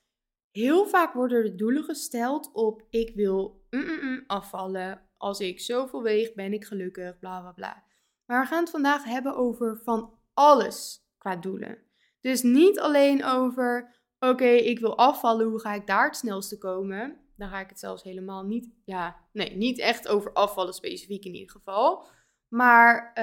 heel 0.52 0.88
vaak 0.88 1.13
worden 1.13 1.38
er 1.38 1.58
doelen 1.58 1.84
gesteld 1.84 2.50
op 2.54 2.86
ik 2.89 3.15
wil 3.15 3.65
afvallen. 4.28 5.02
Als 5.17 5.39
ik 5.39 5.60
zoveel 5.60 6.04
weeg, 6.04 6.34
ben 6.34 6.54
ik 6.54 6.65
gelukkig, 6.65 7.19
bla 7.19 7.39
bla 7.39 7.52
bla. 7.52 7.84
Maar 8.28 8.42
we 8.42 8.48
gaan 8.48 8.60
het 8.60 8.70
vandaag 8.70 9.04
hebben 9.04 9.36
over 9.36 9.82
van 9.84 10.13
alles 10.34 11.06
qua 11.18 11.36
doelen. 11.36 11.78
Dus 12.22 12.42
niet 12.42 12.80
alleen 12.80 13.26
over, 13.26 13.96
oké, 14.20 14.48
ik 14.48 14.80
wil 14.80 14.98
afvallen, 14.98 15.48
hoe 15.48 15.60
ga 15.60 15.74
ik 15.74 15.88
daar 15.88 16.06
het 16.06 16.16
snelste 16.16 16.58
komen? 16.58 17.18
Dan 17.36 17.50
ga 17.50 17.60
ik 17.60 17.70
het 17.70 17.80
zelfs 17.80 18.04
helemaal 18.04 18.44
niet, 18.44 18.70
ja, 18.86 19.16
nee, 19.32 19.56
niet 19.56 19.80
echt 19.80 20.08
over 20.08 20.34
afvallen 20.34 20.74
specifiek 20.74 21.26
in 21.26 21.34
ieder 21.34 21.52
geval. 21.52 22.06
Maar 22.48 23.13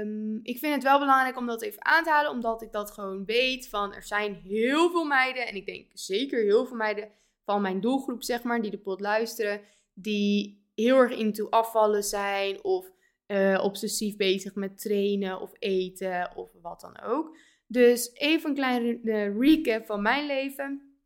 um, 0.00 0.40
ik 0.42 0.58
vind 0.58 0.74
het 0.74 0.82
wel 0.82 0.98
belangrijk 0.98 1.36
om 1.36 1.46
dat 1.46 1.62
even 1.62 1.84
aan 1.84 2.04
te 2.04 2.10
halen, 2.10 2.30
omdat 2.30 2.62
ik 2.62 2.72
dat 2.72 2.90
gewoon 2.90 3.24
weet 3.24 3.68
van 3.68 3.94
er 3.94 4.02
zijn 4.02 4.34
heel 4.34 4.90
veel 4.90 5.04
meiden, 5.04 5.46
en 5.46 5.54
ik 5.54 5.66
denk 5.66 5.90
zeker 5.92 6.42
heel 6.42 6.66
veel 6.66 6.76
meiden 6.76 7.10
van 7.44 7.62
mijn 7.62 7.80
doelgroep, 7.80 8.22
zeg 8.22 8.42
maar, 8.42 8.62
die 8.62 8.70
de 8.70 8.78
pot 8.78 9.00
luisteren, 9.00 9.60
die 9.94 10.64
heel 10.74 10.98
erg 10.98 11.12
into 11.12 11.48
afvallen 11.48 12.02
zijn 12.02 12.64
of 12.64 12.92
uh, 13.34 13.64
obsessief 13.64 14.16
bezig 14.16 14.54
met 14.54 14.80
trainen 14.80 15.40
of 15.40 15.52
eten 15.58 16.36
of 16.36 16.50
wat 16.62 16.80
dan 16.80 17.00
ook. 17.00 17.36
Dus 17.66 18.12
even 18.12 18.48
een 18.48 18.56
kleine 18.56 19.38
recap 19.38 19.86
van 19.86 20.02
mijn 20.02 20.26
leven. 20.26 20.98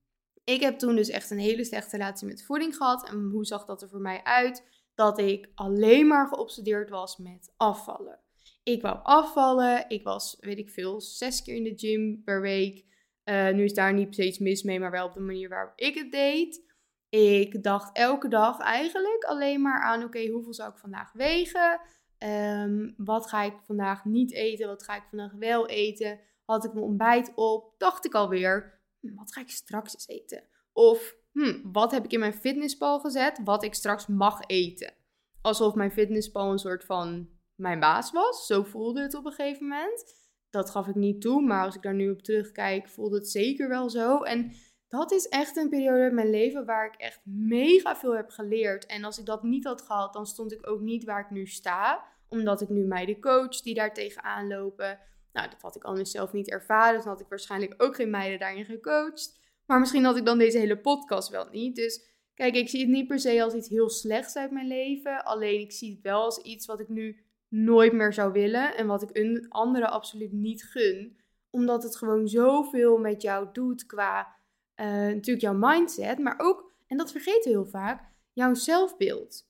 Ik 0.45 0.61
heb 0.61 0.79
toen 0.79 0.97
dus 0.97 1.09
echt 1.09 1.31
een 1.31 1.39
hele 1.39 1.65
slechte 1.65 1.97
relatie 1.97 2.27
met 2.27 2.45
voeding 2.45 2.77
gehad. 2.77 3.09
En 3.09 3.31
hoe 3.33 3.45
zag 3.45 3.65
dat 3.65 3.83
er 3.83 3.89
voor 3.89 4.01
mij 4.01 4.23
uit? 4.23 4.65
Dat 4.95 5.19
ik 5.19 5.49
alleen 5.55 6.07
maar 6.07 6.29
geobsedeerd 6.29 6.91
was 6.91 7.17
met 7.17 7.53
afvallen. 7.57 8.19
Ik 8.63 8.83
wou 8.83 8.99
afvallen. 9.03 9.85
Ik 9.89 10.03
was, 10.03 10.37
weet 10.41 10.59
ik 10.59 10.71
veel, 10.71 11.01
zes 11.01 11.43
keer 11.43 11.55
in 11.55 11.65
de 11.65 11.73
gym 11.77 12.23
per 12.25 12.41
week. 12.41 12.85
Uh, 13.25 13.51
nu 13.51 13.65
is 13.65 13.75
daar 13.75 13.95
niet 13.95 14.15
steeds 14.15 14.39
mis 14.39 14.63
mee, 14.63 14.81
maar 14.81 14.91
wel 14.91 15.07
op 15.07 15.13
de 15.13 15.21
manier 15.21 15.49
waarop 15.49 15.73
ik 15.77 15.95
het 15.95 16.13
deed. 16.13 16.67
Ik 17.09 17.63
dacht 17.63 17.97
elke 17.97 18.29
dag 18.29 18.61
eigenlijk 18.61 19.25
alleen 19.25 19.63
maar 19.63 19.83
aan: 19.83 20.05
oké, 20.05 20.27
hoeveel 20.27 20.55
zou 20.55 20.71
ik 20.71 20.79
vandaag 20.79 21.13
wegen? 21.13 21.81
Um, 22.25 22.95
wat 22.97 23.29
ga 23.29 23.43
ik 23.43 23.55
vandaag 23.67 24.05
niet 24.05 24.33
eten? 24.33 24.67
Wat 24.67 24.83
ga 24.83 24.97
ik 24.97 25.05
vandaag 25.09 25.33
wel 25.33 25.69
eten? 25.69 26.21
Had 26.45 26.65
ik 26.65 26.73
mijn 26.73 26.85
ontbijt 26.85 27.33
op? 27.35 27.75
Dacht 27.79 28.05
ik 28.05 28.15
alweer: 28.15 28.81
hm, 29.01 29.15
wat 29.15 29.33
ga 29.33 29.41
ik 29.41 29.51
straks 29.51 30.09
eten? 30.09 30.43
Of 30.73 31.17
hm, 31.33 31.73
wat 31.73 31.91
heb 31.91 32.05
ik 32.05 32.13
in 32.13 32.19
mijn 32.19 32.35
fitnesspal 32.35 33.01
gezet? 33.01 33.41
Wat 33.45 33.63
ik 33.63 33.75
straks 33.75 34.07
mag 34.07 34.41
eten. 34.47 34.93
Alsof 35.41 35.75
mijn 35.75 35.93
fitnesspal 35.93 36.53
een 36.53 36.59
soort 36.59 36.85
van 36.85 37.29
mijn 37.55 37.81
baas 37.81 38.13
was. 38.13 38.47
Zo 38.47 38.63
voelde 38.63 39.03
het 39.03 39.15
op 39.15 39.25
een 39.25 39.33
gegeven 39.33 39.67
moment. 39.67 40.05
Dat 40.51 40.71
gaf 40.71 40.87
ik 40.87 40.95
niet 40.95 41.21
toe, 41.21 41.43
maar 41.43 41.65
als 41.65 41.75
ik 41.75 41.83
daar 41.83 41.95
nu 41.95 42.11
op 42.11 42.23
terugkijk, 42.23 42.89
voelde 42.89 43.17
het 43.17 43.29
zeker 43.29 43.69
wel 43.69 43.91
zo. 43.91 44.23
En 44.23 44.53
dat 44.89 45.13
is 45.13 45.29
echt 45.29 45.57
een 45.57 45.69
periode 45.69 46.09
in 46.09 46.15
mijn 46.15 46.31
leven 46.31 46.65
waar 46.65 46.87
ik 46.87 46.95
echt 46.95 47.21
mega 47.25 47.97
veel 47.97 48.17
heb 48.17 48.31
geleerd. 48.31 48.87
En 48.87 49.05
als 49.05 49.19
ik 49.19 49.27
dat 49.27 49.43
niet 49.43 49.65
had 49.65 49.83
gehad, 49.83 50.13
dan 50.13 50.27
stond 50.27 50.53
ik 50.53 50.67
ook 50.69 50.81
niet 50.81 51.05
waar 51.05 51.21
ik 51.21 51.31
nu 51.31 51.47
sta. 51.47 52.05
Omdat 52.29 52.61
ik 52.61 52.69
nu 52.69 52.85
meiden 52.85 53.21
coach 53.21 53.61
die 53.61 53.75
daar 53.75 53.95
tegenaan 53.95 54.49
lopen. 54.49 54.99
Nou, 55.33 55.51
dat 55.51 55.63
had 55.63 55.77
ik 55.77 55.85
anders 55.85 56.11
zelf 56.11 56.33
niet 56.33 56.51
ervaren. 56.51 56.99
Dan 56.99 57.09
had 57.09 57.21
ik 57.21 57.29
waarschijnlijk 57.29 57.75
ook 57.77 57.95
geen 57.95 58.11
meiden 58.11 58.39
daarin 58.39 58.65
gecoacht. 58.65 59.39
Maar 59.67 59.79
misschien 59.79 60.05
had 60.05 60.17
ik 60.17 60.25
dan 60.25 60.39
deze 60.39 60.59
hele 60.59 60.79
podcast 60.79 61.29
wel 61.29 61.49
niet. 61.51 61.77
Dus 61.77 62.05
kijk, 62.35 62.55
ik 62.55 62.69
zie 62.69 62.81
het 62.81 62.89
niet 62.89 63.07
per 63.07 63.19
se 63.19 63.43
als 63.43 63.55
iets 63.55 63.69
heel 63.69 63.91
slechts 63.91 64.37
uit 64.37 64.51
mijn 64.51 64.67
leven. 64.67 65.25
Alleen 65.25 65.61
ik 65.61 65.73
zie 65.73 65.91
het 65.91 66.01
wel 66.01 66.23
als 66.23 66.39
iets 66.39 66.67
wat 66.67 66.81
ik 66.81 66.89
nu 66.89 67.23
nooit 67.49 67.93
meer 67.93 68.13
zou 68.13 68.33
willen. 68.33 68.77
En 68.77 68.87
wat 68.87 69.03
ik 69.03 69.11
een 69.13 69.47
andere 69.49 69.89
absoluut 69.89 70.33
niet 70.33 70.65
gun. 70.65 71.19
Omdat 71.51 71.83
het 71.83 71.97
gewoon 71.97 72.29
zoveel 72.29 72.99
met 72.99 73.23
jou 73.23 73.49
doet 73.53 73.87
qua 73.87 74.37
uh, 74.81 74.87
natuurlijk 74.87 75.41
jouw 75.41 75.55
mindset, 75.55 76.19
maar 76.19 76.35
ook, 76.39 76.73
en 76.87 76.97
dat 76.97 77.11
vergeten 77.11 77.43
we 77.43 77.59
heel 77.59 77.67
vaak, 77.67 78.03
jouw 78.33 78.55
zelfbeeld. 78.55 79.47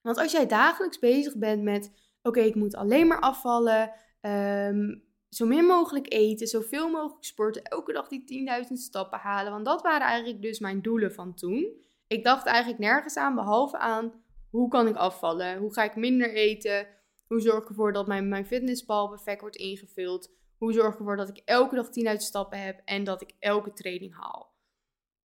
Want 0.00 0.18
als 0.18 0.32
jij 0.32 0.46
dagelijks 0.46 0.98
bezig 0.98 1.36
bent 1.36 1.62
met, 1.62 1.92
oké, 2.22 2.40
ik 2.40 2.54
moet 2.54 2.74
alleen 2.74 3.06
maar 3.06 3.20
afvallen, 3.20 3.92
um, 4.20 5.04
zo 5.28 5.46
min 5.46 5.64
mogelijk 5.64 6.12
eten, 6.12 6.46
zoveel 6.46 6.90
mogelijk 6.90 7.24
sporten, 7.24 7.62
elke 7.62 7.92
dag 7.92 8.08
die 8.08 8.48
10.000 8.66 8.72
stappen 8.72 9.18
halen, 9.18 9.52
want 9.52 9.64
dat 9.64 9.82
waren 9.82 10.06
eigenlijk 10.06 10.42
dus 10.42 10.58
mijn 10.58 10.82
doelen 10.82 11.12
van 11.12 11.34
toen. 11.34 11.72
Ik 12.06 12.24
dacht 12.24 12.46
eigenlijk 12.46 12.78
nergens 12.78 13.16
aan, 13.16 13.34
behalve 13.34 13.78
aan, 13.78 14.12
hoe 14.50 14.68
kan 14.68 14.88
ik 14.88 14.96
afvallen? 14.96 15.58
Hoe 15.58 15.72
ga 15.72 15.82
ik 15.82 15.96
minder 15.96 16.34
eten? 16.34 16.86
Hoe 17.26 17.40
zorg 17.40 17.62
ik 17.62 17.68
ervoor 17.68 17.92
dat 17.92 18.06
mijn, 18.06 18.28
mijn 18.28 18.46
fitnesspal 18.46 19.08
perfect 19.08 19.40
wordt 19.40 19.56
ingevuld? 19.56 20.30
Hoe 20.58 20.72
zorg 20.72 20.92
ik 20.92 20.98
ervoor 20.98 21.16
dat 21.16 21.28
ik 21.28 21.42
elke 21.44 21.74
dag 21.74 21.86
10.000 21.86 22.16
stappen 22.16 22.62
heb 22.62 22.80
en 22.84 23.04
dat 23.04 23.22
ik 23.22 23.32
elke 23.38 23.72
training 23.72 24.14
haal? 24.16 24.56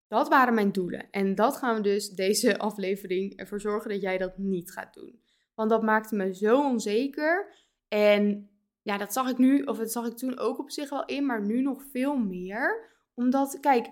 Dat 0.07 0.29
waren 0.29 0.53
mijn 0.53 0.71
doelen. 0.71 1.09
En 1.11 1.35
dat 1.35 1.57
gaan 1.57 1.75
we 1.75 1.81
dus 1.81 2.09
deze 2.09 2.57
aflevering 2.67 3.35
ervoor 3.35 3.61
zorgen 3.61 3.89
dat 3.89 4.01
jij 4.01 4.17
dat 4.17 4.37
niet 4.37 4.71
gaat 4.71 4.93
doen. 4.93 5.21
Want 5.55 5.69
dat 5.69 5.83
maakte 5.83 6.15
me 6.15 6.35
zo 6.35 6.63
onzeker. 6.63 7.53
En 7.87 8.49
ja, 8.81 8.97
dat 8.97 9.13
zag 9.13 9.29
ik 9.29 9.37
nu, 9.37 9.61
of 9.63 9.77
dat 9.77 9.91
zag 9.91 10.05
ik 10.05 10.17
toen 10.17 10.39
ook 10.39 10.59
op 10.59 10.71
zich 10.71 10.89
wel 10.89 11.05
in, 11.05 11.25
maar 11.25 11.45
nu 11.45 11.61
nog 11.61 11.83
veel 11.91 12.15
meer. 12.15 12.89
Omdat, 13.13 13.57
kijk, 13.59 13.89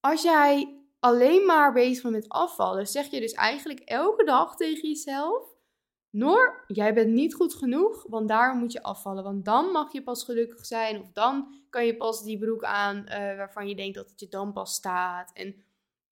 als 0.00 0.22
jij 0.22 0.82
alleen 1.00 1.46
maar 1.46 1.72
bezig 1.72 2.02
bent 2.02 2.14
met 2.14 2.28
afvallen, 2.28 2.86
zeg 2.86 3.06
je 3.06 3.20
dus 3.20 3.32
eigenlijk 3.32 3.80
elke 3.80 4.24
dag 4.24 4.56
tegen 4.56 4.88
jezelf: 4.88 5.51
Noor, 6.12 6.64
jij 6.66 6.94
bent 6.94 7.12
niet 7.12 7.34
goed 7.34 7.54
genoeg, 7.54 8.06
want 8.08 8.28
daarom 8.28 8.58
moet 8.58 8.72
je 8.72 8.82
afvallen. 8.82 9.24
Want 9.24 9.44
dan 9.44 9.70
mag 9.70 9.92
je 9.92 10.02
pas 10.02 10.24
gelukkig 10.24 10.66
zijn. 10.66 11.00
Of 11.00 11.12
dan 11.12 11.54
kan 11.70 11.86
je 11.86 11.96
pas 11.96 12.24
die 12.24 12.38
broek 12.38 12.64
aan 12.64 12.96
uh, 12.96 13.10
waarvan 13.12 13.68
je 13.68 13.74
denkt 13.74 13.94
dat 13.94 14.10
het 14.10 14.20
je 14.20 14.28
dan 14.28 14.52
pas 14.52 14.74
staat. 14.74 15.32
En 15.32 15.54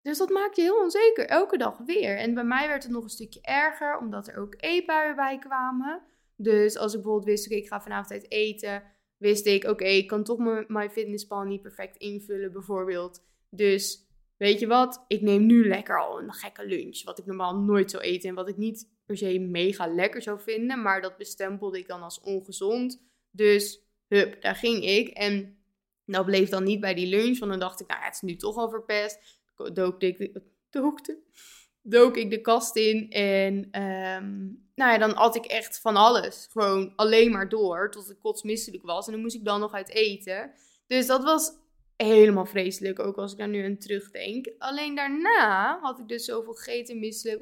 dus 0.01 0.17
dat 0.17 0.29
maakt 0.29 0.55
je 0.55 0.61
heel 0.61 0.81
onzeker, 0.81 1.25
elke 1.25 1.57
dag 1.57 1.77
weer. 1.77 2.17
En 2.17 2.33
bij 2.33 2.43
mij 2.43 2.67
werd 2.67 2.83
het 2.83 2.91
nog 2.91 3.03
een 3.03 3.09
stukje 3.09 3.41
erger, 3.41 3.97
omdat 3.97 4.27
er 4.27 4.37
ook 4.37 4.53
eetbuien 4.57 5.15
bij 5.15 5.37
kwamen. 5.37 6.01
Dus 6.35 6.77
als 6.77 6.93
ik 6.93 7.01
bijvoorbeeld 7.01 7.29
wist, 7.29 7.45
oké, 7.45 7.55
ik 7.55 7.67
ga 7.67 7.81
vanavond 7.81 8.11
uit 8.11 8.31
eten, 8.31 8.83
wist 9.17 9.45
ik, 9.45 9.63
oké, 9.63 9.85
ik 9.85 10.07
kan 10.07 10.23
toch 10.23 10.37
mijn 10.37 10.65
MyFitnessPal 10.67 11.43
niet 11.43 11.61
perfect 11.61 11.97
invullen, 11.97 12.51
bijvoorbeeld. 12.51 13.23
Dus 13.49 14.07
weet 14.37 14.59
je 14.59 14.67
wat, 14.67 15.05
ik 15.07 15.21
neem 15.21 15.45
nu 15.45 15.67
lekker 15.67 16.01
al 16.01 16.21
een 16.21 16.33
gekke 16.33 16.65
lunch, 16.65 17.03
wat 17.03 17.19
ik 17.19 17.25
normaal 17.25 17.55
nooit 17.55 17.91
zou 17.91 18.03
eten 18.03 18.29
en 18.29 18.35
wat 18.35 18.49
ik 18.49 18.57
niet 18.57 18.96
per 19.07 19.17
se 19.17 19.39
mega 19.39 19.87
lekker 19.87 20.21
zou 20.21 20.39
vinden, 20.39 20.81
maar 20.81 21.01
dat 21.01 21.17
bestempelde 21.17 21.77
ik 21.77 21.87
dan 21.87 22.01
als 22.01 22.19
ongezond. 22.19 23.01
Dus, 23.31 23.81
hup, 24.07 24.41
daar 24.41 24.55
ging 24.55 24.83
ik. 24.83 25.07
En 25.07 25.57
dat 26.05 26.25
bleef 26.25 26.49
dan 26.49 26.63
niet 26.63 26.79
bij 26.79 26.93
die 26.93 27.07
lunch, 27.07 27.39
want 27.39 27.51
dan 27.51 27.59
dacht 27.59 27.81
ik, 27.81 27.87
nou, 27.87 28.03
het 28.03 28.13
is 28.13 28.21
nu 28.21 28.35
toch 28.35 28.57
al 28.57 28.69
verpest 28.69 29.37
dook 29.73 30.01
ik, 30.01 30.39
dookte, 30.69 31.17
dook 31.81 32.17
ik 32.17 32.29
de 32.29 32.41
kast 32.41 32.75
in 32.75 33.11
en 33.11 33.81
um, 33.81 34.65
nou 34.75 34.91
ja, 34.91 34.97
dan 34.97 35.15
at 35.15 35.35
ik 35.35 35.45
echt 35.45 35.79
van 35.79 35.95
alles. 35.95 36.47
Gewoon 36.51 36.93
alleen 36.95 37.31
maar 37.31 37.49
door, 37.49 37.91
tot 37.91 38.09
ik 38.09 38.19
kotsmisselijk 38.19 38.83
was. 38.83 39.05
En 39.05 39.11
dan 39.11 39.21
moest 39.21 39.35
ik 39.35 39.45
dan 39.45 39.59
nog 39.59 39.73
uit 39.73 39.89
eten. 39.89 40.51
Dus 40.87 41.07
dat 41.07 41.23
was 41.23 41.51
helemaal 41.95 42.45
vreselijk, 42.45 42.99
ook 42.99 43.17
als 43.17 43.31
ik 43.31 43.37
daar 43.37 43.47
nu 43.47 43.65
aan 43.65 43.77
terugdenk. 43.77 44.49
Alleen 44.57 44.95
daarna 44.95 45.79
had 45.81 45.99
ik 45.99 46.07
dus 46.07 46.25
zoveel 46.25 46.53
gegeten, 46.53 46.99
misselijk. 46.99 47.41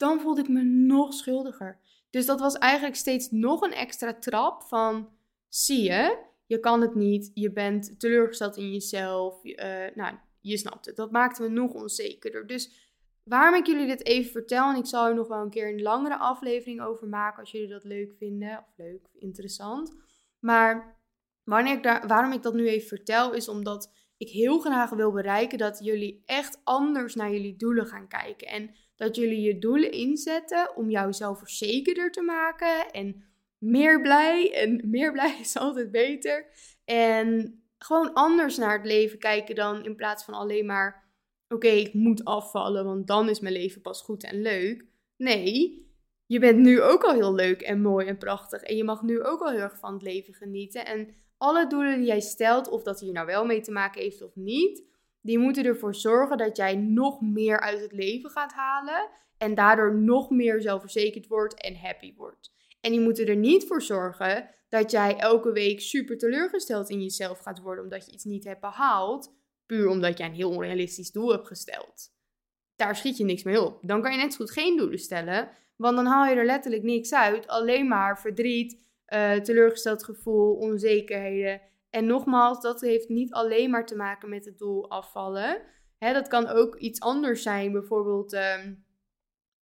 Dan 0.00 0.20
voelde 0.20 0.40
ik 0.40 0.48
me 0.48 0.62
nog 0.62 1.14
schuldiger. 1.14 1.78
Dus 2.10 2.26
dat 2.26 2.40
was 2.40 2.58
eigenlijk 2.58 2.96
steeds 2.96 3.30
nog 3.30 3.62
een 3.62 3.72
extra 3.72 4.14
trap 4.14 4.62
van, 4.62 5.08
zie 5.48 5.82
je, 5.82 6.18
je 6.46 6.60
kan 6.60 6.80
het 6.80 6.94
niet, 6.94 7.30
je 7.34 7.52
bent 7.52 8.00
teleurgesteld 8.00 8.56
in 8.56 8.72
jezelf. 8.72 9.44
Uh, 9.44 9.54
nou, 9.94 10.16
je 10.40 10.56
snapt 10.56 10.86
het. 10.86 10.96
Dat 10.96 11.10
maakte 11.10 11.42
me 11.42 11.48
nog 11.48 11.72
onzekerder. 11.72 12.46
Dus 12.46 12.90
waarom 13.24 13.54
ik 13.54 13.66
jullie 13.66 13.86
dit 13.86 14.06
even 14.06 14.30
vertel, 14.30 14.70
en 14.70 14.76
ik 14.76 14.86
zal 14.86 15.06
er 15.06 15.14
nog 15.14 15.28
wel 15.28 15.42
een 15.42 15.50
keer 15.50 15.68
een 15.68 15.82
langere 15.82 16.18
aflevering 16.18 16.80
over 16.80 17.08
maken 17.08 17.40
als 17.40 17.50
jullie 17.50 17.68
dat 17.68 17.84
leuk 17.84 18.14
vinden, 18.18 18.58
of 18.58 18.76
leuk, 18.76 19.08
interessant. 19.18 19.96
Maar 20.38 20.98
ik 21.44 21.82
daar, 21.82 22.06
waarom 22.06 22.32
ik 22.32 22.42
dat 22.42 22.54
nu 22.54 22.68
even 22.68 22.88
vertel, 22.88 23.32
is 23.32 23.48
omdat 23.48 23.92
ik 24.16 24.28
heel 24.28 24.58
graag 24.58 24.90
wil 24.90 25.12
bereiken 25.12 25.58
dat 25.58 25.78
jullie 25.82 26.22
echt 26.24 26.60
anders 26.64 27.14
naar 27.14 27.32
jullie 27.32 27.56
doelen 27.56 27.86
gaan 27.86 28.08
kijken. 28.08 28.48
En 28.48 28.74
dat 29.00 29.16
jullie 29.16 29.40
je 29.40 29.58
doelen 29.58 29.92
inzetten 29.92 30.76
om 30.76 30.90
jou 30.90 31.12
zelfverzekerder 31.12 32.10
te 32.10 32.22
maken 32.22 32.90
en 32.90 33.24
meer 33.58 34.00
blij. 34.00 34.52
En 34.54 34.80
meer 34.90 35.12
blij 35.12 35.36
is 35.40 35.56
altijd 35.56 35.90
beter. 35.90 36.46
En 36.84 37.60
gewoon 37.78 38.12
anders 38.12 38.56
naar 38.56 38.76
het 38.76 38.86
leven 38.86 39.18
kijken 39.18 39.54
dan 39.54 39.84
in 39.84 39.96
plaats 39.96 40.24
van 40.24 40.34
alleen 40.34 40.66
maar, 40.66 41.12
oké, 41.48 41.68
ik 41.68 41.94
moet 41.94 42.24
afvallen, 42.24 42.84
want 42.84 43.06
dan 43.06 43.28
is 43.28 43.40
mijn 43.40 43.54
leven 43.54 43.80
pas 43.80 44.02
goed 44.02 44.24
en 44.24 44.42
leuk. 44.42 44.84
Nee, 45.16 45.84
je 46.26 46.38
bent 46.38 46.58
nu 46.58 46.82
ook 46.82 47.02
al 47.02 47.14
heel 47.14 47.34
leuk 47.34 47.60
en 47.60 47.80
mooi 47.80 48.06
en 48.06 48.18
prachtig 48.18 48.62
en 48.62 48.76
je 48.76 48.84
mag 48.84 49.02
nu 49.02 49.22
ook 49.22 49.40
al 49.40 49.50
heel 49.50 49.60
erg 49.60 49.78
van 49.78 49.92
het 49.92 50.02
leven 50.02 50.34
genieten. 50.34 50.86
En 50.86 51.14
alle 51.36 51.66
doelen 51.66 51.96
die 51.96 52.06
jij 52.06 52.20
stelt, 52.20 52.68
of 52.68 52.82
dat 52.82 53.00
hier 53.00 53.12
nou 53.12 53.26
wel 53.26 53.44
mee 53.44 53.60
te 53.60 53.72
maken 53.72 54.02
heeft 54.02 54.22
of 54.22 54.36
niet, 54.36 54.89
die 55.20 55.38
moeten 55.38 55.64
ervoor 55.64 55.94
zorgen 55.94 56.38
dat 56.38 56.56
jij 56.56 56.76
nog 56.76 57.20
meer 57.20 57.60
uit 57.60 57.80
het 57.80 57.92
leven 57.92 58.30
gaat 58.30 58.52
halen 58.52 59.08
en 59.38 59.54
daardoor 59.54 59.94
nog 59.94 60.30
meer 60.30 60.60
zelfverzekerd 60.62 61.26
wordt 61.26 61.60
en 61.60 61.76
happy 61.76 62.14
wordt. 62.16 62.52
En 62.80 62.90
die 62.90 63.00
moeten 63.00 63.26
er 63.26 63.36
niet 63.36 63.66
voor 63.66 63.82
zorgen 63.82 64.50
dat 64.68 64.90
jij 64.90 65.16
elke 65.16 65.52
week 65.52 65.80
super 65.80 66.18
teleurgesteld 66.18 66.90
in 66.90 67.02
jezelf 67.02 67.38
gaat 67.38 67.60
worden 67.60 67.84
omdat 67.84 68.06
je 68.06 68.12
iets 68.12 68.24
niet 68.24 68.44
hebt 68.44 68.60
behaald, 68.60 69.34
puur 69.66 69.88
omdat 69.88 70.18
jij 70.18 70.26
een 70.26 70.34
heel 70.34 70.50
onrealistisch 70.50 71.12
doel 71.12 71.30
hebt 71.30 71.46
gesteld. 71.46 72.12
Daar 72.76 72.96
schiet 72.96 73.16
je 73.16 73.24
niks 73.24 73.42
mee 73.42 73.62
op. 73.62 73.78
Dan 73.82 74.02
kan 74.02 74.12
je 74.12 74.18
net 74.18 74.32
zo 74.32 74.38
goed 74.38 74.50
geen 74.50 74.76
doelen 74.76 74.98
stellen, 74.98 75.48
want 75.76 75.96
dan 75.96 76.06
haal 76.06 76.26
je 76.26 76.34
er 76.34 76.44
letterlijk 76.44 76.82
niks 76.82 77.12
uit. 77.12 77.46
Alleen 77.46 77.88
maar 77.88 78.20
verdriet, 78.20 78.80
uh, 79.08 79.32
teleurgesteld 79.32 80.04
gevoel, 80.04 80.54
onzekerheden. 80.54 81.60
En 81.90 82.06
nogmaals, 82.06 82.60
dat 82.60 82.80
heeft 82.80 83.08
niet 83.08 83.32
alleen 83.32 83.70
maar 83.70 83.86
te 83.86 83.96
maken 83.96 84.28
met 84.28 84.44
het 84.44 84.58
doel 84.58 84.90
afvallen. 84.90 85.62
Dat 85.98 86.28
kan 86.28 86.46
ook 86.46 86.76
iets 86.76 87.00
anders 87.00 87.42
zijn, 87.42 87.72
bijvoorbeeld. 87.72 88.32
Ehm, 88.32 88.74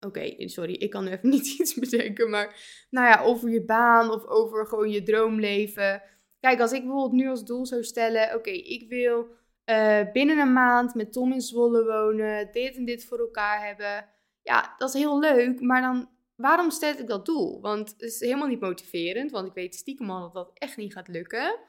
Oké, 0.05 0.47
sorry, 0.47 0.73
ik 0.73 0.89
kan 0.89 1.03
nu 1.03 1.11
even 1.11 1.29
niet 1.35 1.59
iets 1.59 1.73
bedenken, 1.73 2.29
maar 2.29 2.55
nou 2.89 3.07
ja, 3.07 3.21
over 3.21 3.49
je 3.49 3.65
baan 3.65 4.11
of 4.11 4.25
over 4.25 4.67
gewoon 4.67 4.89
je 4.89 5.03
droomleven. 5.03 6.01
Kijk, 6.39 6.59
als 6.59 6.71
ik 6.71 6.81
bijvoorbeeld 6.81 7.21
nu 7.21 7.29
als 7.29 7.45
doel 7.45 7.65
zou 7.65 7.83
stellen, 7.83 8.35
oké, 8.35 8.49
ik 8.49 8.89
wil 8.89 9.27
uh, 9.65 10.11
binnen 10.11 10.37
een 10.37 10.53
maand 10.53 10.95
met 10.95 11.13
Tom 11.13 11.33
in 11.33 11.41
Zwolle 11.41 11.85
wonen, 11.85 12.51
dit 12.51 12.75
en 12.75 12.85
dit 12.85 13.05
voor 13.05 13.19
elkaar 13.19 13.65
hebben. 13.65 14.09
Ja, 14.41 14.75
dat 14.77 14.93
is 14.93 15.01
heel 15.01 15.19
leuk, 15.19 15.61
maar 15.61 15.81
dan, 15.81 16.09
waarom 16.35 16.69
stel 16.69 16.97
ik 16.97 17.07
dat 17.07 17.25
doel? 17.25 17.61
Want 17.61 17.89
het 17.89 18.01
is 18.01 18.19
helemaal 18.19 18.47
niet 18.47 18.59
motiverend, 18.59 19.31
want 19.31 19.47
ik 19.47 19.53
weet 19.53 19.75
stiekem 19.75 20.09
al 20.09 20.21
dat 20.21 20.33
dat 20.33 20.51
echt 20.53 20.77
niet 20.77 20.93
gaat 20.93 21.07
lukken. 21.07 21.59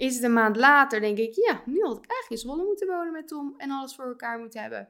Is 0.00 0.14
het 0.14 0.24
een 0.24 0.32
maand 0.32 0.56
later, 0.56 1.00
denk 1.00 1.18
ik, 1.18 1.34
ja, 1.34 1.62
nu 1.66 1.82
had 1.82 1.96
ik 1.96 2.10
eigenlijk 2.10 2.30
in 2.30 2.38
Zwolle 2.38 2.64
moeten 2.64 2.86
wonen 2.86 3.12
met 3.12 3.28
Tom 3.28 3.54
en 3.56 3.70
alles 3.70 3.94
voor 3.94 4.04
elkaar 4.04 4.38
moeten 4.38 4.60
hebben. 4.60 4.88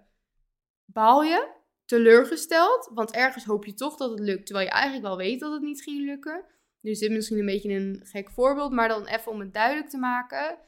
Baal 0.85 1.23
je? 1.23 1.59
teleurgesteld. 1.91 2.91
Want 2.95 3.11
ergens 3.11 3.45
hoop 3.45 3.65
je 3.65 3.75
toch 3.75 3.97
dat 3.97 4.11
het 4.11 4.21
lukt, 4.21 4.47
terwijl 4.47 4.67
je 4.67 4.73
eigenlijk 4.73 5.05
wel 5.05 5.17
weet 5.17 5.41
dat 5.41 5.53
het 5.53 5.63
niet 5.63 5.83
ging 5.83 6.05
lukken. 6.05 6.45
Dit 6.81 7.01
is 7.01 7.09
misschien 7.09 7.39
een 7.39 7.47
beetje 7.47 7.73
een 7.73 8.01
gek 8.05 8.31
voorbeeld, 8.31 8.73
maar 8.73 8.89
dan 8.89 9.07
even 9.07 9.33
om 9.33 9.41
het 9.41 9.55
duidelijk 9.55 9.89
te 9.89 9.99
maken. 9.99 10.59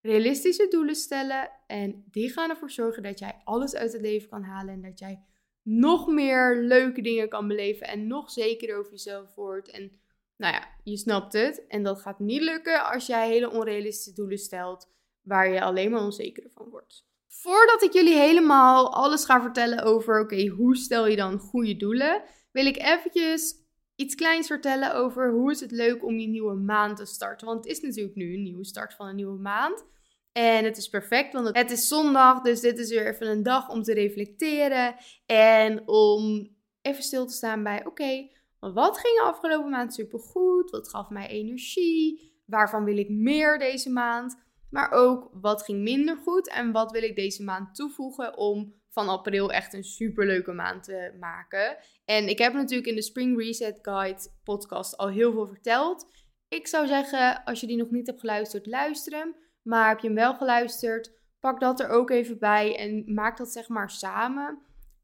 Realistische 0.00 0.68
doelen 0.68 0.94
stellen 0.94 1.50
en 1.66 2.04
die 2.10 2.32
gaan 2.32 2.50
ervoor 2.50 2.70
zorgen 2.70 3.02
dat 3.02 3.18
jij 3.18 3.40
alles 3.44 3.74
uit 3.74 3.92
het 3.92 4.02
leven 4.02 4.28
kan 4.28 4.42
halen 4.42 4.74
en 4.74 4.82
dat 4.82 4.98
jij 4.98 5.24
nog 5.62 6.06
meer 6.06 6.56
leuke 6.56 7.02
dingen 7.02 7.28
kan 7.28 7.48
beleven 7.48 7.86
en 7.86 8.06
nog 8.06 8.30
zekerder 8.30 8.78
over 8.78 8.90
jezelf 8.90 9.34
wordt. 9.34 9.70
En 9.70 10.00
nou 10.36 10.54
ja, 10.54 10.68
je 10.82 10.96
snapt 10.96 11.32
het. 11.32 11.66
En 11.66 11.82
dat 11.82 12.00
gaat 12.00 12.18
niet 12.18 12.42
lukken 12.42 12.90
als 12.90 13.06
jij 13.06 13.28
hele 13.28 13.50
onrealistische 13.50 14.12
doelen 14.12 14.38
stelt 14.38 14.90
waar 15.22 15.48
je 15.48 15.62
alleen 15.62 15.90
maar 15.90 16.02
onzeker 16.02 16.50
van 16.54 16.68
wordt. 16.68 17.06
Voordat 17.28 17.82
ik 17.82 17.92
jullie 17.92 18.16
helemaal 18.16 18.94
alles 18.94 19.24
ga 19.24 19.40
vertellen 19.40 19.82
over, 19.82 20.20
oké, 20.20 20.46
hoe 20.46 20.76
stel 20.76 21.06
je 21.06 21.16
dan 21.16 21.38
goede 21.38 21.76
doelen, 21.76 22.22
wil 22.52 22.66
ik 22.66 22.76
eventjes 22.76 23.54
iets 23.96 24.14
kleins 24.14 24.46
vertellen 24.46 24.94
over 24.94 25.32
hoe 25.32 25.50
is 25.50 25.60
het 25.60 25.70
leuk 25.70 26.04
om 26.04 26.18
je 26.18 26.26
nieuwe 26.26 26.54
maand 26.54 26.96
te 26.96 27.06
starten. 27.06 27.46
Want 27.46 27.64
het 27.64 27.76
is 27.76 27.80
natuurlijk 27.80 28.14
nu 28.14 28.34
een 28.34 28.42
nieuwe 28.42 28.64
start 28.64 28.94
van 28.94 29.06
een 29.06 29.16
nieuwe 29.16 29.38
maand. 29.38 29.84
En 30.32 30.64
het 30.64 30.76
is 30.76 30.88
perfect, 30.88 31.32
want 31.32 31.56
het 31.56 31.70
is 31.70 31.88
zondag, 31.88 32.40
dus 32.40 32.60
dit 32.60 32.78
is 32.78 32.90
weer 32.90 33.06
even 33.06 33.26
een 33.26 33.42
dag 33.42 33.68
om 33.68 33.82
te 33.82 33.94
reflecteren 33.94 34.94
en 35.26 35.88
om 35.88 36.48
even 36.82 37.02
stil 37.02 37.26
te 37.26 37.34
staan 37.34 37.62
bij, 37.62 37.86
oké, 37.86 38.28
wat 38.70 38.98
ging 38.98 39.20
afgelopen 39.20 39.70
maand 39.70 39.94
supergoed? 39.94 40.70
Wat 40.70 40.88
gaf 40.88 41.08
mij 41.08 41.28
energie? 41.28 42.32
Waarvan 42.46 42.84
wil 42.84 42.96
ik 42.96 43.08
meer 43.08 43.58
deze 43.58 43.90
maand? 43.90 44.36
Maar 44.70 44.90
ook 44.90 45.30
wat 45.32 45.62
ging 45.62 45.82
minder 45.82 46.16
goed 46.16 46.48
en 46.48 46.72
wat 46.72 46.90
wil 46.90 47.02
ik 47.02 47.16
deze 47.16 47.44
maand 47.44 47.74
toevoegen 47.74 48.36
om 48.36 48.80
van 48.88 49.08
april 49.08 49.52
echt 49.52 49.74
een 49.74 49.84
superleuke 49.84 50.52
maand 50.52 50.84
te 50.84 51.16
maken. 51.20 51.76
En 52.04 52.28
ik 52.28 52.38
heb 52.38 52.52
natuurlijk 52.52 52.88
in 52.88 52.94
de 52.94 53.02
Spring 53.02 53.38
Reset 53.38 53.78
Guide 53.82 54.20
podcast 54.44 54.96
al 54.96 55.08
heel 55.08 55.32
veel 55.32 55.46
verteld. 55.46 56.06
Ik 56.48 56.66
zou 56.66 56.86
zeggen, 56.86 57.44
als 57.44 57.60
je 57.60 57.66
die 57.66 57.76
nog 57.76 57.90
niet 57.90 58.06
hebt 58.06 58.20
geluisterd, 58.20 58.66
luister 58.66 59.18
hem. 59.18 59.36
Maar 59.62 59.88
heb 59.88 59.98
je 59.98 60.06
hem 60.06 60.16
wel 60.16 60.34
geluisterd, 60.34 61.12
pak 61.40 61.60
dat 61.60 61.80
er 61.80 61.88
ook 61.88 62.10
even 62.10 62.38
bij 62.38 62.76
en 62.76 63.14
maak 63.14 63.36
dat 63.36 63.52
zeg 63.52 63.68
maar 63.68 63.90
samen. 63.90 64.62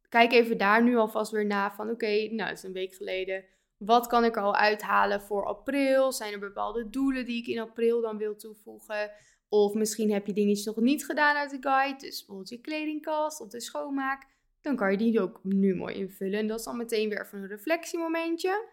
Kijk 0.08 0.32
even 0.32 0.58
daar 0.58 0.82
nu 0.82 0.96
alvast 0.96 1.30
weer 1.30 1.46
na 1.46 1.72
van 1.72 1.90
oké, 1.90 2.28
nou 2.30 2.48
het 2.48 2.58
is 2.58 2.64
een 2.64 2.72
week 2.72 2.94
geleden. 2.94 3.44
Wat 3.76 4.06
kan 4.06 4.24
ik 4.24 4.36
al 4.36 4.54
uithalen 4.54 5.22
voor 5.22 5.46
april? 5.46 6.12
Zijn 6.12 6.32
er 6.32 6.38
bepaalde 6.38 6.90
doelen 6.90 7.24
die 7.24 7.38
ik 7.38 7.46
in 7.46 7.58
april 7.58 8.00
dan 8.00 8.16
wil 8.16 8.36
toevoegen? 8.36 9.10
Of 9.48 9.74
misschien 9.74 10.12
heb 10.12 10.26
je 10.26 10.32
dingetjes 10.32 10.66
nog 10.66 10.76
niet 10.76 11.04
gedaan 11.04 11.36
uit 11.36 11.50
de 11.50 11.56
guide. 11.60 11.98
Dus 11.98 12.18
bijvoorbeeld 12.18 12.48
je 12.48 12.60
kledingkast 12.60 13.40
of 13.40 13.48
de 13.48 13.60
schoonmaak. 13.60 14.26
Dan 14.60 14.76
kan 14.76 14.90
je 14.90 14.96
die 14.96 15.20
ook 15.20 15.40
nu 15.42 15.74
mooi 15.74 15.94
invullen. 15.94 16.38
En 16.38 16.46
dat 16.46 16.58
is 16.58 16.64
dan 16.64 16.76
meteen 16.76 17.08
weer 17.08 17.20
even 17.20 17.38
een 17.38 17.48
reflectiemomentje. 17.48 18.68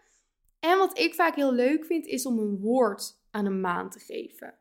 En 0.60 0.78
wat 0.78 0.98
ik 0.98 1.14
vaak 1.14 1.34
heel 1.34 1.52
leuk 1.52 1.84
vind, 1.84 2.06
is 2.06 2.26
om 2.26 2.38
een 2.38 2.58
woord 2.58 3.20
aan 3.30 3.46
een 3.46 3.60
maand 3.60 3.92
te 3.92 3.98
geven. 3.98 4.54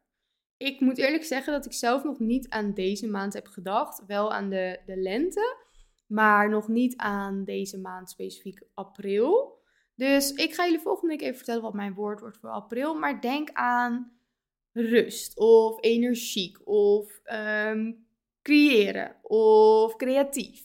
Ik 0.57 0.79
moet 0.79 0.97
eerlijk 0.97 1.23
zeggen 1.23 1.53
dat 1.53 1.65
ik 1.65 1.73
zelf 1.73 2.03
nog 2.03 2.19
niet 2.19 2.49
aan 2.49 2.73
deze 2.73 3.07
maand 3.07 3.33
heb 3.33 3.47
gedacht. 3.47 4.05
Wel 4.05 4.31
aan 4.33 4.49
de, 4.49 4.79
de 4.85 4.97
lente, 4.97 5.55
maar 6.05 6.49
nog 6.49 6.67
niet 6.67 6.97
aan 6.97 7.43
deze 7.43 7.79
maand 7.79 8.09
specifiek 8.09 8.61
april. 8.73 9.59
Dus 9.95 10.31
ik 10.31 10.53
ga 10.53 10.65
jullie 10.65 10.79
volgende 10.79 11.13
week 11.15 11.21
even 11.21 11.35
vertellen 11.35 11.61
wat 11.61 11.73
mijn 11.73 11.93
woord 11.93 12.19
wordt 12.19 12.37
voor 12.37 12.49
april. 12.49 12.95
Maar 12.95 13.21
denk 13.21 13.49
aan 13.53 14.11
rust 14.71 15.37
of 15.37 15.77
energiek 15.83 16.67
of 16.67 17.19
ehm, 17.23 17.91
creëren 18.41 19.15
of 19.21 19.95
creatief. 19.95 20.63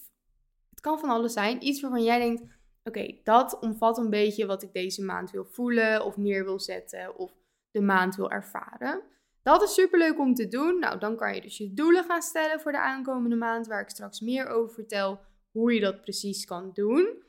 Het 0.70 0.80
kan 0.80 0.98
van 0.98 1.08
alles 1.08 1.32
zijn. 1.32 1.66
Iets 1.66 1.80
waarvan 1.80 2.02
jij 2.02 2.18
denkt, 2.18 2.42
oké, 2.84 3.18
dat 3.24 3.58
omvat 3.60 3.98
een 3.98 4.10
beetje 4.10 4.46
wat 4.46 4.62
ik 4.62 4.72
deze 4.72 5.02
maand 5.02 5.30
wil 5.30 5.44
voelen 5.44 6.04
of 6.04 6.16
neer 6.16 6.44
wil 6.44 6.60
zetten 6.60 7.16
of 7.16 7.32
de 7.70 7.80
maand 7.80 8.16
wil 8.16 8.30
ervaren. 8.30 9.02
Dat 9.42 9.62
is 9.62 9.74
super 9.74 9.98
leuk 9.98 10.18
om 10.18 10.34
te 10.34 10.48
doen. 10.48 10.78
Nou, 10.78 10.98
dan 10.98 11.16
kan 11.16 11.34
je 11.34 11.40
dus 11.40 11.56
je 11.56 11.74
doelen 11.74 12.04
gaan 12.04 12.22
stellen 12.22 12.60
voor 12.60 12.72
de 12.72 12.80
aankomende 12.80 13.36
maand, 13.36 13.66
waar 13.66 13.80
ik 13.80 13.88
straks 13.90 14.20
meer 14.20 14.46
over 14.48 14.74
vertel 14.74 15.20
hoe 15.50 15.74
je 15.74 15.80
dat 15.80 16.00
precies 16.00 16.44
kan 16.44 16.70
doen. 16.72 17.22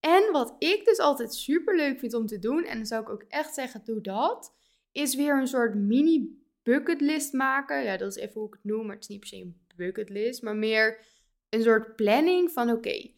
En 0.00 0.32
wat 0.32 0.54
ik 0.58 0.84
dus 0.84 0.98
altijd 0.98 1.34
super 1.34 1.76
leuk 1.76 1.98
vind 1.98 2.14
om 2.14 2.26
te 2.26 2.38
doen, 2.38 2.64
en 2.64 2.76
dan 2.76 2.86
zou 2.86 3.02
ik 3.02 3.08
ook 3.08 3.24
echt 3.28 3.54
zeggen, 3.54 3.84
doe 3.84 4.00
dat, 4.00 4.54
is 4.92 5.14
weer 5.14 5.38
een 5.38 5.46
soort 5.46 5.74
mini 5.74 6.42
bucketlist 6.62 7.32
maken. 7.32 7.82
Ja, 7.82 7.96
dat 7.96 8.16
is 8.16 8.22
even 8.22 8.40
hoe 8.40 8.46
ik 8.46 8.54
het 8.54 8.64
noem, 8.64 8.86
maar 8.86 8.94
het 8.94 9.02
is 9.04 9.08
niet 9.08 9.20
per 9.20 9.28
se 9.28 9.36
een 9.36 9.60
bucketlist, 9.76 10.42
maar 10.42 10.56
meer 10.56 11.04
een 11.48 11.62
soort 11.62 11.96
planning 11.96 12.50
van 12.50 12.70
oké, 12.70 13.10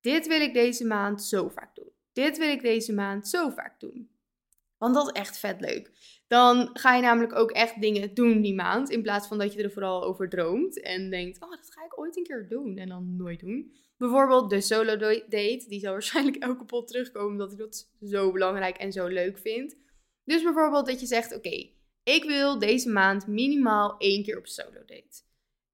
dit 0.00 0.26
wil 0.26 0.40
ik 0.40 0.54
deze 0.54 0.86
maand 0.86 1.22
zo 1.22 1.48
vaak 1.48 1.74
doen. 1.74 1.90
Dit 2.12 2.38
wil 2.38 2.48
ik 2.48 2.62
deze 2.62 2.92
maand 2.92 3.28
zo 3.28 3.50
vaak 3.50 3.80
doen. 3.80 4.10
Want 4.78 4.94
dat 4.94 5.06
is 5.06 5.20
echt 5.20 5.38
vet 5.38 5.60
leuk. 5.60 5.90
Dan 6.26 6.70
ga 6.72 6.94
je 6.94 7.02
namelijk 7.02 7.34
ook 7.34 7.50
echt 7.50 7.80
dingen 7.80 8.14
doen 8.14 8.40
die 8.40 8.54
maand. 8.54 8.90
In 8.90 9.02
plaats 9.02 9.28
van 9.28 9.38
dat 9.38 9.52
je 9.52 9.62
er 9.62 9.70
vooral 9.70 10.04
over 10.04 10.28
droomt. 10.28 10.80
En 10.80 11.10
denkt, 11.10 11.42
oh, 11.42 11.50
dat 11.50 11.72
ga 11.72 11.84
ik 11.84 11.98
ooit 11.98 12.16
een 12.16 12.22
keer 12.22 12.48
doen. 12.48 12.76
En 12.76 12.88
dan 12.88 13.16
nooit 13.16 13.40
doen. 13.40 13.72
Bijvoorbeeld 13.96 14.50
de 14.50 14.60
solo 14.60 14.96
date. 14.96 15.64
Die 15.68 15.80
zal 15.80 15.92
waarschijnlijk 15.98 16.36
elke 16.36 16.64
pot 16.64 16.88
terugkomen. 16.88 17.30
Omdat 17.30 17.52
ik 17.52 17.58
dat 17.58 17.90
zo 18.02 18.32
belangrijk 18.32 18.76
en 18.76 18.92
zo 18.92 19.06
leuk 19.06 19.38
vind. 19.38 19.76
Dus 20.24 20.42
bijvoorbeeld 20.42 20.86
dat 20.86 21.00
je 21.00 21.06
zegt, 21.06 21.34
oké, 21.34 21.70
ik 22.02 22.24
wil 22.24 22.58
deze 22.58 22.90
maand 22.90 23.26
minimaal 23.26 23.94
één 23.98 24.22
keer 24.22 24.38
op 24.38 24.46
solo 24.46 24.84
date. 24.86 25.24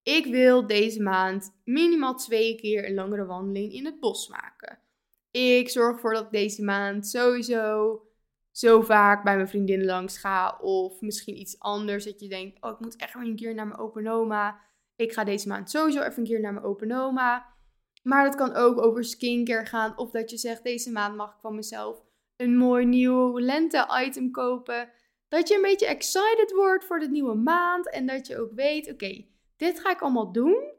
Ik 0.02 0.26
wil 0.26 0.66
deze 0.66 1.02
maand 1.02 1.60
minimaal 1.64 2.16
twee 2.16 2.54
keer 2.54 2.88
een 2.88 2.94
langere 2.94 3.24
wandeling 3.24 3.72
in 3.72 3.84
het 3.84 4.00
bos 4.00 4.28
maken. 4.28 4.78
Ik 5.30 5.68
zorg 5.68 5.94
ervoor 5.94 6.12
dat 6.12 6.24
ik 6.24 6.30
deze 6.30 6.64
maand 6.64 7.06
sowieso 7.06 8.00
zo 8.50 8.82
vaak 8.82 9.24
bij 9.24 9.34
mijn 9.34 9.48
vriendinnen 9.48 9.86
langs 9.86 10.18
ga. 10.18 10.58
Of 10.60 11.00
misschien 11.00 11.38
iets 11.38 11.58
anders 11.58 12.04
dat 12.04 12.20
je 12.20 12.28
denkt, 12.28 12.62
oh 12.62 12.70
ik 12.70 12.80
moet 12.80 12.96
echt 12.96 13.14
weer 13.14 13.22
een 13.22 13.36
keer 13.36 13.54
naar 13.54 13.66
mijn 13.66 13.80
open 13.80 14.06
oma. 14.06 14.60
Ik 14.96 15.12
ga 15.12 15.24
deze 15.24 15.48
maand 15.48 15.70
sowieso 15.70 16.00
even 16.00 16.18
een 16.18 16.28
keer 16.28 16.40
naar 16.40 16.52
mijn 16.52 16.64
open 16.64 16.92
oma. 16.92 17.51
Maar 18.02 18.24
dat 18.24 18.34
kan 18.34 18.54
ook 18.54 18.82
over 18.82 19.04
skincare 19.04 19.66
gaan. 19.66 19.98
Of 19.98 20.10
dat 20.10 20.30
je 20.30 20.36
zegt, 20.36 20.62
deze 20.62 20.90
maand 20.90 21.16
mag 21.16 21.34
ik 21.34 21.40
van 21.40 21.54
mezelf 21.54 22.02
een 22.36 22.56
mooi 22.56 22.84
nieuw 22.84 23.38
lente-item 23.38 24.30
kopen. 24.30 24.90
Dat 25.28 25.48
je 25.48 25.54
een 25.54 25.62
beetje 25.62 25.86
excited 25.86 26.52
wordt 26.54 26.84
voor 26.84 26.98
de 26.98 27.08
nieuwe 27.08 27.34
maand. 27.34 27.90
En 27.90 28.06
dat 28.06 28.26
je 28.26 28.40
ook 28.40 28.52
weet, 28.52 28.92
oké, 28.92 29.26
dit 29.56 29.80
ga 29.80 29.90
ik 29.90 30.00
allemaal 30.00 30.32
doen. 30.32 30.72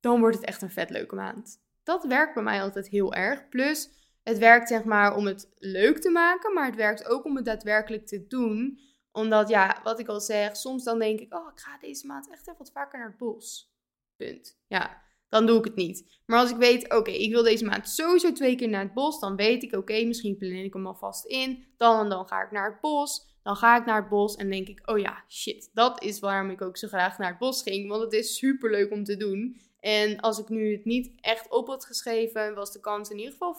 Dan 0.00 0.20
wordt 0.20 0.36
het 0.36 0.44
echt 0.44 0.62
een 0.62 0.70
vet 0.70 0.90
leuke 0.90 1.14
maand. 1.14 1.62
Dat 1.82 2.04
werkt 2.04 2.34
bij 2.34 2.42
mij 2.42 2.62
altijd 2.62 2.88
heel 2.88 3.14
erg. 3.14 3.48
Plus, 3.48 3.90
het 4.22 4.38
werkt 4.38 4.68
zeg 4.68 4.84
maar 4.84 5.16
om 5.16 5.26
het 5.26 5.52
leuk 5.58 5.98
te 5.98 6.10
maken, 6.10 6.54
maar 6.54 6.66
het 6.66 6.74
werkt 6.74 7.04
ook 7.04 7.24
om 7.24 7.36
het 7.36 7.44
daadwerkelijk 7.44 8.06
te 8.06 8.26
doen. 8.26 8.78
Omdat, 9.12 9.48
ja, 9.48 9.80
wat 9.82 9.98
ik 9.98 10.08
al 10.08 10.20
zeg, 10.20 10.56
soms 10.56 10.84
dan 10.84 10.98
denk 10.98 11.20
ik, 11.20 11.34
oh, 11.34 11.52
ik 11.52 11.60
ga 11.60 11.78
deze 11.78 12.06
maand 12.06 12.30
echt 12.30 12.40
even 12.40 12.58
wat 12.58 12.72
vaker 12.72 12.98
naar 12.98 13.08
het 13.08 13.16
bos. 13.16 13.74
Punt. 14.16 14.58
Ja, 14.66 15.02
dan 15.30 15.46
doe 15.46 15.58
ik 15.58 15.64
het 15.64 15.74
niet. 15.74 16.20
Maar 16.26 16.38
als 16.38 16.50
ik 16.50 16.56
weet, 16.56 16.94
oké, 16.94 17.10
ik 17.10 17.30
wil 17.32 17.42
deze 17.42 17.64
maand 17.64 17.88
sowieso 17.88 18.32
twee 18.32 18.56
keer 18.56 18.68
naar 18.68 18.84
het 18.84 18.94
bos, 18.94 19.20
dan 19.20 19.36
weet 19.36 19.62
ik, 19.62 19.72
oké, 19.72 20.04
misschien 20.04 20.36
plan 20.36 20.52
ik 20.52 20.72
hem 20.72 20.86
alvast 20.86 21.26
in. 21.26 21.64
Dan 21.76 22.00
en 22.00 22.08
dan 22.08 22.28
ga 22.28 22.44
ik 22.44 22.50
naar 22.50 22.70
het 22.70 22.80
bos. 22.80 23.28
Dan 23.42 23.56
ga 23.56 23.78
ik 23.78 23.84
naar 23.84 24.00
het 24.00 24.08
bos 24.08 24.36
en 24.36 24.50
denk 24.50 24.68
ik, 24.68 24.90
oh 24.90 24.98
ja, 24.98 25.24
shit, 25.28 25.70
dat 25.72 26.02
is 26.02 26.20
waarom 26.20 26.50
ik 26.50 26.62
ook 26.62 26.76
zo 26.76 26.88
graag 26.88 27.18
naar 27.18 27.28
het 27.28 27.38
bos 27.38 27.62
ging. 27.62 27.88
Want 27.88 28.02
het 28.02 28.12
is 28.12 28.36
super 28.36 28.70
leuk 28.70 28.90
om 28.90 29.04
te 29.04 29.16
doen. 29.16 29.60
En 29.80 30.20
als 30.20 30.38
ik 30.38 30.48
nu 30.48 30.72
het 30.72 30.84
niet 30.84 31.12
echt 31.20 31.50
op 31.50 31.66
had 31.66 31.84
geschreven, 31.84 32.54
was 32.54 32.72
de 32.72 32.80
kans 32.80 33.10
in 33.10 33.18
ieder 33.18 33.32
geval 33.32 33.56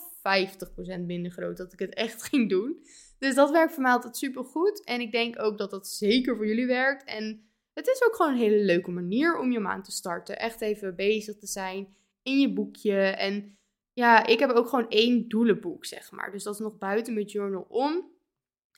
50% 1.00 1.06
minder 1.06 1.32
groot 1.32 1.58
dat 1.58 1.74
ik 1.74 1.80
het 1.80 1.94
echt 1.94 2.24
ging 2.30 2.50
doen. 2.50 2.86
Dus 3.20 3.36
dat 3.36 3.52
werkt 3.52 3.74
voor 3.74 3.84
mij 3.84 3.92
altijd 3.92 4.18
super 4.18 4.44
goed. 4.44 4.84
En 4.84 5.02
ik 5.02 5.12
denk 5.12 5.42
ook 5.42 5.58
dat 5.58 5.72
dat 5.72 5.88
zeker 5.88 6.36
voor 6.36 6.48
jullie 6.48 6.68
werkt. 6.68 7.04
En 7.04 7.51
het 7.74 7.88
is 7.88 8.04
ook 8.04 8.16
gewoon 8.16 8.32
een 8.32 8.38
hele 8.38 8.64
leuke 8.64 8.92
manier 8.92 9.38
om 9.38 9.52
je 9.52 9.60
maand 9.60 9.86
te 9.86 9.92
starten. 9.92 10.40
Echt 10.40 10.62
even 10.62 10.96
bezig 10.96 11.38
te 11.38 11.48
zijn 11.48 11.96
in 12.24 12.40
je 12.40 12.54
boekje. 12.54 12.98
En 13.02 13.58
ja, 13.94 14.26
ik 14.26 14.40
heb 14.40 14.50
ook 14.50 14.68
gewoon 14.68 14.90
één 14.90 15.28
doelenboek, 15.28 15.86
zeg 15.86 16.12
maar. 16.12 16.32
Dus 16.32 16.44
dat 16.44 16.54
is 16.54 16.60
nog 16.60 16.78
buiten 16.78 17.14
mijn 17.14 17.26
journal 17.26 17.66
om. 17.70 18.12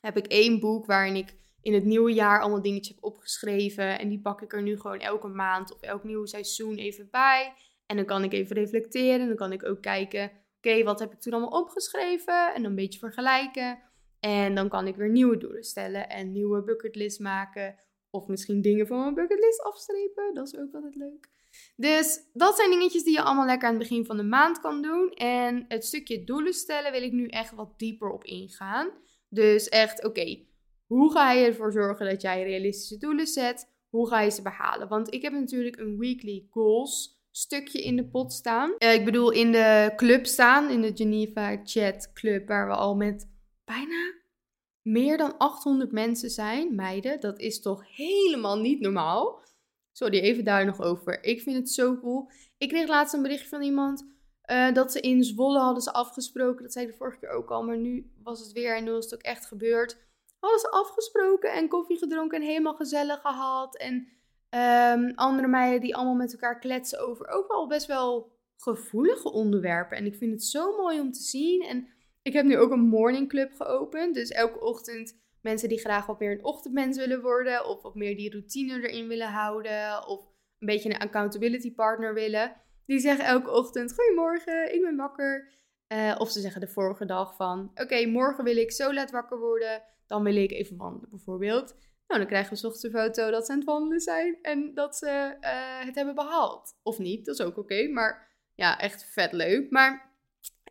Heb 0.00 0.16
ik 0.16 0.26
één 0.26 0.60
boek 0.60 0.86
waarin 0.86 1.16
ik 1.16 1.34
in 1.60 1.74
het 1.74 1.84
nieuwe 1.84 2.12
jaar 2.12 2.40
allemaal 2.40 2.62
dingetjes 2.62 2.94
heb 2.94 3.04
opgeschreven. 3.04 3.98
En 3.98 4.08
die 4.08 4.20
pak 4.20 4.42
ik 4.42 4.52
er 4.52 4.62
nu 4.62 4.80
gewoon 4.80 5.00
elke 5.00 5.28
maand 5.28 5.72
of 5.74 5.80
elk 5.80 6.04
nieuw 6.04 6.24
seizoen 6.24 6.74
even 6.74 7.08
bij. 7.10 7.54
En 7.86 7.96
dan 7.96 8.04
kan 8.04 8.24
ik 8.24 8.32
even 8.32 8.56
reflecteren. 8.56 9.26
Dan 9.26 9.36
kan 9.36 9.52
ik 9.52 9.64
ook 9.64 9.82
kijken, 9.82 10.30
oké, 10.56 10.82
wat 10.82 10.98
heb 10.98 11.12
ik 11.12 11.20
toen 11.20 11.32
allemaal 11.32 11.60
opgeschreven? 11.60 12.54
En 12.54 12.62
dan 12.62 12.70
een 12.70 12.76
beetje 12.76 12.98
vergelijken. 12.98 13.78
En 14.20 14.54
dan 14.54 14.68
kan 14.68 14.86
ik 14.86 14.96
weer 14.96 15.10
nieuwe 15.10 15.36
doelen 15.36 15.64
stellen 15.64 16.08
en 16.08 16.32
nieuwe 16.32 16.62
bucketlist 16.62 17.20
maken. 17.20 17.76
Of 18.14 18.26
misschien 18.26 18.60
dingen 18.60 18.86
van 18.86 18.98
mijn 18.98 19.14
bucketlist 19.14 19.62
afstrepen. 19.62 20.34
Dat 20.34 20.46
is 20.46 20.56
ook 20.56 20.74
altijd 20.74 20.94
leuk. 20.94 21.28
Dus 21.76 22.20
dat 22.32 22.56
zijn 22.56 22.70
dingetjes 22.70 23.04
die 23.04 23.12
je 23.12 23.22
allemaal 23.22 23.46
lekker 23.46 23.68
aan 23.68 23.74
het 23.74 23.82
begin 23.82 24.04
van 24.04 24.16
de 24.16 24.22
maand 24.22 24.60
kan 24.60 24.82
doen. 24.82 25.10
En 25.10 25.64
het 25.68 25.84
stukje 25.84 26.24
doelen 26.24 26.52
stellen 26.52 26.92
wil 26.92 27.02
ik 27.02 27.12
nu 27.12 27.26
echt 27.26 27.54
wat 27.54 27.78
dieper 27.78 28.10
op 28.10 28.24
ingaan. 28.24 28.90
Dus 29.28 29.68
echt, 29.68 30.04
oké, 30.04 30.44
hoe 30.86 31.12
ga 31.12 31.32
je 31.32 31.46
ervoor 31.46 31.72
zorgen 31.72 32.06
dat 32.06 32.22
jij 32.22 32.42
realistische 32.42 32.98
doelen 32.98 33.26
zet? 33.26 33.72
Hoe 33.88 34.08
ga 34.08 34.20
je 34.20 34.30
ze 34.30 34.42
behalen? 34.42 34.88
Want 34.88 35.14
ik 35.14 35.22
heb 35.22 35.32
natuurlijk 35.32 35.76
een 35.76 35.98
weekly 35.98 36.46
goals 36.50 37.22
stukje 37.30 37.82
in 37.82 37.96
de 37.96 38.06
pot 38.06 38.32
staan. 38.32 38.74
Uh, 38.78 38.94
ik 38.94 39.04
bedoel 39.04 39.30
in 39.30 39.52
de 39.52 39.92
club 39.96 40.26
staan, 40.26 40.70
in 40.70 40.80
de 40.80 40.92
Geneva 40.94 41.60
Chat 41.64 42.12
Club, 42.12 42.48
waar 42.48 42.66
we 42.66 42.74
al 42.74 42.96
met 42.96 43.28
bijna 43.64 44.22
meer 44.84 45.16
dan 45.16 45.38
800 45.38 45.92
mensen 45.92 46.30
zijn, 46.30 46.74
meiden. 46.74 47.20
Dat 47.20 47.38
is 47.38 47.60
toch 47.60 47.96
helemaal 47.96 48.58
niet 48.58 48.80
normaal? 48.80 49.42
Sorry, 49.92 50.18
even 50.18 50.44
daar 50.44 50.64
nog 50.64 50.80
over. 50.80 51.24
Ik 51.24 51.40
vind 51.40 51.56
het 51.56 51.70
zo 51.70 51.98
cool. 52.00 52.30
Ik 52.58 52.68
kreeg 52.68 52.88
laatst 52.88 53.14
een 53.14 53.22
berichtje 53.22 53.48
van 53.48 53.62
iemand 53.62 54.12
uh, 54.50 54.72
dat 54.72 54.92
ze 54.92 55.00
in 55.00 55.24
Zwolle 55.24 55.58
hadden 55.58 55.82
ze 55.82 55.92
afgesproken. 55.92 56.62
Dat 56.62 56.72
zei 56.72 56.86
de 56.86 56.92
vorige 56.92 57.18
keer 57.18 57.30
ook 57.30 57.50
al, 57.50 57.62
maar 57.62 57.78
nu 57.78 58.12
was 58.22 58.40
het 58.40 58.52
weer 58.52 58.76
en 58.76 58.84
nu 58.84 58.90
was 58.90 59.04
het 59.04 59.14
ook 59.14 59.22
echt 59.22 59.46
gebeurd 59.46 60.02
hadden 60.44 60.60
ze 60.60 60.70
afgesproken 60.70 61.52
en 61.52 61.68
koffie 61.68 61.98
gedronken 61.98 62.40
en 62.40 62.46
helemaal 62.46 62.74
gezellig 62.74 63.20
gehad. 63.20 63.76
En 63.76 63.94
um, 64.94 65.12
andere 65.14 65.48
meiden 65.48 65.80
die 65.80 65.96
allemaal 65.96 66.14
met 66.14 66.32
elkaar 66.32 66.58
kletsen 66.58 67.08
over 67.08 67.28
ook 67.28 67.48
wel 67.48 67.66
best 67.66 67.86
wel 67.86 68.32
gevoelige 68.56 69.32
onderwerpen. 69.32 69.96
En 69.96 70.06
ik 70.06 70.14
vind 70.14 70.32
het 70.32 70.44
zo 70.44 70.76
mooi 70.76 71.00
om 71.00 71.12
te 71.12 71.22
zien. 71.22 71.62
En 71.62 71.88
ik 72.24 72.32
heb 72.32 72.44
nu 72.44 72.58
ook 72.58 72.70
een 72.70 72.88
morning 72.88 73.28
club 73.28 73.52
geopend. 73.52 74.14
Dus 74.14 74.28
elke 74.28 74.60
ochtend 74.60 75.18
mensen 75.40 75.68
die 75.68 75.78
graag 75.78 76.06
wat 76.06 76.20
meer 76.20 76.32
een 76.32 76.44
ochtendmens 76.44 76.96
willen 76.96 77.22
worden. 77.22 77.66
Of 77.66 77.82
wat 77.82 77.94
meer 77.94 78.16
die 78.16 78.30
routine 78.30 78.88
erin 78.88 79.08
willen 79.08 79.28
houden. 79.28 80.06
Of 80.06 80.20
een 80.58 80.66
beetje 80.66 80.88
een 80.88 80.98
accountability 80.98 81.74
partner 81.74 82.14
willen. 82.14 82.52
Die 82.86 82.98
zeggen 82.98 83.24
elke 83.24 83.50
ochtend: 83.50 83.94
Goedemorgen, 83.94 84.74
ik 84.74 84.82
ben 84.82 84.96
wakker. 84.96 85.52
Uh, 85.88 86.14
of 86.18 86.30
ze 86.30 86.40
zeggen 86.40 86.60
de 86.60 86.68
vorige 86.68 87.04
dag 87.04 87.36
van: 87.36 87.70
Oké, 87.74 88.06
morgen 88.06 88.44
wil 88.44 88.56
ik 88.56 88.72
zo 88.72 88.94
laat 88.94 89.10
wakker 89.10 89.38
worden 89.38 89.82
dan 90.06 90.22
wil 90.22 90.36
ik 90.36 90.50
even 90.50 90.76
wandelen 90.76 91.10
bijvoorbeeld. 91.10 91.74
Nou, 92.06 92.20
dan 92.20 92.26
krijgen 92.26 92.56
we 92.56 92.66
ochtends 92.66 92.82
een 92.82 93.00
foto 93.00 93.30
dat 93.30 93.46
ze 93.46 93.52
aan 93.52 93.58
het 93.58 93.66
wandelen 93.66 94.00
zijn 94.00 94.38
en 94.42 94.74
dat 94.74 94.96
ze 94.96 95.36
uh, 95.40 95.86
het 95.86 95.94
hebben 95.94 96.14
behaald. 96.14 96.78
Of 96.82 96.98
niet, 96.98 97.24
dat 97.24 97.38
is 97.38 97.46
ook 97.46 97.58
oké. 97.58 97.88
maar 97.88 98.28
ja, 98.54 98.78
echt 98.78 99.04
vet 99.04 99.32
leuk. 99.32 99.70
Maar 99.70 100.13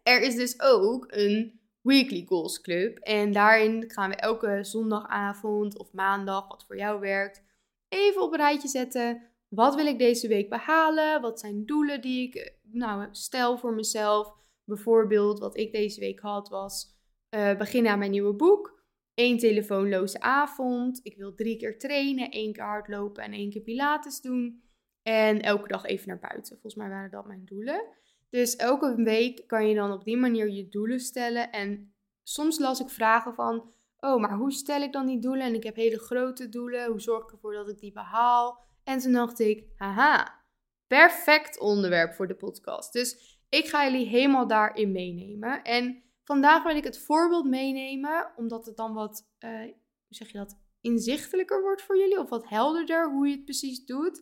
er 0.03 0.21
is 0.21 0.35
dus 0.35 0.61
ook 0.61 1.05
een 1.09 1.59
Weekly 1.81 2.23
Goals 2.25 2.61
Club. 2.61 2.97
En 2.97 3.31
daarin 3.31 3.89
gaan 3.91 4.09
we 4.09 4.15
elke 4.15 4.59
zondagavond 4.63 5.77
of 5.77 5.93
maandag, 5.93 6.47
wat 6.47 6.65
voor 6.65 6.77
jou 6.77 6.99
werkt, 6.99 7.43
even 7.87 8.21
op 8.21 8.31
een 8.31 8.39
rijtje 8.39 8.67
zetten. 8.67 9.21
Wat 9.47 9.75
wil 9.75 9.85
ik 9.85 9.97
deze 9.97 10.27
week 10.27 10.49
behalen? 10.49 11.21
Wat 11.21 11.39
zijn 11.39 11.65
doelen 11.65 12.01
die 12.01 12.27
ik 12.27 12.57
nou, 12.61 13.07
stel 13.11 13.57
voor 13.57 13.73
mezelf? 13.73 14.33
Bijvoorbeeld, 14.63 15.39
wat 15.39 15.57
ik 15.57 15.71
deze 15.71 15.99
week 15.99 16.19
had, 16.19 16.49
was 16.49 16.97
uh, 17.35 17.57
beginnen 17.57 17.91
aan 17.91 17.99
mijn 17.99 18.11
nieuwe 18.11 18.33
boek 18.33 18.73
één 19.13 19.37
telefoonloze 19.37 20.19
avond. 20.19 20.99
Ik 21.03 21.17
wil 21.17 21.35
drie 21.35 21.57
keer 21.57 21.79
trainen, 21.79 22.31
één 22.31 22.53
keer 22.53 22.63
hardlopen 22.63 23.23
en 23.23 23.33
één 23.33 23.49
keer 23.49 23.61
pilates 23.61 24.21
doen. 24.21 24.63
En 25.01 25.41
elke 25.41 25.67
dag 25.67 25.85
even 25.85 26.07
naar 26.07 26.19
buiten. 26.19 26.51
Volgens 26.51 26.75
mij 26.75 26.89
waren 26.89 27.11
dat 27.11 27.27
mijn 27.27 27.45
doelen. 27.45 27.85
Dus 28.33 28.55
elke 28.55 28.95
week 28.95 29.47
kan 29.47 29.67
je 29.67 29.75
dan 29.75 29.91
op 29.91 30.03
die 30.03 30.17
manier 30.17 30.49
je 30.49 30.67
doelen 30.67 30.99
stellen. 30.99 31.51
En 31.51 31.93
soms 32.23 32.59
las 32.59 32.79
ik 32.79 32.89
vragen 32.89 33.33
van, 33.33 33.73
oh, 33.99 34.21
maar 34.21 34.35
hoe 34.35 34.51
stel 34.51 34.81
ik 34.81 34.91
dan 34.91 35.05
die 35.05 35.19
doelen? 35.19 35.45
En 35.45 35.53
ik 35.53 35.63
heb 35.63 35.75
hele 35.75 35.99
grote 35.99 36.49
doelen. 36.49 36.89
Hoe 36.89 37.01
zorg 37.01 37.23
ik 37.23 37.31
ervoor 37.31 37.53
dat 37.53 37.69
ik 37.69 37.79
die 37.79 37.91
behaal? 37.91 38.59
En 38.83 38.99
toen 38.99 39.11
dacht 39.11 39.39
ik, 39.39 39.65
haha, 39.75 40.43
perfect 40.87 41.59
onderwerp 41.59 42.13
voor 42.13 42.27
de 42.27 42.35
podcast. 42.35 42.93
Dus 42.93 43.39
ik 43.49 43.65
ga 43.65 43.83
jullie 43.83 44.07
helemaal 44.07 44.47
daarin 44.47 44.91
meenemen. 44.91 45.63
En 45.63 46.03
Vandaag 46.23 46.63
wil 46.63 46.75
ik 46.75 46.83
het 46.83 46.99
voorbeeld 46.99 47.45
meenemen, 47.45 48.31
omdat 48.35 48.65
het 48.65 48.77
dan 48.77 48.93
wat, 48.93 49.29
uh, 49.39 49.59
hoe 49.59 49.73
zeg 50.07 50.31
je 50.31 50.37
dat, 50.37 50.59
inzichtelijker 50.81 51.61
wordt 51.61 51.81
voor 51.81 51.97
jullie, 51.97 52.19
of 52.19 52.29
wat 52.29 52.49
helderder 52.49 53.11
hoe 53.11 53.27
je 53.27 53.35
het 53.35 53.45
precies 53.45 53.85
doet. 53.85 54.21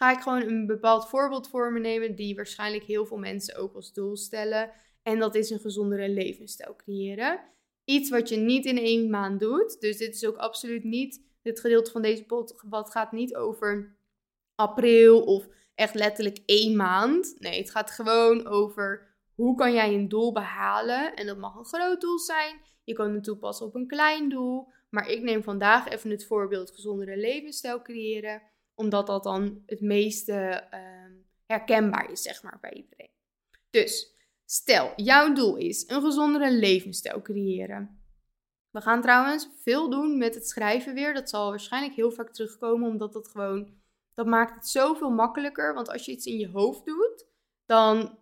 Ga 0.00 0.12
ik 0.12 0.20
gewoon 0.20 0.42
een 0.42 0.66
bepaald 0.66 1.08
voorbeeld 1.08 1.48
voor 1.48 1.72
me 1.72 1.80
nemen, 1.80 2.14
die 2.14 2.34
waarschijnlijk 2.34 2.84
heel 2.84 3.06
veel 3.06 3.16
mensen 3.16 3.56
ook 3.56 3.74
als 3.74 3.92
doel 3.92 4.16
stellen. 4.16 4.70
En 5.02 5.18
dat 5.18 5.34
is 5.34 5.50
een 5.50 5.58
gezondere 5.58 6.08
levensstijl 6.08 6.76
creëren. 6.76 7.40
Iets 7.84 8.10
wat 8.10 8.28
je 8.28 8.36
niet 8.36 8.64
in 8.64 8.78
één 8.78 9.10
maand 9.10 9.40
doet. 9.40 9.80
Dus 9.80 9.96
dit 9.96 10.14
is 10.14 10.26
ook 10.26 10.36
absoluut 10.36 10.84
niet, 10.84 11.24
dit 11.42 11.60
gedeelte 11.60 11.90
van 11.90 12.02
deze 12.02 12.24
pot 12.24 12.62
wat 12.68 12.90
gaat 12.90 13.12
niet 13.12 13.34
over 13.34 13.96
april 14.54 15.22
of 15.22 15.48
echt 15.74 15.94
letterlijk 15.94 16.38
één 16.46 16.76
maand. 16.76 17.34
Nee, 17.38 17.58
het 17.58 17.70
gaat 17.70 17.90
gewoon 17.90 18.46
over 18.46 19.16
hoe 19.34 19.56
kan 19.56 19.72
jij 19.72 19.94
een 19.94 20.08
doel 20.08 20.32
behalen. 20.32 21.14
En 21.14 21.26
dat 21.26 21.38
mag 21.38 21.54
een 21.54 21.64
groot 21.64 22.00
doel 22.00 22.18
zijn. 22.18 22.60
Je 22.84 22.94
kan 22.94 23.14
het 23.14 23.24
toepassen 23.24 23.66
op 23.66 23.74
een 23.74 23.86
klein 23.86 24.28
doel. 24.28 24.68
Maar 24.90 25.08
ik 25.08 25.22
neem 25.22 25.42
vandaag 25.42 25.88
even 25.88 26.10
het 26.10 26.26
voorbeeld 26.26 26.70
gezondere 26.70 27.16
levensstijl 27.16 27.82
creëren. 27.82 28.42
Omdat 28.80 29.06
dat 29.06 29.22
dan 29.22 29.62
het 29.66 29.80
meeste 29.80 30.32
ehm, 30.70 31.12
herkenbaar 31.46 32.10
is, 32.10 32.22
zeg 32.22 32.42
maar, 32.42 32.58
bij 32.60 32.72
iedereen. 32.72 33.10
Dus 33.70 34.16
stel, 34.44 34.92
jouw 34.96 35.32
doel 35.32 35.56
is 35.56 35.88
een 35.88 36.00
gezondere 36.00 36.52
levensstijl 36.52 37.22
creëren. 37.22 38.02
We 38.70 38.80
gaan 38.80 39.02
trouwens 39.02 39.48
veel 39.62 39.90
doen 39.90 40.18
met 40.18 40.34
het 40.34 40.48
schrijven 40.48 40.94
weer. 40.94 41.14
Dat 41.14 41.28
zal 41.28 41.48
waarschijnlijk 41.48 41.94
heel 41.94 42.10
vaak 42.10 42.32
terugkomen, 42.32 42.88
omdat 42.88 43.12
dat 43.12 43.28
gewoon, 43.28 43.74
dat 44.14 44.26
maakt 44.26 44.54
het 44.54 44.68
zoveel 44.68 45.10
makkelijker. 45.10 45.74
Want 45.74 45.88
als 45.88 46.04
je 46.04 46.12
iets 46.12 46.26
in 46.26 46.38
je 46.38 46.48
hoofd 46.48 46.84
doet, 46.84 47.26
dan, 47.66 48.18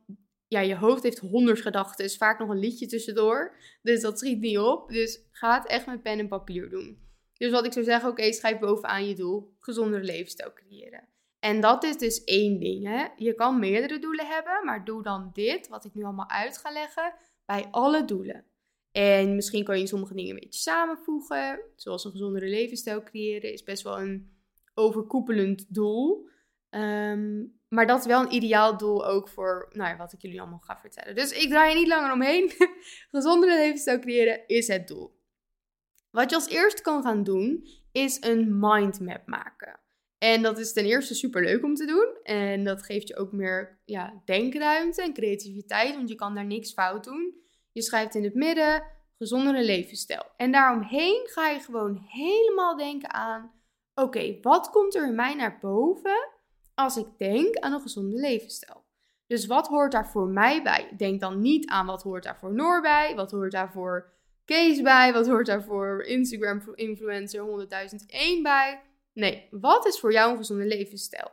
ja, 0.49 0.61
je 0.61 0.77
hoofd 0.77 1.03
heeft 1.03 1.18
honderd 1.18 1.61
gedachten, 1.61 2.05
is 2.05 2.16
vaak 2.16 2.38
nog 2.38 2.49
een 2.49 2.59
liedje 2.59 2.87
tussendoor. 2.87 3.55
Dus 3.83 4.01
dat 4.01 4.18
schiet 4.18 4.40
niet 4.40 4.59
op. 4.59 4.88
Dus 4.88 5.21
ga 5.31 5.59
het 5.59 5.66
echt 5.66 5.87
met 5.87 6.03
pen 6.03 6.18
en 6.18 6.29
papier 6.29 6.71
doen. 6.71 7.08
Dus 7.38 7.51
wat 7.51 7.66
ik 7.66 7.72
zou 7.72 7.85
zeggen, 7.85 8.11
oké, 8.11 8.33
schrijf 8.33 8.59
bovenaan 8.59 9.09
je 9.09 9.14
doel, 9.14 9.55
gezondere 9.61 10.05
levensstijl 10.05 10.53
creëren. 10.53 11.09
En 11.38 11.61
dat 11.61 11.85
is 11.85 11.96
dus 11.96 12.24
één 12.24 12.61
ding. 12.61 12.87
Hè? 12.87 13.07
Je 13.16 13.35
kan 13.35 13.59
meerdere 13.59 13.98
doelen 13.98 14.27
hebben, 14.27 14.64
maar 14.64 14.85
doe 14.85 15.03
dan 15.03 15.31
dit, 15.33 15.68
wat 15.68 15.85
ik 15.85 15.94
nu 15.94 16.05
allemaal 16.05 16.31
uit 16.31 16.59
ga 16.59 16.72
leggen, 16.72 17.14
bij 17.46 17.66
alle 17.70 18.05
doelen. 18.05 18.44
En 18.92 19.35
misschien 19.35 19.64
kan 19.64 19.79
je 19.79 19.87
sommige 19.87 20.14
dingen 20.14 20.35
een 20.35 20.40
beetje 20.40 20.61
samenvoegen. 20.61 21.61
Zoals 21.77 22.05
een 22.05 22.11
gezondere 22.11 22.48
levensstijl 22.48 23.03
creëren 23.03 23.53
is 23.53 23.62
best 23.62 23.83
wel 23.83 24.01
een 24.01 24.37
overkoepelend 24.74 25.74
doel. 25.74 26.29
Ehm, 26.70 27.44
maar 27.68 27.87
dat 27.87 27.98
is 27.98 28.07
wel 28.07 28.20
een 28.20 28.35
ideaal 28.35 28.77
doel 28.77 29.07
ook 29.07 29.29
voor 29.29 29.68
nou 29.72 29.90
ja, 29.90 29.96
wat 29.96 30.12
ik 30.12 30.22
jullie 30.22 30.40
allemaal 30.40 30.59
ga 30.59 30.79
vertellen. 30.81 31.14
Dus 31.14 31.33
ik 31.33 31.48
draai 31.48 31.72
er 31.72 31.79
niet 31.79 31.88
langer 31.88 32.12
omheen. 32.12 32.53
gezondere 33.11 33.55
levensstijl 33.55 33.98
creëren 33.98 34.46
is 34.46 34.68
het 34.68 34.88
doel. 34.88 35.17
Wat 36.11 36.31
je 36.31 36.37
als 36.37 36.49
eerste 36.49 36.83
kan 36.83 37.03
gaan 37.03 37.25
doen, 37.25 37.68
is 37.92 38.16
een 38.21 38.59
mindmap 38.59 39.27
maken. 39.27 39.81
En 40.18 40.42
dat 40.42 40.59
is 40.59 40.73
ten 40.73 40.85
eerste 40.85 41.14
super 41.14 41.44
leuk 41.44 41.64
om 41.64 41.75
te 41.75 41.87
doen. 41.87 42.16
En 42.23 42.64
dat 42.64 42.83
geeft 42.83 43.09
je 43.09 43.16
ook 43.16 43.33
meer 43.33 43.81
ja, 43.85 44.23
denkruimte 44.25 45.03
en 45.03 45.12
creativiteit, 45.12 45.94
want 45.94 46.09
je 46.09 46.14
kan 46.14 46.35
daar 46.35 46.47
niks 46.47 46.73
fout 46.73 47.05
doen. 47.05 47.35
Je 47.73 47.83
schrijft 47.83 48.14
in 48.14 48.25
het 48.25 48.35
midden 48.35 48.83
gezondere 49.18 49.64
levensstijl. 49.64 50.23
En 50.37 50.53
daaromheen 50.53 51.23
ga 51.25 51.49
je 51.49 51.61
gewoon 51.61 52.07
helemaal 52.09 52.77
denken 52.77 53.12
aan: 53.12 53.53
oké, 53.94 54.38
wat 54.42 54.71
komt 54.71 54.94
er 54.94 55.07
in 55.07 55.14
mij 55.14 55.35
naar 55.35 55.59
boven 55.61 56.29
als 56.75 56.97
ik 56.97 57.07
denk 57.18 57.57
aan 57.57 57.73
een 57.73 57.81
gezonde 57.81 58.16
levensstijl? 58.16 58.87
Dus 59.27 59.47
wat 59.47 59.66
hoort 59.66 59.92
daar 59.92 60.09
voor 60.09 60.29
mij 60.29 60.62
bij? 60.62 60.94
Denk 60.97 61.21
dan 61.21 61.40
niet 61.40 61.68
aan 61.68 61.87
wat 61.87 62.03
hoort 62.03 62.23
daar 62.23 62.38
voor 62.38 62.55
Noor 62.55 62.81
bij, 62.81 63.14
wat 63.14 63.31
hoort 63.31 63.53
daar 63.53 63.73
voor 63.73 64.12
Kees 64.49 64.83
bij, 64.83 65.13
wat 65.13 65.27
hoort 65.27 65.47
daar 65.47 65.63
voor 65.63 66.03
Instagram 66.03 66.63
influencer 66.75 67.41
100.001 67.41 68.43
bij. 68.43 68.81
Nee, 69.13 69.49
wat 69.51 69.87
is 69.87 70.01
voor 70.01 70.13
jou 70.13 70.31
een 70.31 70.37
gezonde 70.37 70.67
levensstijl? 70.67 71.31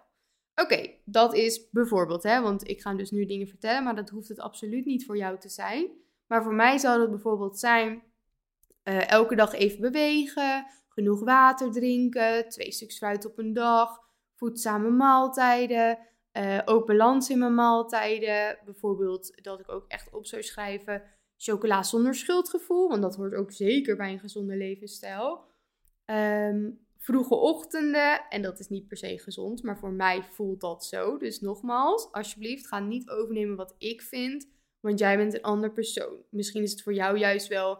Oké, 0.55 0.89
dat 1.05 1.33
is 1.33 1.69
bijvoorbeeld, 1.69 2.23
hè, 2.23 2.41
want 2.41 2.67
ik 2.67 2.81
ga 2.81 2.93
dus 2.93 3.11
nu 3.11 3.25
dingen 3.25 3.47
vertellen, 3.47 3.83
maar 3.83 3.95
dat 3.95 4.09
hoeft 4.09 4.27
het 4.27 4.39
absoluut 4.39 4.85
niet 4.85 5.05
voor 5.05 5.17
jou 5.17 5.39
te 5.39 5.49
zijn. 5.49 5.87
Maar 6.27 6.43
voor 6.43 6.53
mij 6.53 6.77
zou 6.77 6.99
dat 6.99 7.09
bijvoorbeeld 7.09 7.59
zijn 7.59 8.03
uh, 8.83 9.09
elke 9.09 9.35
dag 9.35 9.53
even 9.53 9.81
bewegen, 9.81 10.65
genoeg 10.89 11.23
water 11.23 11.71
drinken, 11.71 12.49
twee 12.49 12.71
stuks 12.71 12.97
fruit 12.97 13.25
op 13.25 13.37
een 13.37 13.53
dag, 13.53 13.99
voedzame 14.33 14.89
maaltijden, 14.89 15.99
uh, 16.33 16.59
ook 16.65 16.85
balans 16.85 17.29
in 17.29 17.39
mijn 17.39 17.55
maaltijden. 17.55 18.57
Bijvoorbeeld 18.65 19.43
dat 19.43 19.59
ik 19.59 19.71
ook 19.71 19.85
echt 19.87 20.13
op 20.13 20.25
zou 20.25 20.43
schrijven 20.43 21.03
chocola 21.45 21.83
zonder 21.83 22.15
schuldgevoel, 22.15 22.87
want 22.87 23.01
dat 23.01 23.15
hoort 23.15 23.33
ook 23.33 23.51
zeker 23.51 23.95
bij 23.95 24.11
een 24.11 24.19
gezonde 24.19 24.55
levensstijl. 24.55 25.43
Um, 26.05 26.85
vroege 26.97 27.35
ochtenden. 27.35 28.27
En 28.29 28.41
dat 28.41 28.59
is 28.59 28.67
niet 28.67 28.87
per 28.87 28.97
se 28.97 29.19
gezond, 29.19 29.63
maar 29.63 29.77
voor 29.77 29.91
mij 29.91 30.23
voelt 30.23 30.61
dat 30.61 30.85
zo. 30.85 31.17
Dus 31.17 31.41
nogmaals, 31.41 32.11
alsjeblieft, 32.11 32.67
ga 32.67 32.79
niet 32.79 33.09
overnemen 33.09 33.55
wat 33.55 33.75
ik 33.77 34.01
vind, 34.01 34.49
want 34.79 34.99
jij 34.99 35.17
bent 35.17 35.33
een 35.33 35.41
ander 35.41 35.71
persoon. 35.71 36.17
Misschien 36.29 36.63
is 36.63 36.71
het 36.71 36.81
voor 36.81 36.93
jou 36.93 37.17
juist 37.17 37.47
wel 37.47 37.79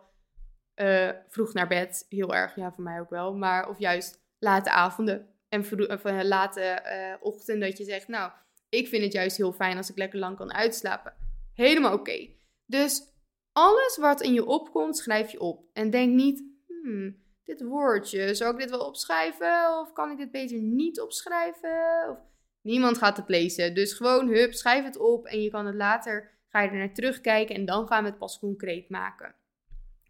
uh, 0.76 1.10
vroeg 1.28 1.54
naar 1.54 1.68
bed, 1.68 2.06
heel 2.10 2.34
erg, 2.34 2.56
ja, 2.56 2.72
voor 2.72 2.84
mij 2.84 3.00
ook 3.00 3.10
wel. 3.10 3.36
Maar 3.36 3.70
of 3.70 3.80
juist 3.80 4.24
late 4.40 4.70
avonden 4.70 5.28
en 5.50 5.60
of, 5.60 6.06
uh, 6.06 6.24
late 6.24 6.82
uh, 6.86 7.24
ochtend 7.24 7.62
dat 7.62 7.78
je 7.78 7.84
zegt, 7.84 8.08
nou, 8.08 8.32
ik 8.70 8.88
vind 8.88 9.04
het 9.04 9.14
juist 9.14 9.38
heel 9.38 9.54
fijn 9.54 9.78
als 9.78 9.90
ik 9.90 9.98
lekker 9.98 10.20
lang 10.20 10.38
kan 10.38 10.54
uitslapen. 10.54 11.14
Helemaal 11.54 11.94
oké. 11.94 12.30
Dus 12.66 13.15
alles 13.56 13.98
wat 13.98 14.22
in 14.22 14.34
je 14.34 14.46
opkomt, 14.46 14.98
schrijf 14.98 15.32
je 15.32 15.40
op. 15.40 15.64
En 15.74 15.90
denk 15.90 16.14
niet, 16.14 16.44
hmm, 16.68 17.16
dit 17.44 17.62
woordje, 17.62 18.36
zou 18.36 18.54
ik 18.54 18.60
dit 18.60 18.70
wel 18.70 18.86
opschrijven? 18.86 19.80
Of 19.80 19.94
kan 19.94 20.12
ik 20.12 20.18
dit 20.18 20.32
beter 20.32 20.60
niet 20.60 21.02
opschrijven? 21.02 22.10
Of... 22.10 22.18
Niemand 22.62 22.98
gaat 22.98 23.18
het 23.18 23.30
lezen. 23.30 23.74
Dus 23.74 23.94
gewoon, 23.94 24.28
hup, 24.28 24.54
schrijf 24.54 24.84
het 24.84 24.98
op 24.98 25.26
en 25.26 25.42
je 25.42 25.50
kan 25.50 25.66
het 25.66 25.76
later, 25.76 26.32
ga 26.50 26.62
je 26.62 26.70
er 26.70 26.78
naar 26.78 26.94
terugkijken 26.94 27.56
en 27.56 27.66
dan 27.66 27.88
gaan 27.88 28.04
we 28.04 28.10
het 28.10 28.18
pas 28.18 28.40
concreet 28.40 28.90
maken. 28.90 29.36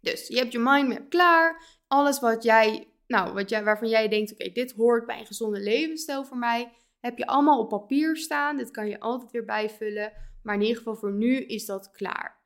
Dus 0.00 0.28
je 0.28 0.38
hebt 0.38 0.52
je 0.52 0.58
mindmap 0.58 1.10
klaar. 1.10 1.62
Alles 1.86 2.20
wat 2.20 2.42
jij, 2.42 2.88
nou, 3.06 3.32
wat 3.32 3.48
jij, 3.48 3.64
waarvan 3.64 3.88
jij 3.88 4.08
denkt, 4.08 4.32
oké, 4.32 4.50
dit 4.52 4.72
hoort 4.72 5.06
bij 5.06 5.18
een 5.18 5.26
gezonde 5.26 5.60
levensstijl 5.60 6.24
voor 6.24 6.38
mij, 6.38 6.72
heb 7.00 7.18
je 7.18 7.26
allemaal 7.26 7.60
op 7.60 7.68
papier 7.68 8.16
staan. 8.16 8.56
Dit 8.56 8.70
kan 8.70 8.88
je 8.88 9.00
altijd 9.00 9.30
weer 9.30 9.44
bijvullen. 9.44 10.12
Maar 10.42 10.54
in 10.54 10.60
ieder 10.60 10.76
geval 10.76 10.96
voor 10.96 11.12
nu 11.12 11.36
is 11.36 11.66
dat 11.66 11.90
klaar. 11.90 12.44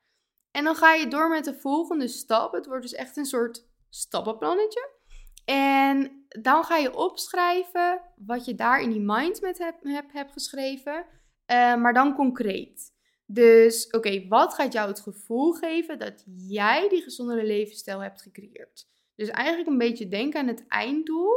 En 0.51 0.63
dan 0.63 0.75
ga 0.75 0.93
je 0.93 1.07
door 1.07 1.29
met 1.29 1.45
de 1.45 1.53
volgende 1.53 2.07
stap. 2.07 2.53
Het 2.53 2.65
wordt 2.65 2.81
dus 2.81 2.93
echt 2.93 3.17
een 3.17 3.25
soort 3.25 3.67
stappenplannetje. 3.89 4.89
En 5.45 6.25
dan 6.27 6.63
ga 6.63 6.77
je 6.77 6.95
opschrijven 6.95 8.01
wat 8.15 8.45
je 8.45 8.55
daar 8.55 8.81
in 8.81 8.89
die 8.89 9.01
mindmap 9.01 9.57
hebt 9.83 10.11
heb, 10.11 10.29
geschreven, 10.29 11.05
uh, 11.51 11.75
maar 11.75 11.93
dan 11.93 12.15
concreet. 12.15 12.93
Dus 13.25 13.89
oké, 13.89 14.27
wat 14.27 14.53
gaat 14.53 14.73
jou 14.73 14.87
het 14.87 14.99
gevoel 14.99 15.51
geven 15.51 15.99
dat 15.99 16.23
jij 16.25 16.89
die 16.89 17.01
gezondere 17.01 17.43
levensstijl 17.43 17.99
hebt 17.99 18.21
gecreëerd? 18.21 18.89
Dus 19.15 19.29
eigenlijk 19.29 19.69
een 19.69 19.77
beetje 19.77 20.07
denken 20.07 20.39
aan 20.39 20.47
het 20.47 20.67
einddoel. 20.67 21.33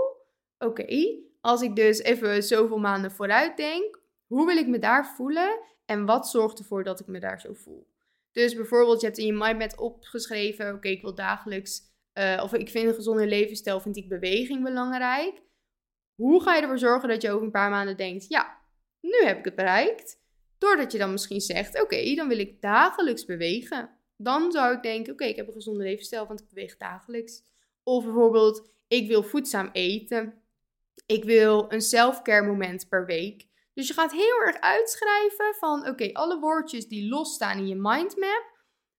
Oké, 0.59 1.18
als 1.40 1.62
ik 1.62 1.77
dus 1.77 1.98
even 1.98 2.42
zoveel 2.42 2.79
maanden 2.79 3.11
vooruit 3.11 3.57
denk, 3.57 4.00
hoe 4.27 4.46
wil 4.46 4.57
ik 4.57 4.66
me 4.66 4.79
daar 4.79 5.07
voelen 5.07 5.61
en 5.85 6.05
wat 6.05 6.29
zorgt 6.29 6.59
ervoor 6.59 6.85
dat 6.85 7.00
ik 7.00 7.07
me 7.07 7.20
daar 7.20 7.40
zo 7.40 7.53
voel? 7.53 7.94
Dus 8.35 8.55
bijvoorbeeld, 8.55 9.01
je 9.01 9.07
hebt 9.07 9.18
in 9.18 9.27
je 9.27 9.33
mindmap 9.33 9.79
opgeschreven, 9.79 10.75
oké, 10.75 10.88
ik 10.88 11.03
wil 11.03 11.14
dagelijks 11.14 11.83
uh, 12.18 12.40
of 12.42 12.53
ik 12.53 12.68
vind 12.68 12.88
een 12.88 12.94
gezonde 12.94 13.27
levensstijl, 13.27 13.81
vind 13.81 13.97
ik 13.97 14.09
beweging 14.09 14.62
belangrijk. 14.62 15.42
Hoe 16.14 16.42
ga 16.42 16.55
je 16.55 16.62
ervoor 16.62 16.79
zorgen 16.79 17.09
dat 17.09 17.23
je 17.23 17.31
over 17.31 17.44
een 17.44 17.51
paar 17.51 17.70
maanden 17.70 17.97
denkt, 17.97 18.29
ja, 18.29 18.59
nu 19.01 19.25
heb 19.25 19.38
ik 19.38 19.44
het 19.44 19.55
bereikt. 19.55 20.23
Doordat 20.59 20.92
je 20.92 20.99
dan 20.99 21.11
misschien 21.11 21.40
zegt, 21.40 21.83
oké, 21.83 22.14
dan 22.14 22.29
wil 22.29 22.38
ik 22.38 22.61
dagelijks 22.61 23.25
bewegen. 23.25 23.90
Dan 24.16 24.53
zou 24.53 24.75
ik 24.75 24.83
denken, 24.83 25.12
oké, 25.12 25.25
ik 25.25 25.37
heb 25.37 25.47
een 25.47 25.53
gezonde 25.53 25.83
levensstijl, 25.83 26.27
want 26.27 26.40
ik 26.40 26.49
beweeg 26.49 26.77
dagelijks. 26.77 27.42
Of 27.83 28.05
bijvoorbeeld, 28.05 28.70
ik 28.88 29.09
wil 29.09 29.23
voedzaam 29.23 29.68
eten. 29.73 30.42
Ik 31.07 31.25
wil 31.25 31.73
een 31.73 31.81
self-care 31.81 32.46
moment 32.46 32.88
per 32.88 33.06
week. 33.06 33.46
Dus 33.75 33.87
je 33.87 33.94
gaat 33.94 34.12
heel 34.12 34.40
erg 34.46 34.60
uitschrijven 34.60 35.54
van, 35.58 35.88
oké, 35.88 36.12
alle 36.12 36.38
woordjes 36.38 36.88
die 36.88 37.08
losstaan 37.08 37.58
in 37.58 37.66
je 37.66 37.75
mindmap. 37.75 38.52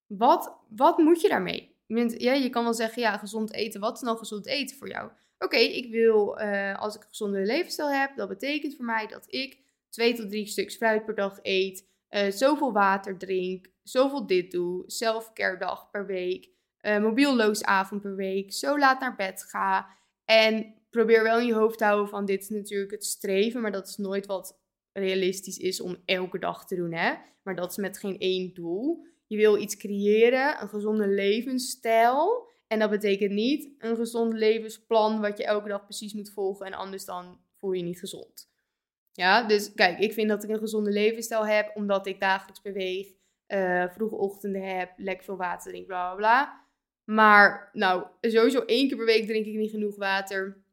Wat, 0.07 0.57
wat 0.69 0.97
moet 0.97 1.21
je 1.21 1.29
daarmee? 1.29 1.73
ja, 2.17 2.33
je 2.33 2.49
kan 2.49 2.63
wel 2.63 2.73
zeggen, 2.73 3.01
ja, 3.01 3.17
gezond 3.17 3.53
eten. 3.53 3.79
Wat 3.79 3.95
is 3.95 4.01
nou 4.01 4.17
gezond 4.17 4.45
eten 4.45 4.77
voor 4.77 4.89
jou? 4.89 5.11
Oké, 5.39 5.57
ik 5.57 5.91
wil, 5.91 6.41
uh, 6.41 6.79
als 6.79 6.95
ik 6.95 7.01
een 7.01 7.07
gezonde 7.07 7.39
levensstijl 7.39 7.91
heb, 7.91 8.15
dat 8.15 8.27
betekent 8.27 8.75
voor 8.75 8.85
mij 8.85 9.07
dat 9.07 9.25
ik 9.27 9.59
twee 9.89 10.13
tot 10.13 10.29
drie 10.29 10.47
stuks 10.47 10.75
fruit 10.75 11.05
per 11.05 11.15
dag 11.15 11.39
eet, 11.41 11.87
uh, 12.09 12.31
zoveel 12.31 12.73
water 12.73 13.17
drink, 13.17 13.67
zoveel 13.83 14.25
dit 14.25 14.51
doe, 14.51 14.83
selfcare 14.87 15.57
dag 15.57 15.89
per 15.91 16.05
week, 16.05 16.49
uh, 16.81 16.99
mobielloos 16.99 17.63
avond 17.63 18.01
per 18.01 18.15
week, 18.15 18.53
zo 18.53 18.79
laat 18.79 18.99
naar 18.99 19.15
bed 19.15 19.43
ga. 19.43 19.87
En 20.25 20.73
probeer 20.89 21.23
wel 21.23 21.39
in 21.39 21.45
je 21.45 21.53
hoofd 21.53 21.77
te 21.77 21.83
houden 21.83 22.09
van 22.09 22.25
dit 22.25 22.41
is 22.41 22.49
natuurlijk 22.49 22.91
het 22.91 23.05
streven, 23.05 23.61
maar 23.61 23.71
dat 23.71 23.87
is 23.87 23.97
nooit 23.97 24.25
wat 24.25 24.59
realistisch 24.99 25.57
is 25.57 25.81
om 25.81 25.97
elke 26.05 26.39
dag 26.39 26.67
te 26.67 26.75
doen, 26.75 26.93
hè. 26.93 27.13
Maar 27.43 27.55
dat 27.55 27.71
is 27.71 27.77
met 27.77 27.97
geen 27.97 28.19
één 28.19 28.53
doel. 28.53 29.05
Je 29.27 29.37
wil 29.37 29.57
iets 29.57 29.77
creëren, 29.77 30.61
een 30.61 30.69
gezonde 30.69 31.07
levensstijl. 31.07 32.49
En 32.67 32.79
dat 32.79 32.89
betekent 32.89 33.31
niet 33.31 33.69
een 33.77 33.95
gezond 33.95 34.33
levensplan 34.33 35.21
wat 35.21 35.37
je 35.37 35.45
elke 35.45 35.67
dag 35.67 35.83
precies 35.83 36.13
moet 36.13 36.31
volgen 36.31 36.65
en 36.65 36.73
anders 36.73 37.05
dan 37.05 37.39
voel 37.57 37.71
je 37.71 37.77
je 37.79 37.83
niet 37.83 37.99
gezond. 37.99 38.49
Ja, 39.11 39.47
dus 39.47 39.73
kijk, 39.73 39.99
ik 39.99 40.13
vind 40.13 40.29
dat 40.29 40.43
ik 40.43 40.49
een 40.49 40.59
gezonde 40.59 40.91
levensstijl 40.91 41.45
heb 41.45 41.71
omdat 41.75 42.07
ik 42.07 42.19
dagelijks 42.19 42.61
beweeg. 42.61 43.07
uh, 43.47 43.89
vroege 43.89 44.15
ochtenden 44.15 44.77
heb, 44.77 44.91
lekker 44.97 45.25
veel 45.25 45.37
water 45.37 45.71
drink, 45.71 45.87
bla 45.87 46.07
bla 46.07 46.15
bla. 46.15 46.63
Maar 47.03 47.69
nou, 47.73 48.05
sowieso 48.21 48.59
één 48.59 48.87
keer 48.87 48.97
per 48.97 49.05
week 49.05 49.25
drink 49.25 49.45
ik 49.45 49.55
niet 49.55 49.71
genoeg 49.71 49.95
water. 49.95 50.63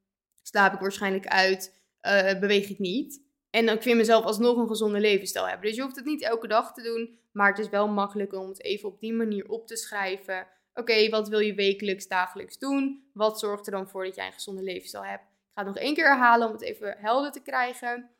Slaap 0.43 0.75
ik 0.75 0.81
waarschijnlijk 0.81 1.27
uit, 1.27 1.83
uh, 2.07 2.41
beweeg 2.41 2.70
ik 2.70 2.79
niet. 2.79 3.23
En 3.53 3.66
dan, 3.66 3.74
ik 3.74 3.82
vind 3.82 3.96
mezelf 3.96 4.24
alsnog 4.24 4.57
een 4.57 4.68
gezonde 4.68 5.00
levensstijl 5.00 5.48
hebben. 5.48 5.66
Dus 5.66 5.76
je 5.76 5.82
hoeft 5.82 5.96
het 5.96 6.05
niet 6.05 6.22
elke 6.22 6.46
dag 6.46 6.72
te 6.72 6.82
doen. 6.82 7.18
Maar 7.32 7.48
het 7.48 7.59
is 7.59 7.68
wel 7.68 7.88
makkelijk 7.88 8.32
om 8.32 8.48
het 8.48 8.62
even 8.62 8.88
op 8.88 9.00
die 9.00 9.12
manier 9.12 9.48
op 9.48 9.66
te 9.66 9.76
schrijven. 9.76 10.46
Oké, 10.74 11.09
wat 11.09 11.28
wil 11.28 11.38
je 11.38 11.55
wekelijks, 11.55 12.09
dagelijks 12.09 12.59
doen? 12.59 13.11
Wat 13.12 13.38
zorgt 13.38 13.66
er 13.66 13.72
dan 13.72 13.88
voor 13.88 14.05
dat 14.05 14.14
jij 14.14 14.26
een 14.26 14.32
gezonde 14.32 14.62
levensstijl 14.62 15.05
hebt? 15.05 15.22
Ik 15.22 15.50
ga 15.55 15.64
het 15.64 15.74
nog 15.74 15.82
één 15.82 15.94
keer 15.94 16.09
herhalen 16.09 16.46
om 16.46 16.53
het 16.53 16.62
even 16.62 16.96
helder 16.98 17.32
te 17.32 17.42
krijgen. 17.42 18.11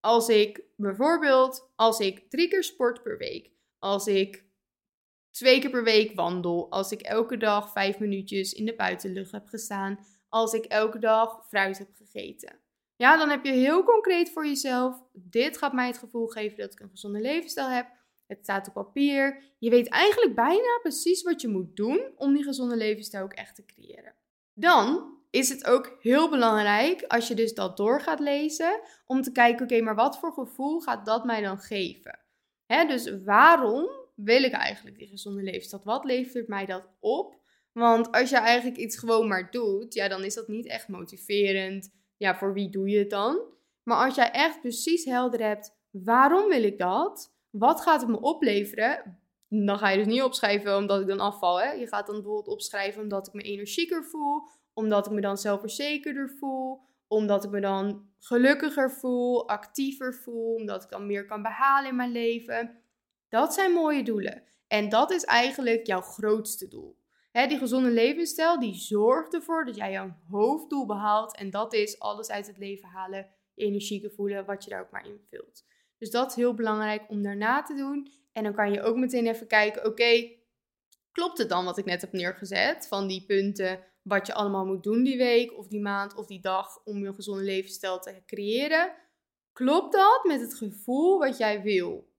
Als 0.00 0.28
ik 0.28 0.62
bijvoorbeeld, 0.76 1.70
als 1.76 1.98
ik 1.98 2.30
drie 2.30 2.48
keer 2.48 2.64
sport 2.64 3.02
per 3.02 3.18
week, 3.18 3.50
als 3.78 4.06
ik 4.06 4.44
twee 5.30 5.60
keer 5.60 5.70
per 5.70 5.84
week 5.84 6.14
wandel, 6.14 6.70
als 6.70 6.92
ik 6.92 7.00
elke 7.00 7.36
dag 7.36 7.72
vijf 7.72 7.98
minuutjes 7.98 8.52
in 8.52 8.64
de 8.64 8.74
buitenlucht 8.74 9.32
heb 9.32 9.48
gestaan, 9.48 10.06
als 10.28 10.52
ik 10.52 10.64
elke 10.64 10.98
dag 10.98 11.46
fruit 11.48 11.78
heb 11.78 11.88
gegeten. 11.94 12.61
Ja, 12.96 13.16
dan 13.16 13.30
heb 13.30 13.44
je 13.44 13.52
heel 13.52 13.84
concreet 13.84 14.30
voor 14.30 14.46
jezelf, 14.46 15.02
dit 15.12 15.58
gaat 15.58 15.72
mij 15.72 15.86
het 15.86 15.98
gevoel 15.98 16.26
geven 16.26 16.58
dat 16.58 16.72
ik 16.72 16.80
een 16.80 16.90
gezonde 16.90 17.20
levensstijl 17.20 17.68
heb. 17.68 17.86
Het 18.26 18.38
staat 18.42 18.68
op 18.68 18.74
papier. 18.74 19.42
Je 19.58 19.70
weet 19.70 19.88
eigenlijk 19.88 20.34
bijna 20.34 20.78
precies 20.82 21.22
wat 21.22 21.40
je 21.40 21.48
moet 21.48 21.76
doen 21.76 22.12
om 22.16 22.34
die 22.34 22.42
gezonde 22.42 22.76
levensstijl 22.76 23.24
ook 23.24 23.32
echt 23.32 23.54
te 23.54 23.64
creëren. 23.64 24.14
Dan 24.54 25.18
is 25.30 25.48
het 25.48 25.64
ook 25.64 25.96
heel 26.00 26.30
belangrijk 26.30 27.02
als 27.02 27.28
je 27.28 27.34
dus 27.34 27.54
dat 27.54 27.76
door 27.76 28.00
gaat 28.00 28.20
lezen, 28.20 28.80
om 29.06 29.22
te 29.22 29.32
kijken, 29.32 29.64
oké, 29.64 29.80
maar 29.80 29.94
wat 29.94 30.18
voor 30.18 30.32
gevoel 30.32 30.80
gaat 30.80 31.06
dat 31.06 31.24
mij 31.24 31.40
dan 31.40 31.58
geven? 31.58 32.20
Dus 32.66 33.22
waarom 33.24 33.90
wil 34.14 34.42
ik 34.42 34.52
eigenlijk 34.52 34.98
die 34.98 35.08
gezonde 35.08 35.42
levensstijl? 35.42 35.82
Wat 35.84 36.04
levert 36.04 36.48
mij 36.48 36.66
dat 36.66 36.88
op? 37.00 37.40
Want 37.72 38.12
als 38.12 38.30
je 38.30 38.36
eigenlijk 38.36 38.76
iets 38.78 38.98
gewoon 38.98 39.28
maar 39.28 39.50
doet, 39.50 39.94
ja, 39.94 40.08
dan 40.08 40.24
is 40.24 40.34
dat 40.34 40.48
niet 40.48 40.66
echt 40.66 40.88
motiverend. 40.88 41.90
Ja, 42.22 42.36
voor 42.36 42.52
wie 42.52 42.70
doe 42.70 42.88
je 42.88 42.98
het 42.98 43.10
dan? 43.10 43.40
Maar 43.82 44.04
als 44.04 44.14
jij 44.14 44.30
echt 44.30 44.60
precies 44.60 45.04
helder 45.04 45.42
hebt, 45.42 45.76
waarom 45.90 46.48
wil 46.48 46.62
ik 46.62 46.78
dat? 46.78 47.34
Wat 47.50 47.80
gaat 47.80 48.00
het 48.00 48.10
me 48.10 48.20
opleveren? 48.20 49.18
Dan 49.48 49.78
ga 49.78 49.88
je 49.88 49.96
dus 49.96 50.06
niet 50.06 50.22
opschrijven 50.22 50.76
omdat 50.76 51.00
ik 51.00 51.06
dan 51.06 51.20
afval. 51.20 51.60
Hè? 51.60 51.70
Je 51.70 51.86
gaat 51.86 52.06
dan 52.06 52.14
bijvoorbeeld 52.14 52.48
opschrijven 52.48 53.02
omdat 53.02 53.26
ik 53.26 53.32
me 53.32 53.42
energieker 53.42 54.04
voel, 54.04 54.42
omdat 54.72 55.06
ik 55.06 55.12
me 55.12 55.20
dan 55.20 55.38
zelfverzekerder 55.38 56.30
voel, 56.38 56.80
omdat 57.08 57.44
ik 57.44 57.50
me 57.50 57.60
dan 57.60 58.08
gelukkiger 58.18 58.90
voel, 58.90 59.48
actiever 59.48 60.14
voel, 60.14 60.54
omdat 60.54 60.82
ik 60.82 60.90
dan 60.90 61.06
meer 61.06 61.26
kan 61.26 61.42
behalen 61.42 61.90
in 61.90 61.96
mijn 61.96 62.12
leven. 62.12 62.82
Dat 63.28 63.54
zijn 63.54 63.72
mooie 63.72 64.02
doelen. 64.02 64.42
En 64.66 64.88
dat 64.88 65.10
is 65.10 65.24
eigenlijk 65.24 65.86
jouw 65.86 66.00
grootste 66.00 66.68
doel. 66.68 66.96
Die 67.32 67.58
gezonde 67.58 67.90
levensstijl 67.90 68.60
die 68.60 68.74
zorgt 68.74 69.34
ervoor 69.34 69.64
dat 69.64 69.76
jij 69.76 69.90
jouw 69.90 70.16
hoofddoel 70.28 70.86
behaalt. 70.86 71.36
En 71.36 71.50
dat 71.50 71.74
is 71.74 71.98
alles 71.98 72.30
uit 72.30 72.46
het 72.46 72.58
leven 72.58 72.88
halen, 72.88 73.30
energieker 73.54 74.10
voelen, 74.10 74.44
wat 74.44 74.64
je 74.64 74.70
daar 74.70 74.80
ook 74.80 74.90
maar 74.90 75.06
invult. 75.06 75.64
Dus 75.98 76.10
dat 76.10 76.30
is 76.30 76.36
heel 76.36 76.54
belangrijk 76.54 77.08
om 77.08 77.22
daarna 77.22 77.62
te 77.62 77.74
doen. 77.74 78.12
En 78.32 78.42
dan 78.42 78.54
kan 78.54 78.72
je 78.72 78.82
ook 78.82 78.96
meteen 78.96 79.26
even 79.26 79.46
kijken, 79.46 79.86
oké, 79.86 80.30
klopt 81.12 81.38
het 81.38 81.48
dan 81.48 81.64
wat 81.64 81.78
ik 81.78 81.84
net 81.84 82.00
heb 82.00 82.12
neergezet? 82.12 82.88
Van 82.88 83.06
die 83.06 83.24
punten 83.26 83.84
wat 84.02 84.26
je 84.26 84.34
allemaal 84.34 84.66
moet 84.66 84.82
doen 84.82 85.02
die 85.02 85.16
week 85.16 85.58
of 85.58 85.68
die 85.68 85.80
maand 85.80 86.14
of 86.14 86.26
die 86.26 86.40
dag 86.40 86.84
om 86.84 87.04
je 87.04 87.14
gezonde 87.14 87.42
levensstijl 87.42 88.00
te 88.00 88.22
creëren. 88.26 88.94
Klopt 89.52 89.92
dat 89.92 90.24
met 90.24 90.40
het 90.40 90.54
gevoel 90.54 91.18
wat 91.18 91.38
jij 91.38 91.62
wil? 91.62 92.10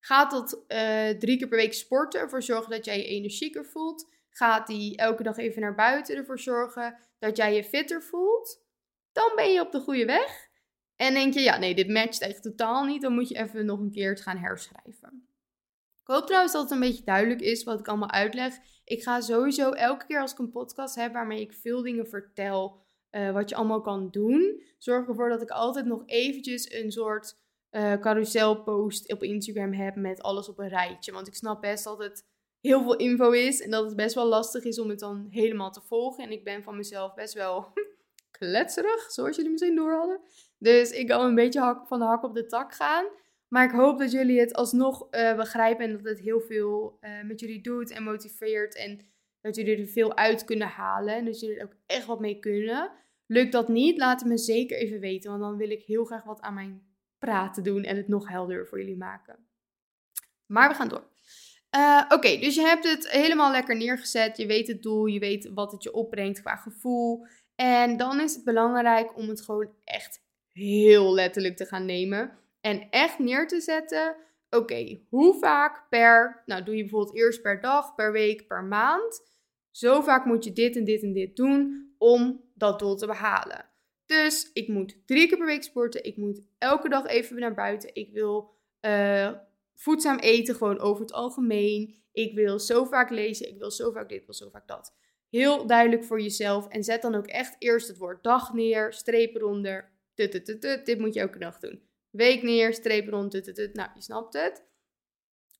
Gaat 0.00 0.30
dat 0.30 0.64
uh, 0.68 1.08
drie 1.08 1.38
keer 1.38 1.48
per 1.48 1.58
week 1.58 1.74
sporten 1.74 2.20
ervoor 2.20 2.42
zorgen 2.42 2.70
dat 2.70 2.84
jij 2.84 2.96
je 2.96 3.04
energieker 3.04 3.64
voelt? 3.64 4.12
Gaat 4.36 4.66
die 4.66 4.96
elke 4.96 5.22
dag 5.22 5.36
even 5.36 5.60
naar 5.60 5.74
buiten 5.74 6.16
ervoor 6.16 6.38
zorgen 6.38 6.98
dat 7.18 7.36
jij 7.36 7.54
je 7.54 7.64
fitter 7.64 8.02
voelt? 8.02 8.62
Dan 9.12 9.32
ben 9.36 9.52
je 9.52 9.60
op 9.60 9.72
de 9.72 9.80
goede 9.80 10.04
weg. 10.04 10.48
En 10.96 11.14
denk 11.14 11.34
je, 11.34 11.40
ja, 11.40 11.58
nee, 11.58 11.74
dit 11.74 11.88
matcht 11.88 12.20
echt 12.20 12.42
totaal 12.42 12.84
niet. 12.84 13.02
Dan 13.02 13.14
moet 13.14 13.28
je 13.28 13.36
even 13.36 13.66
nog 13.66 13.80
een 13.80 13.90
keer 13.90 14.10
het 14.10 14.20
gaan 14.20 14.38
herschrijven. 14.38 15.28
Ik 16.00 16.06
hoop 16.06 16.26
trouwens 16.26 16.52
dat 16.52 16.62
het 16.62 16.70
een 16.70 16.80
beetje 16.80 17.04
duidelijk 17.04 17.40
is 17.40 17.64
wat 17.64 17.80
ik 17.80 17.88
allemaal 17.88 18.10
uitleg. 18.10 18.54
Ik 18.84 19.02
ga 19.02 19.20
sowieso 19.20 19.70
elke 19.70 20.06
keer 20.06 20.20
als 20.20 20.32
ik 20.32 20.38
een 20.38 20.50
podcast 20.50 20.94
heb 20.94 21.12
waarmee 21.12 21.40
ik 21.40 21.52
veel 21.52 21.82
dingen 21.82 22.08
vertel, 22.08 22.82
uh, 23.10 23.32
wat 23.32 23.48
je 23.48 23.54
allemaal 23.54 23.80
kan 23.80 24.10
doen, 24.10 24.62
zorg 24.78 25.08
ervoor 25.08 25.28
dat 25.28 25.42
ik 25.42 25.50
altijd 25.50 25.86
nog 25.86 26.02
eventjes 26.06 26.72
een 26.72 26.92
soort 26.92 27.36
uh, 27.70 27.92
carouselpost 27.92 29.12
op 29.12 29.22
Instagram 29.22 29.72
heb 29.72 29.96
met 29.96 30.22
alles 30.22 30.48
op 30.48 30.58
een 30.58 30.68
rijtje. 30.68 31.12
Want 31.12 31.26
ik 31.26 31.34
snap 31.34 31.60
best 31.60 31.84
het 31.84 32.32
heel 32.68 32.82
veel 32.82 32.96
info 32.96 33.30
is 33.30 33.60
en 33.60 33.70
dat 33.70 33.84
het 33.84 33.96
best 33.96 34.14
wel 34.14 34.26
lastig 34.26 34.64
is 34.64 34.78
om 34.78 34.88
het 34.88 34.98
dan 34.98 35.26
helemaal 35.30 35.70
te 35.70 35.80
volgen. 35.80 36.24
En 36.24 36.30
ik 36.30 36.44
ben 36.44 36.62
van 36.62 36.76
mezelf 36.76 37.14
best 37.14 37.34
wel 37.34 37.72
kletserig, 38.38 39.10
zoals 39.12 39.36
jullie 39.36 39.50
misschien 39.50 39.76
door 39.76 39.92
hadden. 39.92 40.20
Dus 40.58 40.90
ik 40.90 41.08
kan 41.08 41.24
een 41.24 41.34
beetje 41.34 41.82
van 41.86 41.98
de 41.98 42.04
hak 42.04 42.22
op 42.24 42.34
de 42.34 42.46
tak 42.46 42.74
gaan. 42.74 43.04
Maar 43.48 43.64
ik 43.64 43.70
hoop 43.70 43.98
dat 43.98 44.12
jullie 44.12 44.40
het 44.40 44.54
alsnog 44.54 45.06
uh, 45.10 45.36
begrijpen 45.36 45.84
en 45.84 45.92
dat 45.92 46.04
het 46.04 46.20
heel 46.20 46.40
veel 46.40 46.98
uh, 47.00 47.22
met 47.22 47.40
jullie 47.40 47.62
doet 47.62 47.90
en 47.90 48.02
motiveert. 48.02 48.76
En 48.76 49.00
dat 49.40 49.56
jullie 49.56 49.78
er 49.78 49.86
veel 49.86 50.16
uit 50.16 50.44
kunnen 50.44 50.68
halen. 50.68 51.14
En 51.14 51.24
dat 51.24 51.40
jullie 51.40 51.56
er 51.56 51.64
ook 51.64 51.76
echt 51.86 52.06
wat 52.06 52.20
mee 52.20 52.38
kunnen. 52.38 52.90
Lukt 53.26 53.52
dat 53.52 53.68
niet? 53.68 53.98
Laat 53.98 54.20
het 54.20 54.28
me 54.28 54.38
zeker 54.38 54.76
even 54.76 55.00
weten. 55.00 55.30
Want 55.30 55.42
dan 55.42 55.56
wil 55.56 55.70
ik 55.70 55.82
heel 55.82 56.04
graag 56.04 56.24
wat 56.24 56.40
aan 56.40 56.54
mijn 56.54 56.82
praten 57.18 57.62
doen 57.62 57.82
en 57.82 57.96
het 57.96 58.08
nog 58.08 58.28
helder 58.28 58.66
voor 58.66 58.78
jullie 58.78 58.96
maken. 58.96 59.46
Maar 60.46 60.68
we 60.68 60.74
gaan 60.74 60.88
door. 60.88 61.12
Uh, 61.76 62.04
Oké, 62.08 62.36
dus 62.38 62.54
je 62.54 62.60
hebt 62.60 62.84
het 62.84 63.10
helemaal 63.10 63.50
lekker 63.50 63.76
neergezet. 63.76 64.36
Je 64.36 64.46
weet 64.46 64.66
het 64.66 64.82
doel, 64.82 65.06
je 65.06 65.18
weet 65.18 65.50
wat 65.54 65.72
het 65.72 65.82
je 65.82 65.92
opbrengt 65.92 66.40
qua 66.40 66.56
gevoel. 66.56 67.26
En 67.54 67.96
dan 67.96 68.20
is 68.20 68.34
het 68.34 68.44
belangrijk 68.44 69.16
om 69.16 69.28
het 69.28 69.40
gewoon 69.42 69.68
echt 69.84 70.22
heel 70.52 71.14
letterlijk 71.14 71.56
te 71.56 71.66
gaan 71.66 71.84
nemen. 71.84 72.38
En 72.60 72.86
echt 72.90 73.18
neer 73.18 73.48
te 73.48 73.60
zetten, 73.60 74.16
oké, 74.50 75.00
hoe 75.08 75.38
vaak 75.38 75.86
per, 75.88 76.42
nou 76.46 76.62
doe 76.62 76.76
je 76.76 76.82
bijvoorbeeld 76.82 77.16
eerst 77.16 77.42
per 77.42 77.60
dag, 77.60 77.94
per 77.94 78.12
week, 78.12 78.46
per 78.46 78.64
maand. 78.64 79.22
Zo 79.70 80.00
vaak 80.00 80.24
moet 80.24 80.44
je 80.44 80.52
dit 80.52 80.76
en 80.76 80.84
dit 80.84 81.02
en 81.02 81.12
dit 81.12 81.36
doen 81.36 81.92
om 81.98 82.44
dat 82.54 82.78
doel 82.78 82.96
te 82.96 83.06
behalen. 83.06 83.68
Dus 84.06 84.50
ik 84.52 84.68
moet 84.68 85.06
drie 85.06 85.28
keer 85.28 85.36
per 85.36 85.46
week 85.46 85.62
sporten. 85.62 86.04
Ik 86.04 86.16
moet 86.16 86.40
elke 86.58 86.88
dag 86.88 87.06
even 87.06 87.40
naar 87.40 87.54
buiten. 87.54 87.94
Ik 87.94 88.12
wil 88.12 88.54
uh, 88.80 89.30
voedzaam 89.74 90.18
eten, 90.18 90.54
gewoon 90.54 90.78
over 90.78 91.02
het 91.02 91.12
algemeen. 91.12 92.02
Ik 92.12 92.34
wil 92.34 92.58
zo 92.58 92.84
vaak 92.84 93.10
lezen. 93.10 93.48
Ik 93.48 93.58
wil 93.58 93.70
zo 93.70 93.90
vaak 93.90 94.08
dit, 94.08 94.18
ik 94.18 94.24
wil 94.24 94.34
zo 94.34 94.48
vaak 94.50 94.68
dat. 94.68 94.94
Heel 95.30 95.66
duidelijk 95.66 96.04
voor 96.04 96.20
jezelf. 96.20 96.68
En 96.68 96.84
zet 96.84 97.02
dan 97.02 97.14
ook 97.14 97.26
echt 97.26 97.56
eerst 97.58 97.88
het 97.88 97.98
woord 97.98 98.22
dag 98.22 98.52
neer, 98.52 98.92
streep 98.92 99.34
eronder. 99.34 99.92
Dit 100.14 100.98
moet 100.98 101.14
je 101.14 101.20
elke 101.20 101.38
dag 101.38 101.58
doen 101.58 101.82
week 102.16 102.42
neer, 102.42 102.74
streep 102.74 103.08
rond, 103.08 103.30
tut, 103.30 103.44
tut, 103.44 103.54
tut. 103.54 103.74
Nou, 103.74 103.88
je 103.94 104.02
snapt 104.02 104.34
het. 104.34 104.64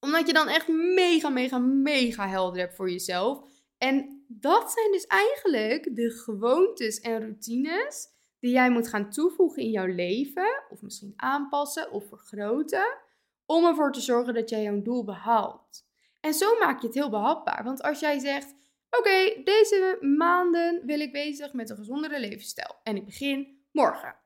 Omdat 0.00 0.26
je 0.26 0.32
dan 0.32 0.48
echt 0.48 0.68
mega, 0.68 1.28
mega, 1.28 1.58
mega 1.58 2.28
helder 2.28 2.60
hebt 2.60 2.74
voor 2.74 2.90
jezelf. 2.90 3.42
En 3.78 4.24
dat 4.28 4.72
zijn 4.72 4.92
dus 4.92 5.06
eigenlijk 5.06 5.96
de 5.96 6.10
gewoontes 6.10 7.00
en 7.00 7.20
routines 7.20 8.08
die 8.40 8.52
jij 8.52 8.70
moet 8.70 8.88
gaan 8.88 9.10
toevoegen 9.10 9.62
in 9.62 9.70
jouw 9.70 9.86
leven. 9.86 10.62
Of 10.68 10.82
misschien 10.82 11.12
aanpassen 11.16 11.90
of 11.90 12.08
vergroten. 12.08 12.98
Om 13.46 13.64
ervoor 13.64 13.92
te 13.92 14.00
zorgen 14.00 14.34
dat 14.34 14.50
jij 14.50 14.62
jouw 14.62 14.82
doel 14.82 15.04
behaalt. 15.04 15.86
En 16.20 16.34
zo 16.34 16.58
maak 16.58 16.80
je 16.80 16.86
het 16.86 16.96
heel 16.96 17.10
behapbaar. 17.10 17.64
Want 17.64 17.82
als 17.82 18.00
jij 18.00 18.18
zegt, 18.18 18.54
oké, 18.90 19.42
deze 19.44 19.98
maanden 20.00 20.86
wil 20.86 21.00
ik 21.00 21.12
bezig 21.12 21.52
met 21.52 21.70
een 21.70 21.76
gezondere 21.76 22.20
levensstijl. 22.20 22.80
En 22.82 22.96
ik 22.96 23.04
begin 23.04 23.66
morgen. 23.72 24.16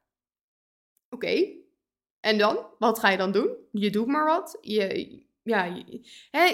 Oké, 1.11 1.57
en 2.21 2.39
dan? 2.39 2.67
Wat 2.79 2.99
ga 2.99 3.11
je 3.11 3.17
dan 3.17 3.33
doen? 3.33 3.57
Je 3.73 3.91
doet 3.91 4.07
maar 4.07 4.25
wat. 4.25 4.59
Je, 4.61 5.19
ja, 5.43 5.65
je, 5.65 6.09
hè, 6.31 6.45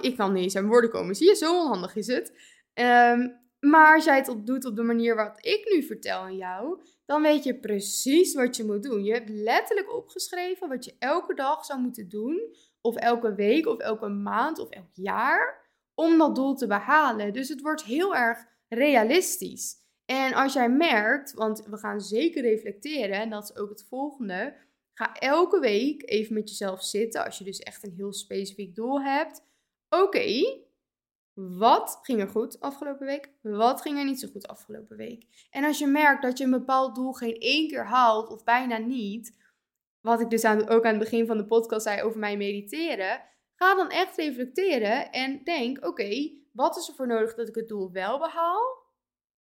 ik 0.00 0.16
kan 0.16 0.32
niet 0.32 0.42
eens 0.42 0.56
aan 0.56 0.68
woorden 0.68 0.90
komen. 0.90 1.14
Zie 1.14 1.28
je, 1.28 1.34
zo 1.34 1.60
onhandig 1.60 1.96
is 1.96 2.06
het. 2.06 2.32
Ehm, 2.74 3.28
maar 3.60 3.94
als 3.94 4.04
jij 4.04 4.16
het 4.16 4.46
doet 4.46 4.64
op 4.64 4.76
de 4.76 4.82
manier 4.82 5.16
wat 5.16 5.46
ik 5.46 5.70
nu 5.72 5.82
vertel 5.82 6.18
aan 6.18 6.36
jou, 6.36 6.82
dan 7.12 7.22
weet 7.22 7.44
je 7.44 7.54
precies 7.54 8.34
wat 8.34 8.56
je 8.56 8.64
moet 8.64 8.82
doen. 8.82 9.04
Je 9.04 9.12
hebt 9.12 9.28
letterlijk 9.28 9.94
opgeschreven 9.94 10.68
wat 10.68 10.84
je 10.84 10.94
elke 10.98 11.34
dag 11.34 11.64
zou 11.64 11.80
moeten 11.80 12.08
doen, 12.08 12.54
of 12.80 12.96
elke 12.96 13.34
week, 13.34 13.66
of 13.66 13.78
elke 13.78 14.08
maand, 14.08 14.58
of 14.58 14.70
elk 14.70 14.90
jaar, 14.92 15.70
om 15.94 16.18
dat 16.18 16.34
doel 16.34 16.54
te 16.54 16.66
behalen. 16.66 17.32
Dus 17.32 17.48
het 17.48 17.60
wordt 17.60 17.84
heel 17.84 18.14
erg 18.14 18.38
realistisch. 18.68 19.74
En 20.04 20.34
als 20.34 20.52
jij 20.52 20.68
merkt, 20.68 21.32
want 21.32 21.66
we 21.66 21.78
gaan 21.78 22.00
zeker 22.00 22.42
reflecteren, 22.42 23.20
en 23.20 23.30
dat 23.30 23.42
is 23.42 23.56
ook 23.56 23.68
het 23.68 23.86
volgende 23.88 24.54
Ga 24.94 25.14
elke 25.14 25.60
week 25.60 26.02
even 26.10 26.34
met 26.34 26.48
jezelf 26.48 26.82
zitten, 26.82 27.24
als 27.24 27.38
je 27.38 27.44
dus 27.44 27.58
echt 27.58 27.84
een 27.84 27.94
heel 27.96 28.12
specifiek 28.12 28.74
doel 28.74 29.02
hebt. 29.02 29.42
Oké, 29.88 30.62
wat 31.34 31.98
ging 32.02 32.20
er 32.20 32.28
goed 32.28 32.60
afgelopen 32.60 33.06
week? 33.06 33.30
Wat 33.42 33.80
ging 33.80 33.98
er 33.98 34.04
niet 34.04 34.20
zo 34.20 34.28
goed 34.32 34.48
afgelopen 34.48 34.96
week? 34.96 35.46
En 35.50 35.64
als 35.64 35.78
je 35.78 35.86
merkt 35.86 36.22
dat 36.22 36.38
je 36.38 36.44
een 36.44 36.50
bepaald 36.50 36.94
doel 36.94 37.12
geen 37.12 37.38
één 37.38 37.68
keer 37.68 37.86
haalt 37.86 38.28
of 38.28 38.44
bijna 38.44 38.78
niet, 38.78 39.40
wat 40.00 40.20
ik 40.20 40.30
dus 40.30 40.44
ook 40.44 40.84
aan 40.84 40.94
het 40.94 40.98
begin 40.98 41.26
van 41.26 41.36
de 41.36 41.46
podcast 41.46 41.82
zei 41.82 42.02
over 42.02 42.18
mijn 42.18 42.38
mediteren, 42.38 43.30
Ga 43.62 43.74
dan 43.74 43.90
echt 43.90 44.16
reflecteren 44.16 45.12
en 45.12 45.40
denk: 45.44 45.86
oké, 45.86 46.30
wat 46.52 46.76
is 46.76 46.88
er 46.88 46.94
voor 46.94 47.06
nodig 47.06 47.34
dat 47.34 47.48
ik 47.48 47.54
het 47.54 47.68
doel 47.68 47.92
wel 47.92 48.18
behaal? 48.18 48.80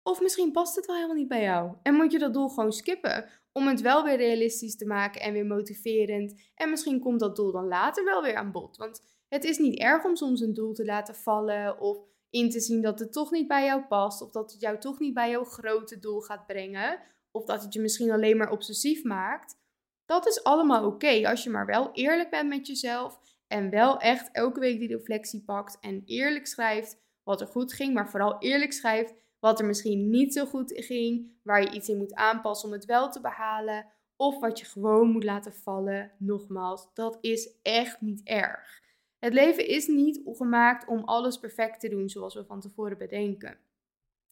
Of 0.03 0.20
misschien 0.20 0.53
past 0.53 0.76
het 0.76 0.87
wel 0.87 0.95
helemaal 0.95 1.16
niet 1.16 1.28
bij 1.28 1.43
jou. 1.43 1.76
En 1.82 1.95
moet 1.95 2.12
je 2.12 2.18
dat 2.18 2.35
doel 2.35 2.49
gewoon 2.49 2.72
skippen 2.72 3.28
om 3.53 3.66
het 3.66 3.80
wel 3.80 4.05
weer 4.05 4.16
realistisch 4.16 4.76
te 4.76 4.87
maken 4.87 5.20
en 5.20 5.32
weer 5.32 5.47
motiverend. 5.47 6.51
En 6.55 6.70
misschien 6.70 7.01
komt 7.01 7.20
dat 7.20 7.37
doel 7.37 7.53
dan 7.53 7.66
later 7.66 8.05
wel 8.05 8.22
weer 8.22 8.35
aan 8.35 8.53
bod. 8.53 8.76
Want 8.76 9.13
het 9.35 9.45
is 9.45 9.59
niet 9.59 9.78
erg 9.78 10.05
om 10.05 10.16
soms 10.16 10.41
een 10.41 10.55
doel 10.55 10.72
te 10.72 10.85
laten 10.85 11.14
vallen 11.14 11.80
of 11.80 11.99
in 12.30 12.51
te 12.51 12.61
zien 12.61 12.82
dat 12.82 12.99
het 12.99 13.12
toch 13.12 13.30
niet 13.30 13.49
bij 13.49 13.64
jou 13.64 13.82
past 13.82 14.22
of 14.22 14.30
dat 14.30 14.53
het 14.53 14.61
jou 14.61 14.78
toch 14.78 14.99
niet 14.99 15.14
bij 15.14 15.30
jouw 15.30 15.45
grote 15.45 15.99
doel 15.99 16.20
gaat 16.20 16.47
brengen 16.47 17.01
of 17.30 17.45
dat 17.45 17.62
het 17.62 17.72
je 17.72 17.80
misschien 17.80 18.11
alleen 18.11 18.37
maar 18.37 18.51
obsessief 18.51 19.05
maakt. 19.05 19.57
Dat 20.05 20.26
is 20.26 20.45
allemaal 20.45 20.87
oké 20.87 21.28
als 21.28 21.45
je 21.45 21.51
maar 21.51 21.66
wel 21.66 21.91
eerlijk 21.93 22.30
bent 22.30 22.49
met 22.49 22.66
jezelf 22.66 23.20
en 23.47 23.70
wel 23.70 23.99
echt 23.99 24.28
elke 24.32 24.61
week 24.61 24.78
die 24.78 24.97
reflectie 24.97 25.43
pakt 25.45 25.78
en 25.80 26.03
eerlijk 26.05 26.47
schrijft 26.47 26.99
wat 27.22 27.41
er 27.41 27.47
goed 27.47 27.72
ging, 27.72 27.95
maar 27.95 28.11
vooral 28.11 28.39
eerlijk 28.39 28.72
schrijft 28.72 29.14
wat 29.39 29.59
er 29.59 29.66
misschien 29.66 30.11
niet 30.11 30.32
zo 30.32 30.47
goed 30.47 30.72
ging, 30.74 31.39
waar 31.43 31.62
je 31.62 31.70
iets 31.70 31.89
in 31.89 31.99
moet 31.99 32.14
aanpassen 32.14 32.68
om 32.68 32.74
het 32.74 32.85
wel 32.85 33.11
te 33.11 33.20
behalen, 33.20 33.87
of 34.16 34.39
wat 34.39 34.59
je 34.59 34.64
gewoon 34.64 35.11
moet 35.11 35.24
laten 35.24 35.55
vallen. 35.55 36.12
Nogmaals, 36.18 36.89
dat 36.95 37.18
is 37.20 37.51
echt 37.62 38.01
niet 38.01 38.20
erg. 38.24 38.82
Het 39.25 39.33
leven 39.33 39.66
is 39.66 39.87
niet 39.87 40.20
gemaakt 40.25 40.89
om 40.89 41.05
alles 41.05 41.39
perfect 41.39 41.81
te 41.81 41.89
doen 41.89 42.09
zoals 42.09 42.35
we 42.35 42.45
van 42.45 42.61
tevoren 42.61 42.99
bedenken. 42.99 43.59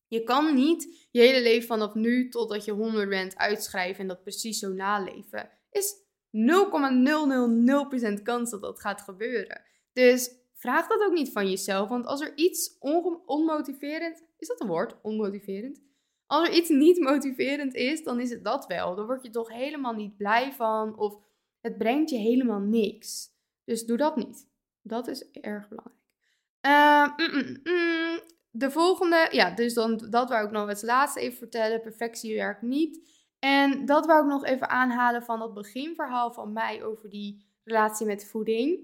Je 0.07 0.23
kan 0.23 0.55
niet 0.55 1.09
je 1.11 1.21
hele 1.21 1.43
leven 1.43 1.67
vanaf 1.67 1.95
nu 1.95 2.29
totdat 2.29 2.65
je 2.65 2.73
100 2.73 3.09
bent 3.09 3.37
uitschrijven 3.37 4.01
en 4.01 4.09
dat 4.09 4.23
precies 4.23 4.59
zo 4.59 4.69
naleven. 4.69 5.51
Is 5.71 5.95
0,000% 8.17 8.23
kans 8.23 8.51
dat 8.51 8.61
dat 8.61 8.81
gaat 8.81 9.01
gebeuren. 9.01 9.63
Dus 9.93 10.35
vraag 10.55 10.89
dat 10.89 11.03
ook 11.03 11.13
niet 11.13 11.33
van 11.33 11.51
jezelf, 11.51 11.89
want 11.89 12.07
als 12.07 12.21
er 12.21 12.33
iets 12.37 12.77
onmotiverend 13.25 14.25
is 14.39 14.49
dat 14.49 14.61
een 14.61 14.69
woord? 14.69 14.97
Onmotiverend? 15.03 15.83
Als 16.27 16.49
er 16.49 16.55
iets 16.55 16.69
niet 16.69 16.99
motiverend 16.99 17.75
is, 17.75 18.05
dan 18.05 18.21
is 18.21 18.31
het 18.31 18.45
dat 18.45 18.67
wel. 18.67 18.95
Dan 18.95 19.07
word 19.07 19.23
je 19.23 19.31
toch 19.31 19.53
helemaal 19.53 19.95
niet 19.95 20.17
blij 20.17 20.53
van 20.53 20.99
of 20.99 21.19
het 21.61 21.79
brengt 21.79 22.11
je 22.11 22.17
helemaal 22.17 22.61
niks. 22.61 23.31
Dus 23.65 23.87
doe 23.87 23.97
dat 23.97 24.17
niet. 24.17 24.51
Dat 24.83 25.09
is 25.09 25.31
erg 25.31 25.69
belangrijk. 25.69 26.01
Uh, 26.67 27.17
mm, 27.17 27.35
mm, 27.35 27.61
mm. 27.63 28.21
De 28.51 28.71
volgende, 28.71 29.29
ja, 29.31 29.51
dus 29.51 29.75
dan, 29.75 30.07
dat 30.11 30.29
wou 30.29 30.45
ik 30.45 30.51
nog 30.51 30.69
het 30.69 30.83
laatste 30.83 31.21
even 31.21 31.39
vertellen. 31.39 31.81
Perfectie 31.81 32.37
werkt 32.37 32.63
niet. 32.63 33.11
En 33.39 33.85
dat 33.87 34.07
wou 34.07 34.23
ik 34.23 34.29
nog 34.29 34.45
even 34.45 34.69
aanhalen 34.69 35.23
van 35.23 35.39
dat 35.39 35.55
beginverhaal 35.55 36.33
van 36.33 36.53
mij 36.53 36.85
over 36.85 37.11
die 37.11 37.47
relatie 37.65 38.07
met 38.07 38.29
voeding. 38.29 38.81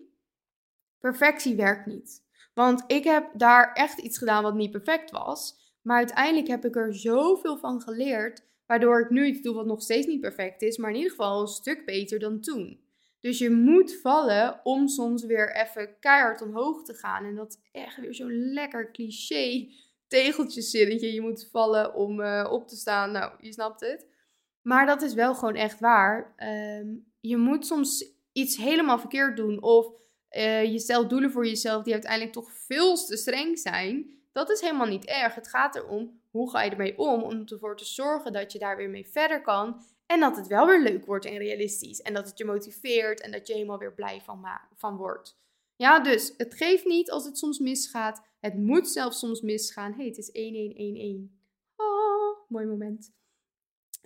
Perfectie 0.98 1.56
werkt 1.56 1.86
niet. 1.86 2.26
Want 2.54 2.84
ik 2.86 3.04
heb 3.04 3.30
daar 3.34 3.72
echt 3.72 3.98
iets 3.98 4.18
gedaan 4.18 4.42
wat 4.42 4.54
niet 4.54 4.70
perfect 4.70 5.10
was. 5.10 5.56
Maar 5.82 5.96
uiteindelijk 5.96 6.48
heb 6.48 6.64
ik 6.64 6.76
er 6.76 6.94
zoveel 6.94 7.56
van 7.56 7.80
geleerd. 7.80 8.46
Waardoor 8.66 9.00
ik 9.00 9.10
nu 9.10 9.26
iets 9.26 9.40
doe 9.40 9.54
wat 9.54 9.66
nog 9.66 9.82
steeds 9.82 10.06
niet 10.06 10.20
perfect 10.20 10.62
is. 10.62 10.76
Maar 10.76 10.90
in 10.90 10.96
ieder 10.96 11.10
geval 11.10 11.40
een 11.40 11.46
stuk 11.46 11.84
beter 11.86 12.18
dan 12.18 12.40
toen. 12.40 12.80
Dus 13.20 13.38
je 13.38 13.50
moet 13.50 14.00
vallen 14.00 14.60
om 14.62 14.88
soms 14.88 15.24
weer 15.24 15.56
even 15.56 15.98
keihard 16.00 16.42
omhoog 16.42 16.82
te 16.82 16.94
gaan. 16.94 17.24
En 17.24 17.34
dat 17.34 17.48
is 17.48 17.80
echt 17.80 17.96
weer 17.96 18.14
zo'n 18.14 18.52
lekker 18.52 18.92
cliché 18.92 19.68
tegeltjeszinnetje. 20.08 21.12
Je 21.12 21.20
moet 21.20 21.48
vallen 21.50 21.94
om 21.94 22.20
uh, 22.20 22.48
op 22.50 22.68
te 22.68 22.76
staan. 22.76 23.12
Nou, 23.12 23.32
je 23.40 23.52
snapt 23.52 23.80
het. 23.80 24.06
Maar 24.62 24.86
dat 24.86 25.02
is 25.02 25.14
wel 25.14 25.34
gewoon 25.34 25.54
echt 25.54 25.80
waar. 25.80 26.34
Um, 26.80 27.12
je 27.20 27.36
moet 27.36 27.66
soms 27.66 28.12
iets 28.32 28.56
helemaal 28.56 28.98
verkeerd 28.98 29.36
doen. 29.36 29.62
Of 29.62 29.86
uh, 30.30 30.64
je 30.64 30.78
stelt 30.78 31.10
doelen 31.10 31.30
voor 31.30 31.46
jezelf 31.46 31.82
die 31.82 31.92
uiteindelijk 31.92 32.32
toch 32.32 32.52
veel 32.52 32.96
te 32.96 33.16
streng 33.16 33.58
zijn. 33.58 34.16
Dat 34.32 34.50
is 34.50 34.60
helemaal 34.60 34.86
niet 34.86 35.04
erg. 35.04 35.34
Het 35.34 35.48
gaat 35.48 35.76
erom 35.76 36.20
hoe 36.30 36.50
ga 36.50 36.62
je 36.62 36.70
ermee 36.70 36.98
om. 36.98 37.22
Om 37.22 37.44
ervoor 37.46 37.76
te 37.76 37.84
zorgen 37.84 38.32
dat 38.32 38.52
je 38.52 38.58
daar 38.58 38.76
weer 38.76 38.90
mee 38.90 39.08
verder 39.08 39.40
kan. 39.40 39.82
En 40.08 40.20
dat 40.20 40.36
het 40.36 40.46
wel 40.46 40.66
weer 40.66 40.80
leuk 40.80 41.06
wordt 41.06 41.24
en 41.24 41.38
realistisch. 41.38 42.02
En 42.02 42.14
dat 42.14 42.28
het 42.28 42.38
je 42.38 42.44
motiveert 42.44 43.20
en 43.20 43.30
dat 43.30 43.46
je 43.46 43.52
helemaal 43.52 43.78
weer 43.78 43.94
blij 43.94 44.20
van, 44.20 44.46
van 44.76 44.96
wordt. 44.96 45.38
Ja, 45.76 46.00
dus 46.00 46.34
het 46.36 46.54
geeft 46.54 46.84
niet 46.84 47.10
als 47.10 47.24
het 47.24 47.38
soms 47.38 47.58
misgaat. 47.58 48.22
Het 48.40 48.54
moet 48.54 48.88
zelfs 48.88 49.18
soms 49.18 49.40
misgaan. 49.40 49.92
hey, 49.92 50.06
het 50.06 50.18
is 50.18 50.30
1111. 50.32 51.30
Oh, 51.76 52.48
mooi 52.48 52.66
moment. 52.66 53.12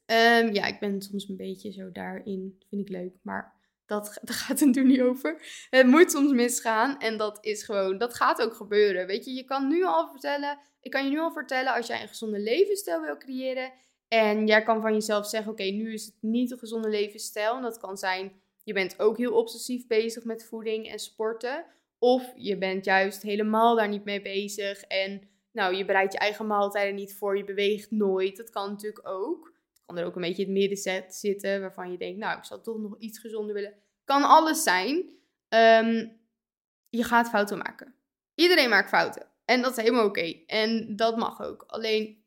Um, 0.06 0.52
ja, 0.52 0.66
ik 0.66 0.80
ben 0.80 1.02
soms 1.02 1.28
een 1.28 1.36
beetje 1.36 1.72
zo 1.72 1.92
daarin. 1.92 2.62
Vind 2.68 2.82
ik 2.82 2.88
leuk. 2.88 3.14
Maar 3.22 3.54
dat, 3.86 4.18
daar 4.22 4.36
gaat 4.36 4.60
het 4.60 4.74
nu 4.74 4.84
niet 4.84 5.00
over. 5.00 5.66
Het 5.70 5.86
moet 5.86 6.10
soms 6.10 6.32
misgaan 6.32 6.98
en 6.98 7.18
dat 7.18 7.38
is 7.44 7.64
gewoon, 7.64 7.98
dat 7.98 8.14
gaat 8.14 8.42
ook 8.42 8.54
gebeuren. 8.54 9.06
Weet 9.06 9.24
je, 9.24 9.32
je 9.32 9.44
kan 9.44 9.68
nu 9.68 9.84
al 9.84 10.10
vertellen, 10.10 10.58
ik 10.80 10.90
kan 10.90 11.04
je 11.04 11.10
nu 11.10 11.18
al 11.18 11.32
vertellen 11.32 11.74
als 11.74 11.86
jij 11.86 12.02
een 12.02 12.08
gezonde 12.08 12.38
levensstijl 12.38 13.00
wil 13.00 13.16
creëren. 13.16 13.72
En 14.12 14.46
jij 14.46 14.62
kan 14.62 14.80
van 14.80 14.92
jezelf 14.92 15.26
zeggen, 15.26 15.52
oké, 15.52 15.62
nu 15.62 15.92
is 15.92 16.04
het 16.04 16.14
niet 16.20 16.50
een 16.50 16.58
gezonde 16.58 16.88
levensstijl. 16.88 17.56
En 17.56 17.62
dat 17.62 17.78
kan 17.78 17.96
zijn, 17.96 18.32
je 18.64 18.72
bent 18.72 19.00
ook 19.00 19.16
heel 19.16 19.32
obsessief 19.32 19.86
bezig 19.86 20.24
met 20.24 20.44
voeding 20.44 20.88
en 20.88 20.98
sporten. 20.98 21.64
Of 21.98 22.32
je 22.36 22.58
bent 22.58 22.84
juist 22.84 23.22
helemaal 23.22 23.76
daar 23.76 23.88
niet 23.88 24.04
mee 24.04 24.22
bezig. 24.22 24.82
En 24.82 25.28
nou, 25.52 25.74
je 25.74 25.84
bereidt 25.84 26.12
je 26.12 26.18
eigen 26.18 26.46
maaltijden 26.46 26.94
niet 26.94 27.14
voor, 27.14 27.36
je 27.36 27.44
beweegt 27.44 27.90
nooit. 27.90 28.36
Dat 28.36 28.50
kan 28.50 28.70
natuurlijk 28.70 29.08
ook 29.08 29.52
kan 29.92 30.02
er 30.02 30.06
ook 30.06 30.16
een 30.16 30.22
beetje 30.22 30.42
in 30.42 30.48
het 30.48 30.58
midden 30.58 31.12
zitten, 31.12 31.60
waarvan 31.60 31.90
je 31.90 31.98
denkt, 31.98 32.18
nou, 32.18 32.38
ik 32.38 32.44
zou 32.44 32.62
toch 32.62 32.78
nog 32.78 32.98
iets 32.98 33.18
gezonder 33.18 33.54
willen. 33.54 33.74
Kan 34.04 34.22
alles 34.22 34.62
zijn. 34.62 35.10
Ehm, 35.48 36.08
je 36.88 37.04
gaat 37.04 37.28
fouten 37.28 37.58
maken. 37.58 37.94
Iedereen 38.34 38.68
maakt 38.68 38.88
fouten. 38.88 39.26
En 39.44 39.62
dat 39.62 39.70
is 39.70 39.84
helemaal 39.84 40.06
oké. 40.06 40.42
En 40.46 40.96
dat 40.96 41.16
mag 41.16 41.42
ook. 41.42 41.64
Alleen, 41.66 42.21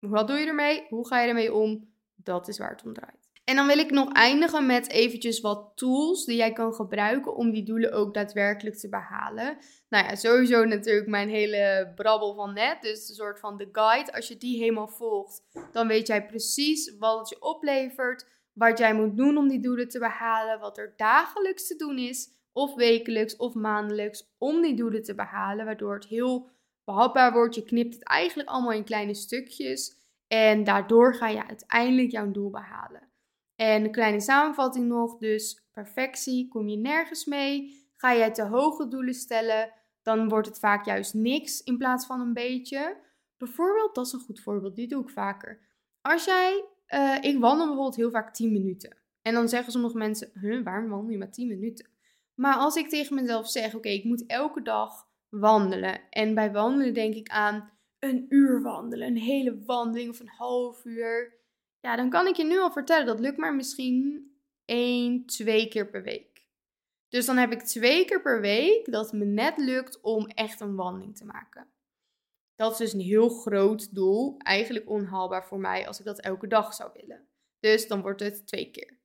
wat 0.00 0.28
doe 0.28 0.38
je 0.38 0.46
ermee? 0.46 0.86
Hoe 0.88 1.06
ga 1.06 1.20
je 1.20 1.28
ermee 1.28 1.54
om? 1.54 1.88
Dat 2.14 2.48
is 2.48 2.58
waar 2.58 2.70
het 2.70 2.84
om 2.84 2.94
draait. 2.94 3.28
En 3.48 3.56
dan 3.56 3.66
wil 3.66 3.78
ik 3.78 3.90
nog 3.90 4.12
eindigen 4.12 4.66
met 4.66 4.90
eventjes 4.90 5.40
wat 5.40 5.72
tools 5.74 6.24
die 6.24 6.36
jij 6.36 6.52
kan 6.52 6.74
gebruiken 6.74 7.34
om 7.34 7.50
die 7.50 7.62
doelen 7.62 7.92
ook 7.92 8.14
daadwerkelijk 8.14 8.76
te 8.76 8.88
behalen. 8.88 9.58
Nou 9.88 10.04
ja, 10.04 10.14
sowieso 10.14 10.64
natuurlijk 10.64 11.06
mijn 11.06 11.28
hele 11.28 11.92
brabbel 11.94 12.34
van 12.34 12.54
net. 12.54 12.82
Dus 12.82 13.08
een 13.08 13.14
soort 13.14 13.40
van 13.40 13.56
de 13.56 13.68
guide. 13.72 14.12
Als 14.12 14.28
je 14.28 14.36
die 14.36 14.58
helemaal 14.58 14.88
volgt, 14.88 15.42
dan 15.72 15.88
weet 15.88 16.06
jij 16.06 16.26
precies 16.26 16.96
wat 16.98 17.18
het 17.18 17.28
je 17.28 17.42
oplevert. 17.42 18.26
Wat 18.52 18.78
jij 18.78 18.94
moet 18.94 19.16
doen 19.16 19.36
om 19.36 19.48
die 19.48 19.60
doelen 19.60 19.88
te 19.88 19.98
behalen. 19.98 20.60
Wat 20.60 20.78
er 20.78 20.94
dagelijks 20.96 21.66
te 21.66 21.76
doen 21.76 21.98
is. 21.98 22.28
Of 22.52 22.74
wekelijks 22.74 23.36
of 23.36 23.54
maandelijks 23.54 24.34
om 24.38 24.62
die 24.62 24.74
doelen 24.74 25.02
te 25.02 25.14
behalen. 25.14 25.64
Waardoor 25.64 25.94
het 25.94 26.06
heel 26.06 26.48
behapbaar 26.88 27.32
wordt. 27.32 27.54
Je 27.54 27.62
knipt 27.62 27.94
het 27.94 28.04
eigenlijk 28.04 28.48
allemaal 28.48 28.72
in 28.72 28.84
kleine 28.84 29.14
stukjes. 29.14 29.96
En 30.28 30.64
daardoor 30.64 31.14
ga 31.14 31.28
je 31.28 31.46
uiteindelijk 31.46 32.10
jouw 32.10 32.30
doel 32.30 32.50
behalen. 32.50 33.08
En 33.56 33.84
een 33.84 33.90
kleine 33.90 34.20
samenvatting 34.20 34.86
nog, 34.86 35.18
dus 35.18 35.68
perfectie 35.72 36.48
kom 36.48 36.68
je 36.68 36.76
nergens 36.76 37.24
mee. 37.24 37.86
Ga 37.96 38.16
jij 38.16 38.32
te 38.32 38.42
hoge 38.42 38.88
doelen 38.88 39.14
stellen, 39.14 39.72
dan 40.02 40.28
wordt 40.28 40.48
het 40.48 40.58
vaak 40.58 40.84
juist 40.84 41.14
niks 41.14 41.62
in 41.62 41.78
plaats 41.78 42.06
van 42.06 42.20
een 42.20 42.32
beetje. 42.32 42.96
Bijvoorbeeld, 43.36 43.94
dat 43.94 44.06
is 44.06 44.12
een 44.12 44.20
goed 44.20 44.40
voorbeeld, 44.40 44.76
die 44.76 44.88
doe 44.88 45.02
ik 45.02 45.10
vaker. 45.10 45.60
Als 46.00 46.24
jij, 46.24 46.64
uh, 46.88 47.16
ik 47.20 47.38
wandel 47.38 47.66
bijvoorbeeld 47.66 47.96
heel 47.96 48.10
vaak 48.10 48.34
10 48.34 48.52
minuten. 48.52 48.96
En 49.22 49.34
dan 49.34 49.48
zeggen 49.48 49.72
sommige 49.72 49.96
mensen, 49.96 50.30
huh, 50.34 50.64
waarom 50.64 50.90
wandel 50.90 51.10
je 51.10 51.18
maar 51.18 51.30
10 51.30 51.48
minuten? 51.48 51.88
Maar 52.34 52.54
als 52.54 52.76
ik 52.76 52.88
tegen 52.88 53.14
mezelf 53.14 53.48
zeg, 53.48 53.74
oké, 53.74 53.88
ik 53.88 54.04
moet 54.04 54.26
elke 54.26 54.62
dag 54.62 55.07
wandelen. 55.28 56.00
En 56.10 56.34
bij 56.34 56.52
wandelen 56.52 56.94
denk 56.94 57.14
ik 57.14 57.28
aan 57.28 57.70
een 57.98 58.26
uur 58.28 58.62
wandelen, 58.62 59.06
een 59.06 59.16
hele 59.16 59.62
wandeling 59.64 60.10
of 60.10 60.20
een 60.20 60.28
half 60.28 60.84
uur. 60.84 61.36
Ja, 61.80 61.96
dan 61.96 62.10
kan 62.10 62.26
ik 62.26 62.36
je 62.36 62.44
nu 62.44 62.58
al 62.58 62.72
vertellen, 62.72 63.06
dat 63.06 63.20
lukt 63.20 63.36
maar 63.36 63.54
misschien 63.54 64.26
één, 64.64 65.26
twee 65.26 65.68
keer 65.68 65.90
per 65.90 66.02
week. 66.02 66.46
Dus 67.08 67.26
dan 67.26 67.36
heb 67.36 67.52
ik 67.52 67.62
twee 67.62 68.04
keer 68.04 68.22
per 68.22 68.40
week 68.40 68.92
dat 68.92 69.04
het 69.04 69.20
me 69.20 69.24
net 69.24 69.56
lukt 69.56 70.00
om 70.00 70.26
echt 70.26 70.60
een 70.60 70.74
wandeling 70.74 71.16
te 71.16 71.24
maken. 71.24 71.68
Dat 72.54 72.72
is 72.72 72.78
dus 72.78 72.92
een 72.92 73.00
heel 73.00 73.28
groot 73.28 73.94
doel, 73.94 74.34
eigenlijk 74.38 74.88
onhaalbaar 74.88 75.46
voor 75.46 75.58
mij 75.58 75.86
als 75.86 75.98
ik 75.98 76.04
dat 76.04 76.20
elke 76.20 76.46
dag 76.46 76.74
zou 76.74 76.90
willen. 76.94 77.28
Dus 77.60 77.88
dan 77.88 78.02
wordt 78.02 78.20
het 78.20 78.46
twee 78.46 78.70
keer. 78.70 78.98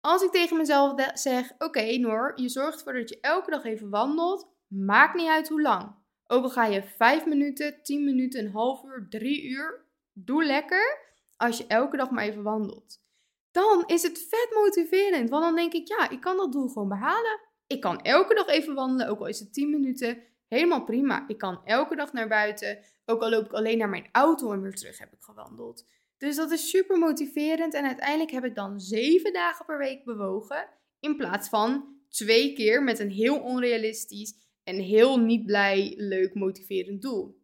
Als 0.00 0.22
ik 0.22 0.30
tegen 0.30 0.56
mezelf 0.56 1.10
zeg: 1.14 1.52
Oké, 1.58 1.96
Noor, 1.96 2.32
je 2.40 2.48
zorgt 2.48 2.78
ervoor 2.78 2.92
dat 2.92 3.08
je 3.08 3.20
elke 3.20 3.50
dag 3.50 3.64
even 3.64 3.90
wandelt, 3.90 4.53
maakt 4.74 5.14
niet 5.14 5.28
uit 5.28 5.48
hoe 5.48 5.62
lang. 5.62 5.94
Ook 6.26 6.42
al 6.42 6.50
ga 6.50 6.66
je 6.66 6.82
vijf 6.82 7.26
minuten, 7.26 7.82
tien 7.82 8.04
minuten, 8.04 8.44
een 8.44 8.52
half 8.52 8.84
uur, 8.84 9.06
drie 9.10 9.42
uur, 9.42 9.84
doe 10.12 10.44
lekker 10.44 10.98
als 11.36 11.58
je 11.58 11.66
elke 11.66 11.96
dag 11.96 12.10
maar 12.10 12.24
even 12.24 12.42
wandelt. 12.42 13.02
Dan 13.50 13.84
is 13.86 14.02
het 14.02 14.26
vet 14.28 14.48
motiverend, 14.54 15.30
want 15.30 15.42
dan 15.42 15.54
denk 15.54 15.72
ik, 15.72 15.88
ja, 15.88 16.10
ik 16.10 16.20
kan 16.20 16.36
dat 16.36 16.52
doel 16.52 16.68
gewoon 16.68 16.88
behalen. 16.88 17.40
Ik 17.66 17.80
kan 17.80 18.00
elke 18.00 18.34
dag 18.34 18.46
even 18.46 18.74
wandelen, 18.74 19.08
ook 19.08 19.20
al 19.20 19.26
is 19.26 19.38
het 19.38 19.52
10 19.52 19.70
minuten. 19.70 20.22
Helemaal 20.48 20.84
prima. 20.84 21.24
Ik 21.28 21.38
kan 21.38 21.60
elke 21.64 21.96
dag 21.96 22.12
naar 22.12 22.28
buiten. 22.28 22.78
Ook 23.04 23.22
al 23.22 23.30
loop 23.30 23.44
ik 23.44 23.52
alleen 23.52 23.78
naar 23.78 23.88
mijn 23.88 24.08
auto 24.12 24.52
en 24.52 24.62
weer 24.62 24.74
terug 24.74 24.98
heb 24.98 25.12
ik 25.12 25.22
gewandeld. 25.22 25.86
Dus 26.18 26.36
dat 26.36 26.50
is 26.50 26.70
super 26.70 26.98
motiverend. 26.98 27.74
En 27.74 27.84
uiteindelijk 27.84 28.30
heb 28.30 28.44
ik 28.44 28.54
dan 28.54 28.80
7 28.80 29.32
dagen 29.32 29.64
per 29.64 29.78
week 29.78 30.04
bewogen. 30.04 30.68
In 31.00 31.16
plaats 31.16 31.48
van 31.48 31.98
twee 32.08 32.52
keer 32.52 32.82
met 32.82 32.98
een 32.98 33.10
heel 33.10 33.40
onrealistisch 33.40 34.34
en 34.64 34.76
heel 34.76 35.18
niet 35.20 35.46
blij, 35.46 35.94
leuk, 35.96 36.34
motiverend 36.34 37.02
doel. 37.02 37.42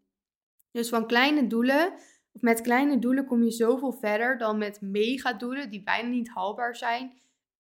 Dus 0.70 0.88
van 0.88 1.06
kleine 1.06 1.46
doelen, 1.46 1.92
of 2.32 2.40
met 2.40 2.60
kleine 2.60 2.98
doelen 2.98 3.26
kom 3.26 3.44
je 3.44 3.50
zoveel 3.50 3.92
verder 3.92 4.38
dan 4.38 4.58
met 4.58 4.80
mega 4.80 5.32
doelen 5.32 5.70
die 5.70 5.82
bijna 5.82 6.08
niet 6.08 6.28
haalbaar 6.28 6.76
zijn 6.76 7.18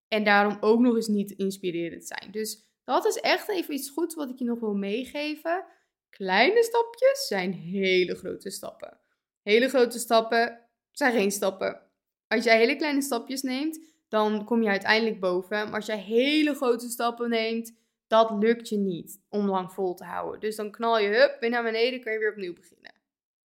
en 0.08 0.24
daarom 0.24 0.56
ook 0.60 0.80
nog 0.80 0.94
eens 0.94 1.08
niet 1.08 1.30
inspirerend 1.30 2.06
zijn. 2.06 2.30
Dus 2.30 2.68
dat 2.84 3.06
is 3.06 3.16
echt 3.16 3.48
even 3.48 3.74
iets 3.74 3.90
goeds 3.90 4.14
wat 4.14 4.30
ik 4.30 4.38
je 4.38 4.44
nog 4.44 4.60
wil 4.60 4.74
meegeven. 4.74 5.64
Kleine 6.10 6.62
stapjes 6.62 7.26
zijn 7.26 7.52
hele 7.52 8.14
grote 8.14 8.50
stappen. 8.50 8.98
Hele 9.42 9.68
grote 9.68 9.98
stappen 9.98 10.68
zijn 10.90 11.12
geen 11.12 11.30
stappen. 11.30 11.82
Als 12.26 12.44
jij 12.44 12.58
hele 12.58 12.76
kleine 12.76 13.02
stapjes 13.02 13.42
neemt, 13.42 13.80
dan 14.08 14.44
kom 14.44 14.62
je 14.62 14.68
uiteindelijk 14.68 15.20
boven. 15.20 15.64
Maar 15.64 15.74
als 15.74 15.86
jij 15.86 15.98
hele 15.98 16.54
grote 16.54 16.88
stappen 16.88 17.28
neemt, 17.28 17.79
dat 18.10 18.30
lukt 18.30 18.68
je 18.68 18.76
niet 18.76 19.20
om 19.28 19.46
lang 19.46 19.72
vol 19.72 19.94
te 19.94 20.04
houden. 20.04 20.40
Dus 20.40 20.56
dan 20.56 20.70
knal 20.70 20.98
je 20.98 21.08
hup 21.08 21.36
weer 21.40 21.50
naar 21.50 21.62
beneden, 21.62 22.00
kun 22.00 22.12
je 22.12 22.18
weer 22.18 22.30
opnieuw 22.30 22.54
beginnen. 22.54 22.92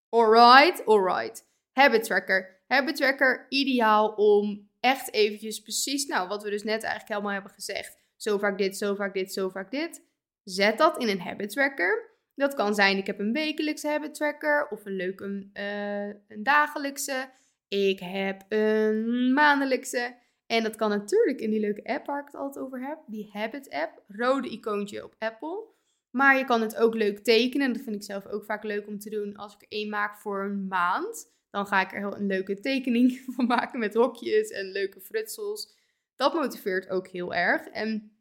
Alright, 0.10 0.86
alright. 0.86 1.48
Habit 1.72 2.04
tracker. 2.04 2.62
Habit 2.68 2.96
tracker 2.96 3.46
ideaal 3.50 4.10
om 4.10 4.70
echt 4.80 5.14
eventjes 5.14 5.62
precies, 5.62 6.06
nou 6.06 6.28
wat 6.28 6.44
we 6.44 6.50
dus 6.50 6.64
net 6.64 6.84
eigenlijk 6.84 7.08
helemaal 7.08 7.32
hebben 7.32 7.52
gezegd. 7.52 7.98
Zo 8.16 8.38
vaak 8.38 8.58
dit, 8.58 8.78
zo 8.78 8.96
vaak 8.96 9.14
dit, 9.14 9.34
zo 9.34 9.50
vaak 9.50 9.72
dit. 9.72 10.02
Zet 10.44 10.78
dat 10.78 10.98
in 10.98 11.08
een 11.08 11.22
habit 11.22 11.50
tracker. 11.50 12.14
Dat 12.36 12.54
kan 12.54 12.76
zijn, 12.76 12.98
ik 12.98 13.08
heb 13.08 13.20
een 13.20 13.34
wekelijkse 13.34 13.88
habit 13.88 14.14
tracker 14.14 14.68
of 14.70 14.86
een 14.86 14.96
leuke 14.96 15.50
uh, 15.54 16.08
een 16.28 16.44
dagelijkse. 16.44 17.30
Ik 17.68 18.00
heb 18.00 18.46
een 18.50 19.34
maandelijkse. 19.34 20.16
En 20.48 20.64
dat 20.64 20.76
kan 20.76 20.90
natuurlijk 20.90 21.40
in 21.40 21.50
die 21.50 21.60
leuke 21.60 21.84
app 21.84 22.06
waar 22.06 22.20
ik 22.20 22.26
het 22.26 22.36
altijd 22.36 22.66
over 22.66 22.88
heb. 22.88 23.00
Die 23.08 23.30
Habit 23.34 23.70
app. 23.70 24.04
Rode 24.08 24.50
icoontje 24.50 25.04
op 25.04 25.16
Apple. 25.20 25.64
Maar 26.10 26.38
je 26.38 26.46
kan 26.46 26.62
het 26.62 26.76
ook 26.76 26.96
leuk 26.96 27.20
tekenen. 27.20 27.74
Dat 27.74 27.82
vind 27.82 27.96
ik 27.96 28.04
zelf 28.04 28.26
ook 28.26 28.46
vaak 28.46 28.64
leuk 28.64 28.88
om 28.88 29.00
te 29.00 29.10
doen. 29.10 29.36
Als 29.36 29.54
ik 29.54 29.62
er 29.62 29.68
één 29.68 29.90
maak 29.90 30.18
voor 30.18 30.44
een 30.44 30.68
maand. 30.68 31.34
Dan 31.50 31.68
ga 31.68 31.82
ik 31.82 31.94
er 31.94 32.04
een 32.04 32.28
leuke 32.28 32.60
tekening 32.60 33.22
van 33.36 33.46
maken 33.46 33.80
met 33.80 33.94
hokjes 33.94 34.50
en 34.50 34.72
leuke 34.72 35.02
frutsels. 35.02 35.74
Dat 36.16 36.34
motiveert 36.34 36.90
ook 36.90 37.08
heel 37.08 37.34
erg. 37.34 37.68
En 37.68 38.18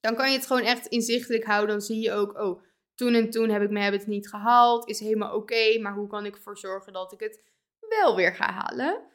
dan 0.00 0.14
kan 0.14 0.30
je 0.30 0.36
het 0.36 0.46
gewoon 0.46 0.62
echt 0.62 0.86
inzichtelijk 0.86 1.44
houden. 1.44 1.70
Dan 1.70 1.80
zie 1.80 2.00
je 2.00 2.12
ook, 2.12 2.38
oh, 2.38 2.62
toen 2.94 3.14
en 3.14 3.30
toen 3.30 3.48
heb 3.48 3.62
ik 3.62 3.70
mijn 3.70 3.84
habit 3.84 4.06
niet 4.06 4.28
gehaald. 4.28 4.88
Is 4.88 5.00
helemaal 5.00 5.34
oké. 5.34 5.78
maar 5.80 5.94
hoe 5.94 6.06
kan 6.08 6.26
ik 6.26 6.34
ervoor 6.34 6.58
zorgen 6.58 6.92
dat 6.92 7.12
ik 7.12 7.20
het 7.20 7.40
wel 7.88 8.16
weer 8.16 8.34
ga 8.34 8.52
halen? 8.52 9.12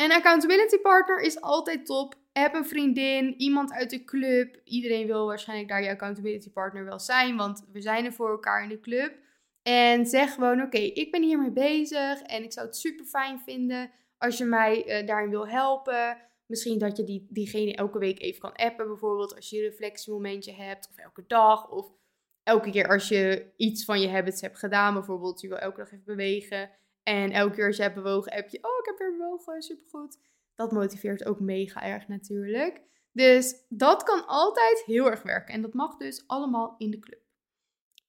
Een 0.00 0.12
accountability 0.12 0.78
partner 0.78 1.20
is 1.20 1.40
altijd 1.40 1.86
top. 1.86 2.14
Heb 2.32 2.54
een 2.54 2.64
vriendin, 2.64 3.34
iemand 3.36 3.72
uit 3.72 3.90
de 3.90 4.04
club. 4.04 4.60
Iedereen 4.64 5.06
wil 5.06 5.26
waarschijnlijk 5.26 5.68
daar 5.68 5.82
je 5.82 5.90
accountability 5.90 6.50
partner 6.50 6.84
wel 6.84 6.98
zijn, 6.98 7.36
want 7.36 7.66
we 7.72 7.80
zijn 7.80 8.04
er 8.04 8.12
voor 8.12 8.30
elkaar 8.30 8.62
in 8.62 8.68
de 8.68 8.80
club. 8.80 9.14
En 9.62 10.06
zeg 10.06 10.34
gewoon: 10.34 10.62
Oké, 10.62 10.78
ik 10.78 11.10
ben 11.10 11.22
hiermee 11.22 11.52
bezig 11.52 12.22
en 12.22 12.42
ik 12.42 12.52
zou 12.52 12.66
het 12.66 12.76
super 12.76 13.04
fijn 13.04 13.40
vinden 13.40 13.90
als 14.18 14.38
je 14.38 14.44
mij 14.44 15.00
uh, 15.00 15.06
daarin 15.06 15.30
wil 15.30 15.48
helpen. 15.48 16.18
Misschien 16.46 16.78
dat 16.78 16.96
je 16.96 17.04
die, 17.04 17.26
diegene 17.30 17.74
elke 17.74 17.98
week 17.98 18.20
even 18.20 18.40
kan 18.40 18.56
appen, 18.56 18.86
bijvoorbeeld 18.86 19.34
als 19.34 19.50
je 19.50 19.56
een 19.56 19.70
reflectiemomentje 19.70 20.52
hebt, 20.52 20.88
of 20.90 20.96
elke 20.96 21.24
dag, 21.26 21.70
of 21.70 21.92
elke 22.42 22.70
keer 22.70 22.88
als 22.88 23.08
je 23.08 23.52
iets 23.56 23.84
van 23.84 24.00
je 24.00 24.08
habits 24.08 24.40
hebt 24.40 24.58
gedaan, 24.58 24.94
bijvoorbeeld 24.94 25.40
je 25.40 25.48
wil 25.48 25.58
elke 25.58 25.78
dag 25.78 25.92
even 25.92 26.04
bewegen. 26.04 26.70
En 27.02 27.30
elke 27.30 27.54
keer 27.54 27.66
als 27.66 27.76
je 27.76 27.82
hebt 27.82 27.94
bewogen, 27.94 28.32
heb 28.32 28.48
je, 28.48 28.58
oh, 28.62 28.78
ik 28.78 28.86
heb 28.86 28.98
weer 28.98 29.16
bewogen, 29.16 29.62
supergoed. 29.62 30.18
Dat 30.54 30.72
motiveert 30.72 31.24
ook 31.24 31.40
mega 31.40 31.82
erg 31.82 32.08
natuurlijk. 32.08 32.82
Dus 33.12 33.54
dat 33.68 34.02
kan 34.02 34.26
altijd 34.26 34.82
heel 34.86 35.10
erg 35.10 35.22
werken. 35.22 35.54
En 35.54 35.62
dat 35.62 35.74
mag 35.74 35.96
dus 35.96 36.24
allemaal 36.26 36.74
in 36.78 36.90
de 36.90 36.98
club. 36.98 37.20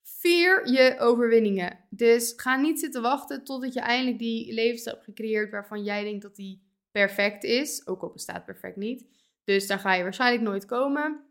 Vier 0.02 0.72
je 0.72 0.96
overwinningen. 1.00 1.80
Dus 1.90 2.34
ga 2.36 2.56
niet 2.56 2.80
zitten 2.80 3.02
wachten 3.02 3.44
totdat 3.44 3.74
je 3.74 3.80
eindelijk 3.80 4.20
die 4.20 4.54
levensstijl 4.54 4.96
hebt 4.96 5.08
gecreëerd 5.08 5.52
waarvan 5.52 5.84
jij 5.84 6.04
denkt 6.04 6.22
dat 6.22 6.36
die 6.36 6.64
perfect 6.92 7.44
is. 7.44 7.88
Ook 7.88 8.02
al 8.02 8.12
bestaat 8.12 8.46
perfect 8.46 8.76
niet. 8.76 9.06
Dus 9.44 9.68
daar 9.68 9.80
ga 9.80 9.94
je 9.94 10.04
waarschijnlijk 10.04 10.44
nooit 10.44 10.66
komen. 10.66 11.26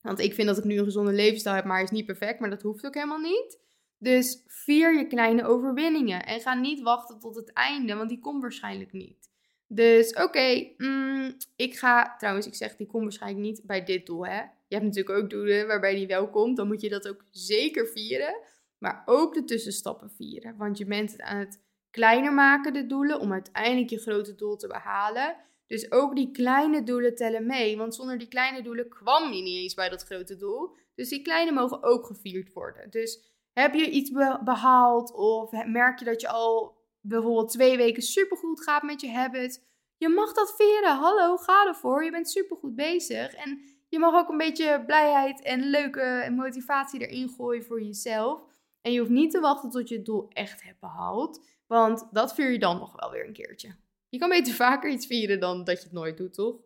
Want 0.00 0.18
ik 0.18 0.34
vind 0.34 0.48
dat 0.48 0.58
ik 0.58 0.64
nu 0.64 0.78
een 0.78 0.84
gezonde 0.84 1.12
levensstijl 1.12 1.54
heb, 1.54 1.64
maar 1.64 1.74
hij 1.74 1.84
is 1.84 1.90
niet 1.90 2.06
perfect. 2.06 2.40
Maar 2.40 2.50
dat 2.50 2.62
hoeft 2.62 2.86
ook 2.86 2.94
helemaal 2.94 3.18
niet. 3.18 3.58
Dus 3.98 4.42
vier 4.46 4.98
je 4.98 5.06
kleine 5.06 5.44
overwinningen 5.44 6.26
en 6.26 6.40
ga 6.40 6.54
niet 6.54 6.80
wachten 6.80 7.18
tot 7.18 7.36
het 7.36 7.52
einde, 7.52 7.94
want 7.94 8.08
die 8.08 8.20
komt 8.20 8.42
waarschijnlijk 8.42 8.92
niet. 8.92 9.30
Dus 9.68 10.12
oké, 10.14 10.72
mm, 10.76 11.36
ik 11.56 11.76
ga, 11.76 12.16
trouwens, 12.16 12.46
ik 12.46 12.54
zeg 12.54 12.76
die 12.76 12.86
komt 12.86 13.02
waarschijnlijk 13.02 13.42
niet 13.42 13.60
bij 13.64 13.84
dit 13.84 14.06
doel, 14.06 14.26
hè. 14.26 14.40
Je 14.68 14.74
hebt 14.74 14.84
natuurlijk 14.84 15.18
ook 15.18 15.30
doelen 15.30 15.66
waarbij 15.66 15.94
die 15.94 16.06
wel 16.06 16.30
komt, 16.30 16.56
dan 16.56 16.66
moet 16.66 16.80
je 16.80 16.88
dat 16.88 17.08
ook 17.08 17.24
zeker 17.30 17.86
vieren. 17.86 18.36
Maar 18.78 19.02
ook 19.04 19.34
de 19.34 19.44
tussenstappen 19.44 20.10
vieren, 20.10 20.56
want 20.56 20.78
je 20.78 20.84
bent 20.84 21.12
het 21.12 21.20
aan 21.20 21.38
het 21.38 21.60
kleiner 21.90 22.32
maken, 22.32 22.72
de 22.72 22.86
doelen, 22.86 23.20
om 23.20 23.32
uiteindelijk 23.32 23.90
je 23.90 23.98
grote 23.98 24.34
doel 24.34 24.56
te 24.56 24.66
behalen. 24.66 25.36
Dus 25.66 25.92
ook 25.92 26.16
die 26.16 26.30
kleine 26.30 26.82
doelen 26.82 27.14
tellen 27.14 27.46
mee, 27.46 27.76
want 27.76 27.94
zonder 27.94 28.18
die 28.18 28.28
kleine 28.28 28.62
doelen 28.62 28.88
kwam 28.88 29.32
je 29.32 29.42
niet 29.42 29.62
eens 29.62 29.74
bij 29.74 29.88
dat 29.88 30.02
grote 30.04 30.36
doel. 30.36 30.76
Dus 30.94 31.08
die 31.08 31.22
kleine 31.22 31.52
mogen 31.52 31.82
ook 31.82 32.06
gevierd 32.06 32.52
worden. 32.52 32.90
Dus 32.90 33.35
heb 33.60 33.74
je 33.74 33.90
iets 33.90 34.10
behaald 34.44 35.12
of 35.12 35.64
merk 35.66 35.98
je 35.98 36.04
dat 36.04 36.20
je 36.20 36.28
al 36.28 36.76
bijvoorbeeld 37.00 37.50
twee 37.50 37.76
weken 37.76 38.02
supergoed 38.02 38.62
gaat 38.62 38.82
met 38.82 39.00
je 39.00 39.10
habit? 39.10 39.64
Je 39.96 40.08
mag 40.08 40.32
dat 40.32 40.54
vieren. 40.56 40.96
Hallo, 40.96 41.36
ga 41.36 41.66
ervoor. 41.66 42.04
Je 42.04 42.10
bent 42.10 42.30
supergoed 42.30 42.74
bezig. 42.74 43.34
En 43.34 43.60
je 43.88 43.98
mag 43.98 44.14
ook 44.14 44.28
een 44.28 44.36
beetje 44.36 44.82
blijheid 44.86 45.42
en 45.42 45.70
leuke 45.70 46.32
motivatie 46.36 47.06
erin 47.06 47.28
gooien 47.28 47.64
voor 47.64 47.82
jezelf. 47.82 48.40
En 48.80 48.92
je 48.92 48.98
hoeft 48.98 49.10
niet 49.10 49.30
te 49.30 49.40
wachten 49.40 49.70
tot 49.70 49.88
je 49.88 49.94
het 49.96 50.04
doel 50.04 50.28
echt 50.28 50.62
hebt 50.62 50.80
behaald. 50.80 51.44
Want 51.66 52.08
dat 52.10 52.34
vier 52.34 52.50
je 52.50 52.58
dan 52.58 52.78
nog 52.78 53.00
wel 53.00 53.10
weer 53.10 53.26
een 53.26 53.32
keertje. 53.32 53.76
Je 54.08 54.18
kan 54.18 54.28
beter 54.28 54.54
vaker 54.54 54.90
iets 54.90 55.06
vieren 55.06 55.40
dan 55.40 55.64
dat 55.64 55.78
je 55.78 55.84
het 55.84 55.92
nooit 55.92 56.16
doet, 56.16 56.34
toch? 56.34 56.56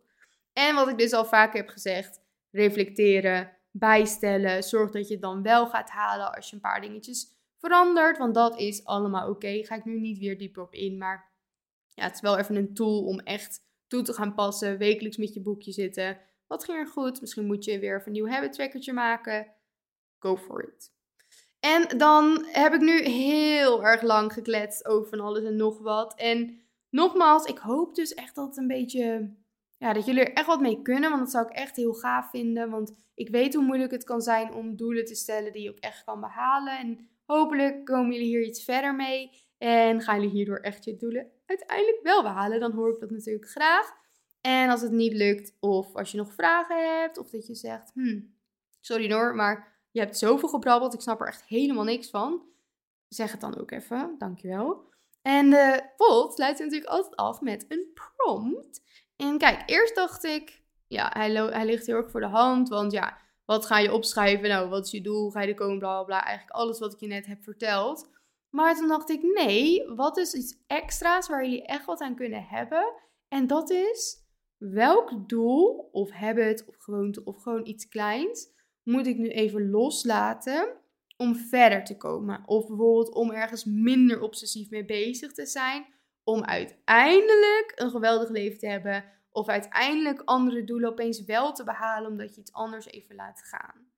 En 0.53 0.75
wat 0.75 0.87
ik 0.87 0.97
dus 0.97 1.13
al 1.13 1.25
vaker 1.25 1.59
heb 1.59 1.69
gezegd, 1.69 2.21
reflecteren, 2.49 3.57
bijstellen. 3.71 4.63
Zorg 4.63 4.91
dat 4.91 5.07
je 5.07 5.13
het 5.13 5.23
dan 5.23 5.41
wel 5.41 5.67
gaat 5.67 5.89
halen 5.89 6.35
als 6.35 6.49
je 6.49 6.55
een 6.55 6.61
paar 6.61 6.81
dingetjes 6.81 7.27
verandert. 7.57 8.17
Want 8.17 8.33
dat 8.33 8.59
is 8.59 8.85
allemaal 8.85 9.29
oké. 9.29 9.63
Ga 9.63 9.75
ik 9.75 9.85
nu 9.85 9.99
niet 9.99 10.17
weer 10.17 10.37
dieper 10.37 10.61
op 10.61 10.73
in. 10.73 10.97
Maar 10.97 11.31
ja, 11.87 12.03
het 12.03 12.15
is 12.15 12.21
wel 12.21 12.37
even 12.37 12.55
een 12.55 12.73
tool 12.73 13.03
om 13.03 13.19
echt 13.19 13.59
toe 13.87 14.01
te 14.01 14.13
gaan 14.13 14.33
passen. 14.33 14.77
Wekelijks 14.77 15.17
met 15.17 15.33
je 15.33 15.41
boekje 15.41 15.71
zitten. 15.71 16.19
Wat 16.47 16.63
ging 16.63 16.77
er 16.77 16.87
goed? 16.87 17.21
Misschien 17.21 17.45
moet 17.45 17.65
je 17.65 17.79
weer 17.79 17.95
even 17.95 18.07
een 18.07 18.13
nieuw 18.13 18.27
habit 18.27 18.53
trackertje 18.53 18.93
maken. 18.93 19.53
Go 20.19 20.37
for 20.37 20.63
it. 20.63 20.91
En 21.59 21.97
dan 21.97 22.45
heb 22.45 22.73
ik 22.73 22.81
nu 22.81 23.01
heel 23.01 23.83
erg 23.83 24.01
lang 24.01 24.33
gekletst 24.33 24.85
over 24.85 25.09
van 25.09 25.19
alles 25.19 25.43
en 25.43 25.55
nog 25.55 25.79
wat. 25.79 26.15
En 26.15 26.61
nogmaals, 26.89 27.45
ik 27.45 27.57
hoop 27.57 27.95
dus 27.95 28.13
echt 28.13 28.35
dat 28.35 28.47
het 28.47 28.57
een 28.57 28.67
beetje 28.67 29.35
ja, 29.81 29.93
dat 29.93 30.05
jullie 30.05 30.23
er 30.23 30.33
echt 30.33 30.45
wat 30.45 30.61
mee 30.61 30.81
kunnen. 30.81 31.09
Want 31.09 31.21
dat 31.21 31.31
zou 31.31 31.45
ik 31.45 31.53
echt 31.53 31.75
heel 31.75 31.93
gaaf 31.93 32.29
vinden. 32.29 32.69
Want 32.69 32.93
ik 33.13 33.29
weet 33.29 33.53
hoe 33.53 33.63
moeilijk 33.63 33.91
het 33.91 34.03
kan 34.03 34.21
zijn 34.21 34.53
om 34.53 34.75
doelen 34.75 35.05
te 35.05 35.15
stellen 35.15 35.51
die 35.51 35.63
je 35.63 35.69
ook 35.69 35.79
echt 35.79 36.03
kan 36.03 36.19
behalen. 36.19 36.77
En 36.79 37.09
hopelijk 37.25 37.85
komen 37.85 38.13
jullie 38.13 38.27
hier 38.27 38.43
iets 38.43 38.63
verder 38.63 38.95
mee. 38.95 39.29
En 39.57 40.01
gaan 40.01 40.15
jullie 40.15 40.35
hierdoor 40.35 40.57
echt 40.57 40.85
je 40.85 40.95
doelen 40.95 41.31
uiteindelijk 41.45 41.99
wel 42.03 42.21
behalen. 42.23 42.59
Dan 42.59 42.71
hoor 42.71 42.93
ik 42.93 42.99
dat 42.99 43.09
natuurlijk 43.09 43.49
graag. 43.49 43.93
En 44.41 44.69
als 44.69 44.81
het 44.81 44.91
niet 44.91 45.13
lukt, 45.13 45.57
of 45.59 45.95
als 45.95 46.11
je 46.11 46.17
nog 46.17 46.33
vragen 46.33 46.99
hebt, 46.99 47.17
of 47.17 47.29
dat 47.29 47.47
je 47.47 47.55
zegt: 47.55 47.91
hmm, 47.93 48.35
sorry 48.79 49.13
hoor, 49.13 49.35
maar 49.35 49.79
je 49.91 49.99
hebt 49.99 50.17
zoveel 50.17 50.49
gebrabbeld, 50.49 50.93
ik 50.93 51.01
snap 51.01 51.21
er 51.21 51.27
echt 51.27 51.43
helemaal 51.43 51.83
niks 51.83 52.09
van. 52.09 52.41
Zeg 53.07 53.31
het 53.31 53.41
dan 53.41 53.57
ook 53.57 53.71
even, 53.71 54.15
dankjewel. 54.17 54.89
En 55.21 55.49
de 55.49 55.89
pot 55.97 56.33
sluit 56.33 56.59
natuurlijk 56.59 56.91
altijd 56.91 57.15
af 57.15 57.41
met 57.41 57.65
een 57.67 57.91
prompt. 57.93 58.81
En 59.21 59.37
kijk, 59.37 59.63
eerst 59.65 59.95
dacht 59.95 60.23
ik, 60.23 60.61
ja, 60.87 61.09
hij, 61.13 61.31
hij 61.31 61.65
ligt 61.65 61.85
heel 61.85 61.95
erg 61.95 62.11
voor 62.11 62.19
de 62.19 62.27
hand. 62.27 62.69
Want 62.69 62.91
ja, 62.91 63.17
wat 63.45 63.65
ga 63.65 63.79
je 63.79 63.93
opschrijven? 63.93 64.49
Nou, 64.49 64.69
wat 64.69 64.85
is 64.85 64.91
je 64.91 65.01
doel? 65.01 65.29
Ga 65.29 65.41
je 65.41 65.47
er 65.47 65.53
komen? 65.53 65.79
Bla, 65.79 65.93
bla, 65.93 66.03
bla. 66.03 66.25
Eigenlijk 66.25 66.55
alles 66.55 66.79
wat 66.79 66.93
ik 66.93 66.99
je 66.99 67.07
net 67.07 67.25
heb 67.25 67.43
verteld. 67.43 68.09
Maar 68.49 68.75
toen 68.75 68.87
dacht 68.87 69.09
ik, 69.09 69.21
nee, 69.21 69.87
wat 69.95 70.17
is 70.17 70.33
iets 70.33 70.63
extra's 70.67 71.27
waar 71.27 71.43
jullie 71.43 71.65
echt 71.65 71.85
wat 71.85 72.01
aan 72.01 72.15
kunnen 72.15 72.43
hebben? 72.43 72.93
En 73.27 73.47
dat 73.47 73.69
is, 73.69 74.25
welk 74.57 75.29
doel 75.29 75.89
of 75.91 76.11
habit 76.11 76.65
of 76.67 76.75
gewoonte 76.77 77.23
of 77.23 77.41
gewoon 77.41 77.67
iets 77.67 77.87
kleins 77.87 78.49
moet 78.83 79.07
ik 79.07 79.17
nu 79.17 79.29
even 79.29 79.69
loslaten 79.69 80.77
om 81.17 81.35
verder 81.35 81.83
te 81.83 81.97
komen? 81.97 82.43
Of 82.45 82.67
bijvoorbeeld 82.67 83.13
om 83.13 83.31
ergens 83.31 83.65
minder 83.65 84.21
obsessief 84.21 84.69
mee 84.69 84.85
bezig 84.85 85.31
te 85.31 85.45
zijn 85.45 85.85
om 86.23 86.43
uiteindelijk 86.43 87.71
een 87.75 87.89
geweldig 87.89 88.29
leven 88.29 88.59
te 88.59 88.67
hebben. 88.67 89.03
Of 89.31 89.47
uiteindelijk 89.47 90.21
andere 90.25 90.63
doelen 90.63 90.89
opeens 90.89 91.25
wel 91.25 91.53
te 91.53 91.63
behalen 91.63 92.11
omdat 92.11 92.35
je 92.35 92.41
iets 92.41 92.53
anders 92.53 92.85
even 92.85 93.15
laat 93.15 93.41
gaan. 93.43 93.89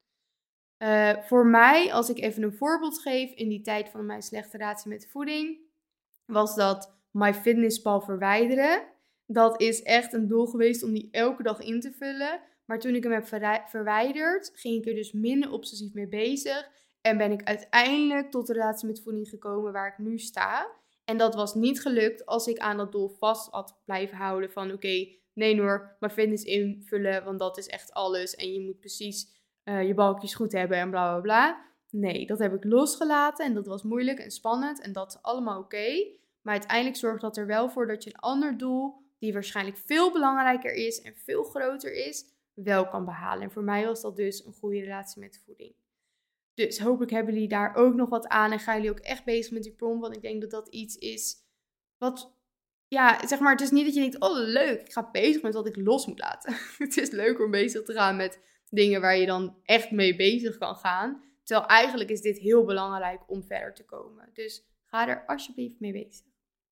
Uh, 0.77 1.23
voor 1.23 1.45
mij, 1.45 1.93
als 1.93 2.09
ik 2.09 2.19
even 2.19 2.43
een 2.43 2.53
voorbeeld 2.53 2.99
geef, 2.99 3.31
in 3.31 3.49
die 3.49 3.61
tijd 3.61 3.89
van 3.89 4.05
mijn 4.05 4.21
slechte 4.21 4.57
relatie 4.57 4.89
met 4.89 5.09
voeding, 5.11 5.57
was 6.25 6.55
dat 6.55 6.93
MyFitnessPal 7.11 8.01
verwijderen. 8.01 8.83
Dat 9.25 9.61
is 9.61 9.81
echt 9.81 10.13
een 10.13 10.27
doel 10.27 10.45
geweest 10.45 10.83
om 10.83 10.93
die 10.93 11.07
elke 11.11 11.43
dag 11.43 11.59
in 11.59 11.79
te 11.79 11.91
vullen. 11.91 12.41
Maar 12.65 12.79
toen 12.79 12.95
ik 12.95 13.03
hem 13.03 13.11
heb 13.11 13.27
verwijderd, 13.69 14.51
ging 14.53 14.77
ik 14.77 14.87
er 14.87 14.95
dus 14.95 15.11
minder 15.11 15.51
obsessief 15.51 15.93
mee 15.93 16.07
bezig. 16.07 16.69
En 17.01 17.17
ben 17.17 17.31
ik 17.31 17.43
uiteindelijk 17.43 18.31
tot 18.31 18.47
de 18.47 18.53
relatie 18.53 18.87
met 18.87 19.01
voeding 19.01 19.29
gekomen 19.29 19.71
waar 19.71 19.87
ik 19.87 19.97
nu 19.97 20.17
sta. 20.17 20.67
En 21.05 21.17
dat 21.17 21.35
was 21.35 21.53
niet 21.53 21.81
gelukt 21.81 22.25
als 22.25 22.47
ik 22.47 22.57
aan 22.57 22.77
dat 22.77 22.91
doel 22.91 23.09
vast 23.09 23.51
had 23.51 23.81
blijven 23.85 24.17
houden 24.17 24.51
van 24.51 24.71
oké, 24.71 25.07
nee 25.33 25.61
hoor, 25.61 25.95
maar 25.99 26.09
fitness 26.09 26.43
invullen, 26.43 27.23
want 27.23 27.39
dat 27.39 27.57
is 27.57 27.67
echt 27.67 27.93
alles. 27.93 28.35
En 28.35 28.53
je 28.53 28.61
moet 28.61 28.79
precies 28.79 29.27
uh, 29.63 29.87
je 29.87 29.93
balkjes 29.93 30.35
goed 30.35 30.51
hebben 30.51 30.77
en 30.77 30.89
bla 30.89 31.11
bla 31.11 31.21
bla. 31.21 31.71
Nee, 31.89 32.25
dat 32.25 32.39
heb 32.39 32.53
ik 32.53 32.63
losgelaten 32.63 33.45
en 33.45 33.53
dat 33.53 33.67
was 33.67 33.83
moeilijk 33.83 34.19
en 34.19 34.31
spannend 34.31 34.81
en 34.81 34.93
dat 34.93 35.07
is 35.07 35.21
allemaal 35.21 35.59
oké. 35.59 36.07
Maar 36.41 36.53
uiteindelijk 36.53 36.97
zorgt 36.97 37.21
dat 37.21 37.37
er 37.37 37.47
wel 37.47 37.69
voor 37.69 37.87
dat 37.87 38.03
je 38.03 38.09
een 38.09 38.19
ander 38.19 38.57
doel, 38.57 39.01
die 39.19 39.33
waarschijnlijk 39.33 39.77
veel 39.77 40.11
belangrijker 40.11 40.73
is 40.73 41.01
en 41.01 41.15
veel 41.15 41.43
groter 41.43 41.93
is, 42.07 42.25
wel 42.53 42.87
kan 42.87 43.05
behalen. 43.05 43.43
En 43.43 43.51
voor 43.51 43.63
mij 43.63 43.85
was 43.85 44.01
dat 44.01 44.15
dus 44.15 44.45
een 44.45 44.53
goede 44.53 44.79
relatie 44.79 45.21
met 45.21 45.41
voeding. 45.45 45.75
Dus 46.53 46.79
hopelijk 46.79 47.11
hebben 47.11 47.33
jullie 47.33 47.49
daar 47.49 47.75
ook 47.75 47.93
nog 47.93 48.09
wat 48.09 48.27
aan 48.27 48.51
en 48.51 48.59
gaan 48.59 48.75
jullie 48.75 48.91
ook 48.91 48.99
echt 48.99 49.23
bezig 49.23 49.51
met 49.51 49.63
die 49.63 49.75
prom. 49.75 49.99
Want 49.99 50.15
ik 50.15 50.21
denk 50.21 50.41
dat 50.41 50.51
dat 50.51 50.67
iets 50.67 50.95
is 50.95 51.35
wat, 51.97 52.35
ja, 52.87 53.27
zeg 53.27 53.39
maar, 53.39 53.51
het 53.51 53.61
is 53.61 53.71
niet 53.71 53.85
dat 53.85 53.93
je 53.93 53.99
denkt, 53.99 54.19
oh 54.19 54.37
leuk, 54.37 54.81
ik 54.81 54.91
ga 54.91 55.09
bezig 55.11 55.41
met 55.41 55.53
wat 55.53 55.67
ik 55.67 55.75
los 55.75 56.05
moet 56.05 56.19
laten. 56.19 56.53
het 56.77 56.97
is 56.97 57.09
leuk 57.09 57.39
om 57.39 57.51
bezig 57.51 57.83
te 57.83 57.93
gaan 57.93 58.15
met 58.15 58.39
dingen 58.69 59.01
waar 59.01 59.17
je 59.17 59.25
dan 59.25 59.57
echt 59.63 59.91
mee 59.91 60.15
bezig 60.15 60.57
kan 60.57 60.75
gaan. 60.75 61.23
Terwijl 61.43 61.67
eigenlijk 61.67 62.09
is 62.09 62.21
dit 62.21 62.37
heel 62.37 62.65
belangrijk 62.65 63.21
om 63.27 63.43
verder 63.43 63.73
te 63.73 63.85
komen. 63.85 64.29
Dus 64.33 64.65
ga 64.85 65.07
er 65.07 65.23
alsjeblieft 65.25 65.79
mee 65.79 65.91
bezig. 65.91 66.25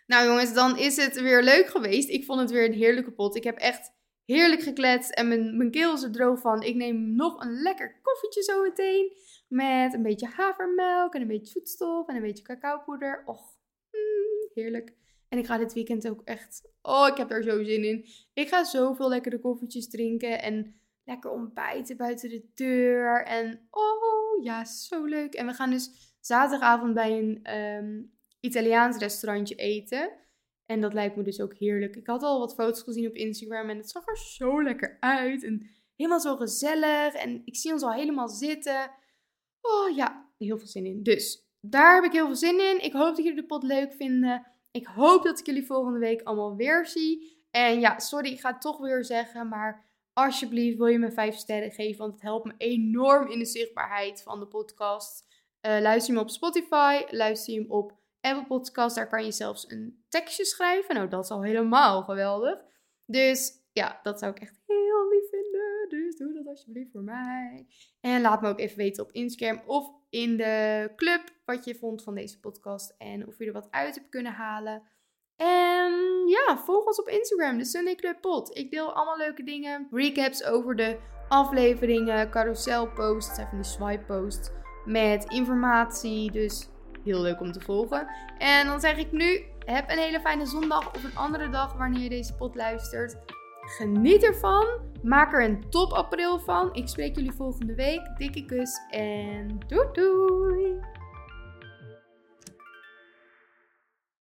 Nou 0.05 0.27
jongens, 0.27 0.53
dan 0.53 0.77
is 0.77 0.97
het 0.97 1.21
weer 1.21 1.43
leuk 1.43 1.67
geweest. 1.67 2.09
Ik 2.09 2.25
vond 2.25 2.39
het 2.39 2.51
weer 2.51 2.65
een 2.65 2.73
heerlijke 2.73 3.11
pot. 3.11 3.35
Ik 3.35 3.43
heb 3.43 3.57
echt 3.57 3.93
heerlijk 4.31 4.61
gekletst 4.61 5.11
en 5.11 5.27
mijn, 5.27 5.57
mijn 5.57 5.71
keel 5.71 5.93
is 5.93 6.03
er 6.03 6.11
droog 6.11 6.39
van. 6.39 6.61
Ik 6.61 6.75
neem 6.75 7.15
nog 7.15 7.43
een 7.43 7.61
lekker 7.61 7.99
koffietje 8.01 8.43
zo 8.43 8.61
meteen. 8.61 9.11
Met 9.47 9.93
een 9.93 10.03
beetje 10.03 10.27
havermelk 10.27 11.13
en 11.13 11.21
een 11.21 11.27
beetje 11.27 11.51
zoetstof 11.51 12.07
en 12.07 12.15
een 12.15 12.21
beetje 12.21 12.43
cacaopoeder. 12.43 13.23
Och, 13.25 13.57
mm, 13.91 14.49
heerlijk. 14.53 14.93
En 15.29 15.37
ik 15.37 15.45
ga 15.45 15.57
dit 15.57 15.73
weekend 15.73 16.09
ook 16.09 16.21
echt... 16.23 16.69
Oh, 16.81 17.07
ik 17.07 17.17
heb 17.17 17.29
daar 17.29 17.43
zo 17.43 17.63
zin 17.63 17.83
in. 17.83 18.05
Ik 18.33 18.47
ga 18.47 18.63
zoveel 18.63 19.09
lekkere 19.09 19.39
koffietjes 19.39 19.89
drinken 19.89 20.41
en 20.41 20.75
lekker 21.03 21.31
ontbijten 21.31 21.97
buiten 21.97 22.29
de 22.29 22.49
deur. 22.53 23.25
En 23.25 23.67
oh, 23.71 24.43
ja, 24.43 24.65
zo 24.65 25.05
leuk. 25.05 25.33
En 25.33 25.45
we 25.45 25.53
gaan 25.53 25.69
dus 25.69 26.15
zaterdagavond 26.19 26.93
bij 26.93 27.17
een 27.17 27.57
um, 27.57 28.11
Italiaans 28.39 28.97
restaurantje 28.97 29.55
eten. 29.55 30.11
En 30.71 30.81
dat 30.81 30.93
lijkt 30.93 31.15
me 31.15 31.23
dus 31.23 31.41
ook 31.41 31.53
heerlijk. 31.53 31.95
Ik 31.95 32.07
had 32.07 32.23
al 32.23 32.39
wat 32.39 32.53
foto's 32.53 32.81
gezien 32.81 33.07
op 33.07 33.15
Instagram 33.15 33.69
en 33.69 33.77
het 33.77 33.89
zag 33.89 34.07
er 34.07 34.17
zo 34.17 34.63
lekker 34.63 34.97
uit. 34.99 35.43
En 35.43 35.69
helemaal 35.95 36.19
zo 36.19 36.35
gezellig. 36.35 37.13
En 37.13 37.41
ik 37.45 37.55
zie 37.55 37.71
ons 37.71 37.81
al 37.81 37.93
helemaal 37.93 38.27
zitten. 38.27 38.91
Oh 39.61 39.95
ja, 39.95 40.29
heel 40.37 40.57
veel 40.57 40.67
zin 40.67 40.85
in. 40.85 41.03
Dus 41.03 41.47
daar 41.59 41.95
heb 41.95 42.03
ik 42.03 42.11
heel 42.11 42.25
veel 42.25 42.35
zin 42.35 42.59
in. 42.59 42.83
Ik 42.83 42.93
hoop 42.93 43.15
dat 43.15 43.25
jullie 43.25 43.41
de 43.41 43.45
pot 43.45 43.63
leuk 43.63 43.93
vinden. 43.93 44.47
Ik 44.71 44.85
hoop 44.85 45.23
dat 45.23 45.39
ik 45.39 45.45
jullie 45.45 45.65
volgende 45.65 45.99
week 45.99 46.21
allemaal 46.21 46.55
weer 46.55 46.85
zie. 46.85 47.45
En 47.51 47.79
ja, 47.79 47.99
sorry, 47.99 48.31
ik 48.31 48.39
ga 48.39 48.51
het 48.51 48.61
toch 48.61 48.77
weer 48.77 49.05
zeggen, 49.05 49.47
maar 49.47 49.85
alsjeblieft 50.13 50.77
wil 50.77 50.87
je 50.87 50.99
me 50.99 51.11
5 51.11 51.35
sterren 51.35 51.71
geven, 51.71 51.99
want 51.99 52.13
het 52.13 52.21
helpt 52.21 52.45
me 52.45 52.53
enorm 52.57 53.27
in 53.27 53.39
de 53.39 53.45
zichtbaarheid 53.45 54.21
van 54.23 54.39
de 54.39 54.47
podcast. 54.47 55.25
Uh, 55.61 55.79
luister 55.79 56.13
je 56.13 56.19
hem 56.19 56.27
op 56.27 56.33
Spotify, 56.33 57.01
luister 57.09 57.53
je 57.53 57.59
hem 57.59 57.71
op 57.71 58.00
Apple 58.21 58.45
Podcast, 58.45 58.95
daar 58.95 59.09
kan 59.09 59.25
je 59.25 59.31
zelfs 59.31 59.71
een 59.71 60.03
tekstje 60.09 60.45
schrijven. 60.45 60.95
Nou, 60.95 61.07
dat 61.07 61.23
is 61.23 61.29
al 61.29 61.43
helemaal 61.43 62.03
geweldig. 62.03 62.59
Dus 63.05 63.51
ja, 63.73 63.99
dat 64.03 64.19
zou 64.19 64.31
ik 64.31 64.39
echt 64.39 64.59
heel 64.65 65.09
lief 65.09 65.29
vinden. 65.29 65.89
Dus 65.89 66.15
doe 66.15 66.33
dat 66.33 66.47
alsjeblieft 66.47 66.91
voor 66.91 67.03
mij. 67.03 67.67
En 68.01 68.21
laat 68.21 68.41
me 68.41 68.49
ook 68.49 68.59
even 68.59 68.77
weten 68.77 69.03
op 69.03 69.11
Instagram 69.11 69.61
of 69.65 69.91
in 70.09 70.37
de 70.37 70.89
club 70.95 71.21
wat 71.45 71.65
je 71.65 71.75
vond 71.75 72.03
van 72.03 72.15
deze 72.15 72.39
podcast. 72.39 72.95
En 72.97 73.27
of 73.27 73.37
je 73.37 73.45
er 73.45 73.53
wat 73.53 73.71
uit 73.71 73.95
hebt 73.95 74.09
kunnen 74.09 74.31
halen. 74.31 74.83
En 75.35 75.93
ja, 76.27 76.57
volg 76.57 76.85
ons 76.85 76.99
op 76.99 77.07
Instagram, 77.07 77.57
de 77.57 77.65
Sunday 77.65 77.95
Club 77.95 78.21
Pod. 78.21 78.57
Ik 78.57 78.71
deel 78.71 78.93
allemaal 78.93 79.17
leuke 79.17 79.43
dingen. 79.43 79.87
Recaps 79.91 80.43
over 80.43 80.75
de 80.75 80.99
afleveringen, 81.27 82.29
carousel 82.29 82.91
posts, 82.91 83.37
even 83.37 83.55
die 83.55 83.63
swipe 83.63 84.03
posts. 84.03 84.49
Met 84.85 85.31
informatie, 85.31 86.31
dus 86.31 86.69
heel 87.03 87.21
leuk 87.21 87.41
om 87.41 87.51
te 87.51 87.59
volgen. 87.59 88.07
En 88.37 88.67
dan 88.67 88.79
zeg 88.79 88.97
ik 88.97 89.11
nu, 89.11 89.43
heb 89.65 89.89
een 89.89 89.97
hele 89.97 90.19
fijne 90.19 90.45
zondag 90.45 90.93
of 90.95 91.03
een 91.03 91.15
andere 91.15 91.49
dag 91.49 91.73
wanneer 91.73 92.01
je 92.01 92.09
deze 92.09 92.33
pod 92.33 92.55
luistert. 92.55 93.17
Geniet 93.61 94.23
ervan. 94.23 94.65
Maak 95.03 95.33
er 95.33 95.43
een 95.43 95.69
top 95.69 95.91
april 95.91 96.39
van. 96.39 96.73
Ik 96.73 96.87
spreek 96.87 97.15
jullie 97.15 97.31
volgende 97.31 97.75
week. 97.75 98.01
Dikke 98.17 98.45
kus 98.45 98.79
en 98.89 99.57
doei 99.67 99.87
doei. 99.93 100.79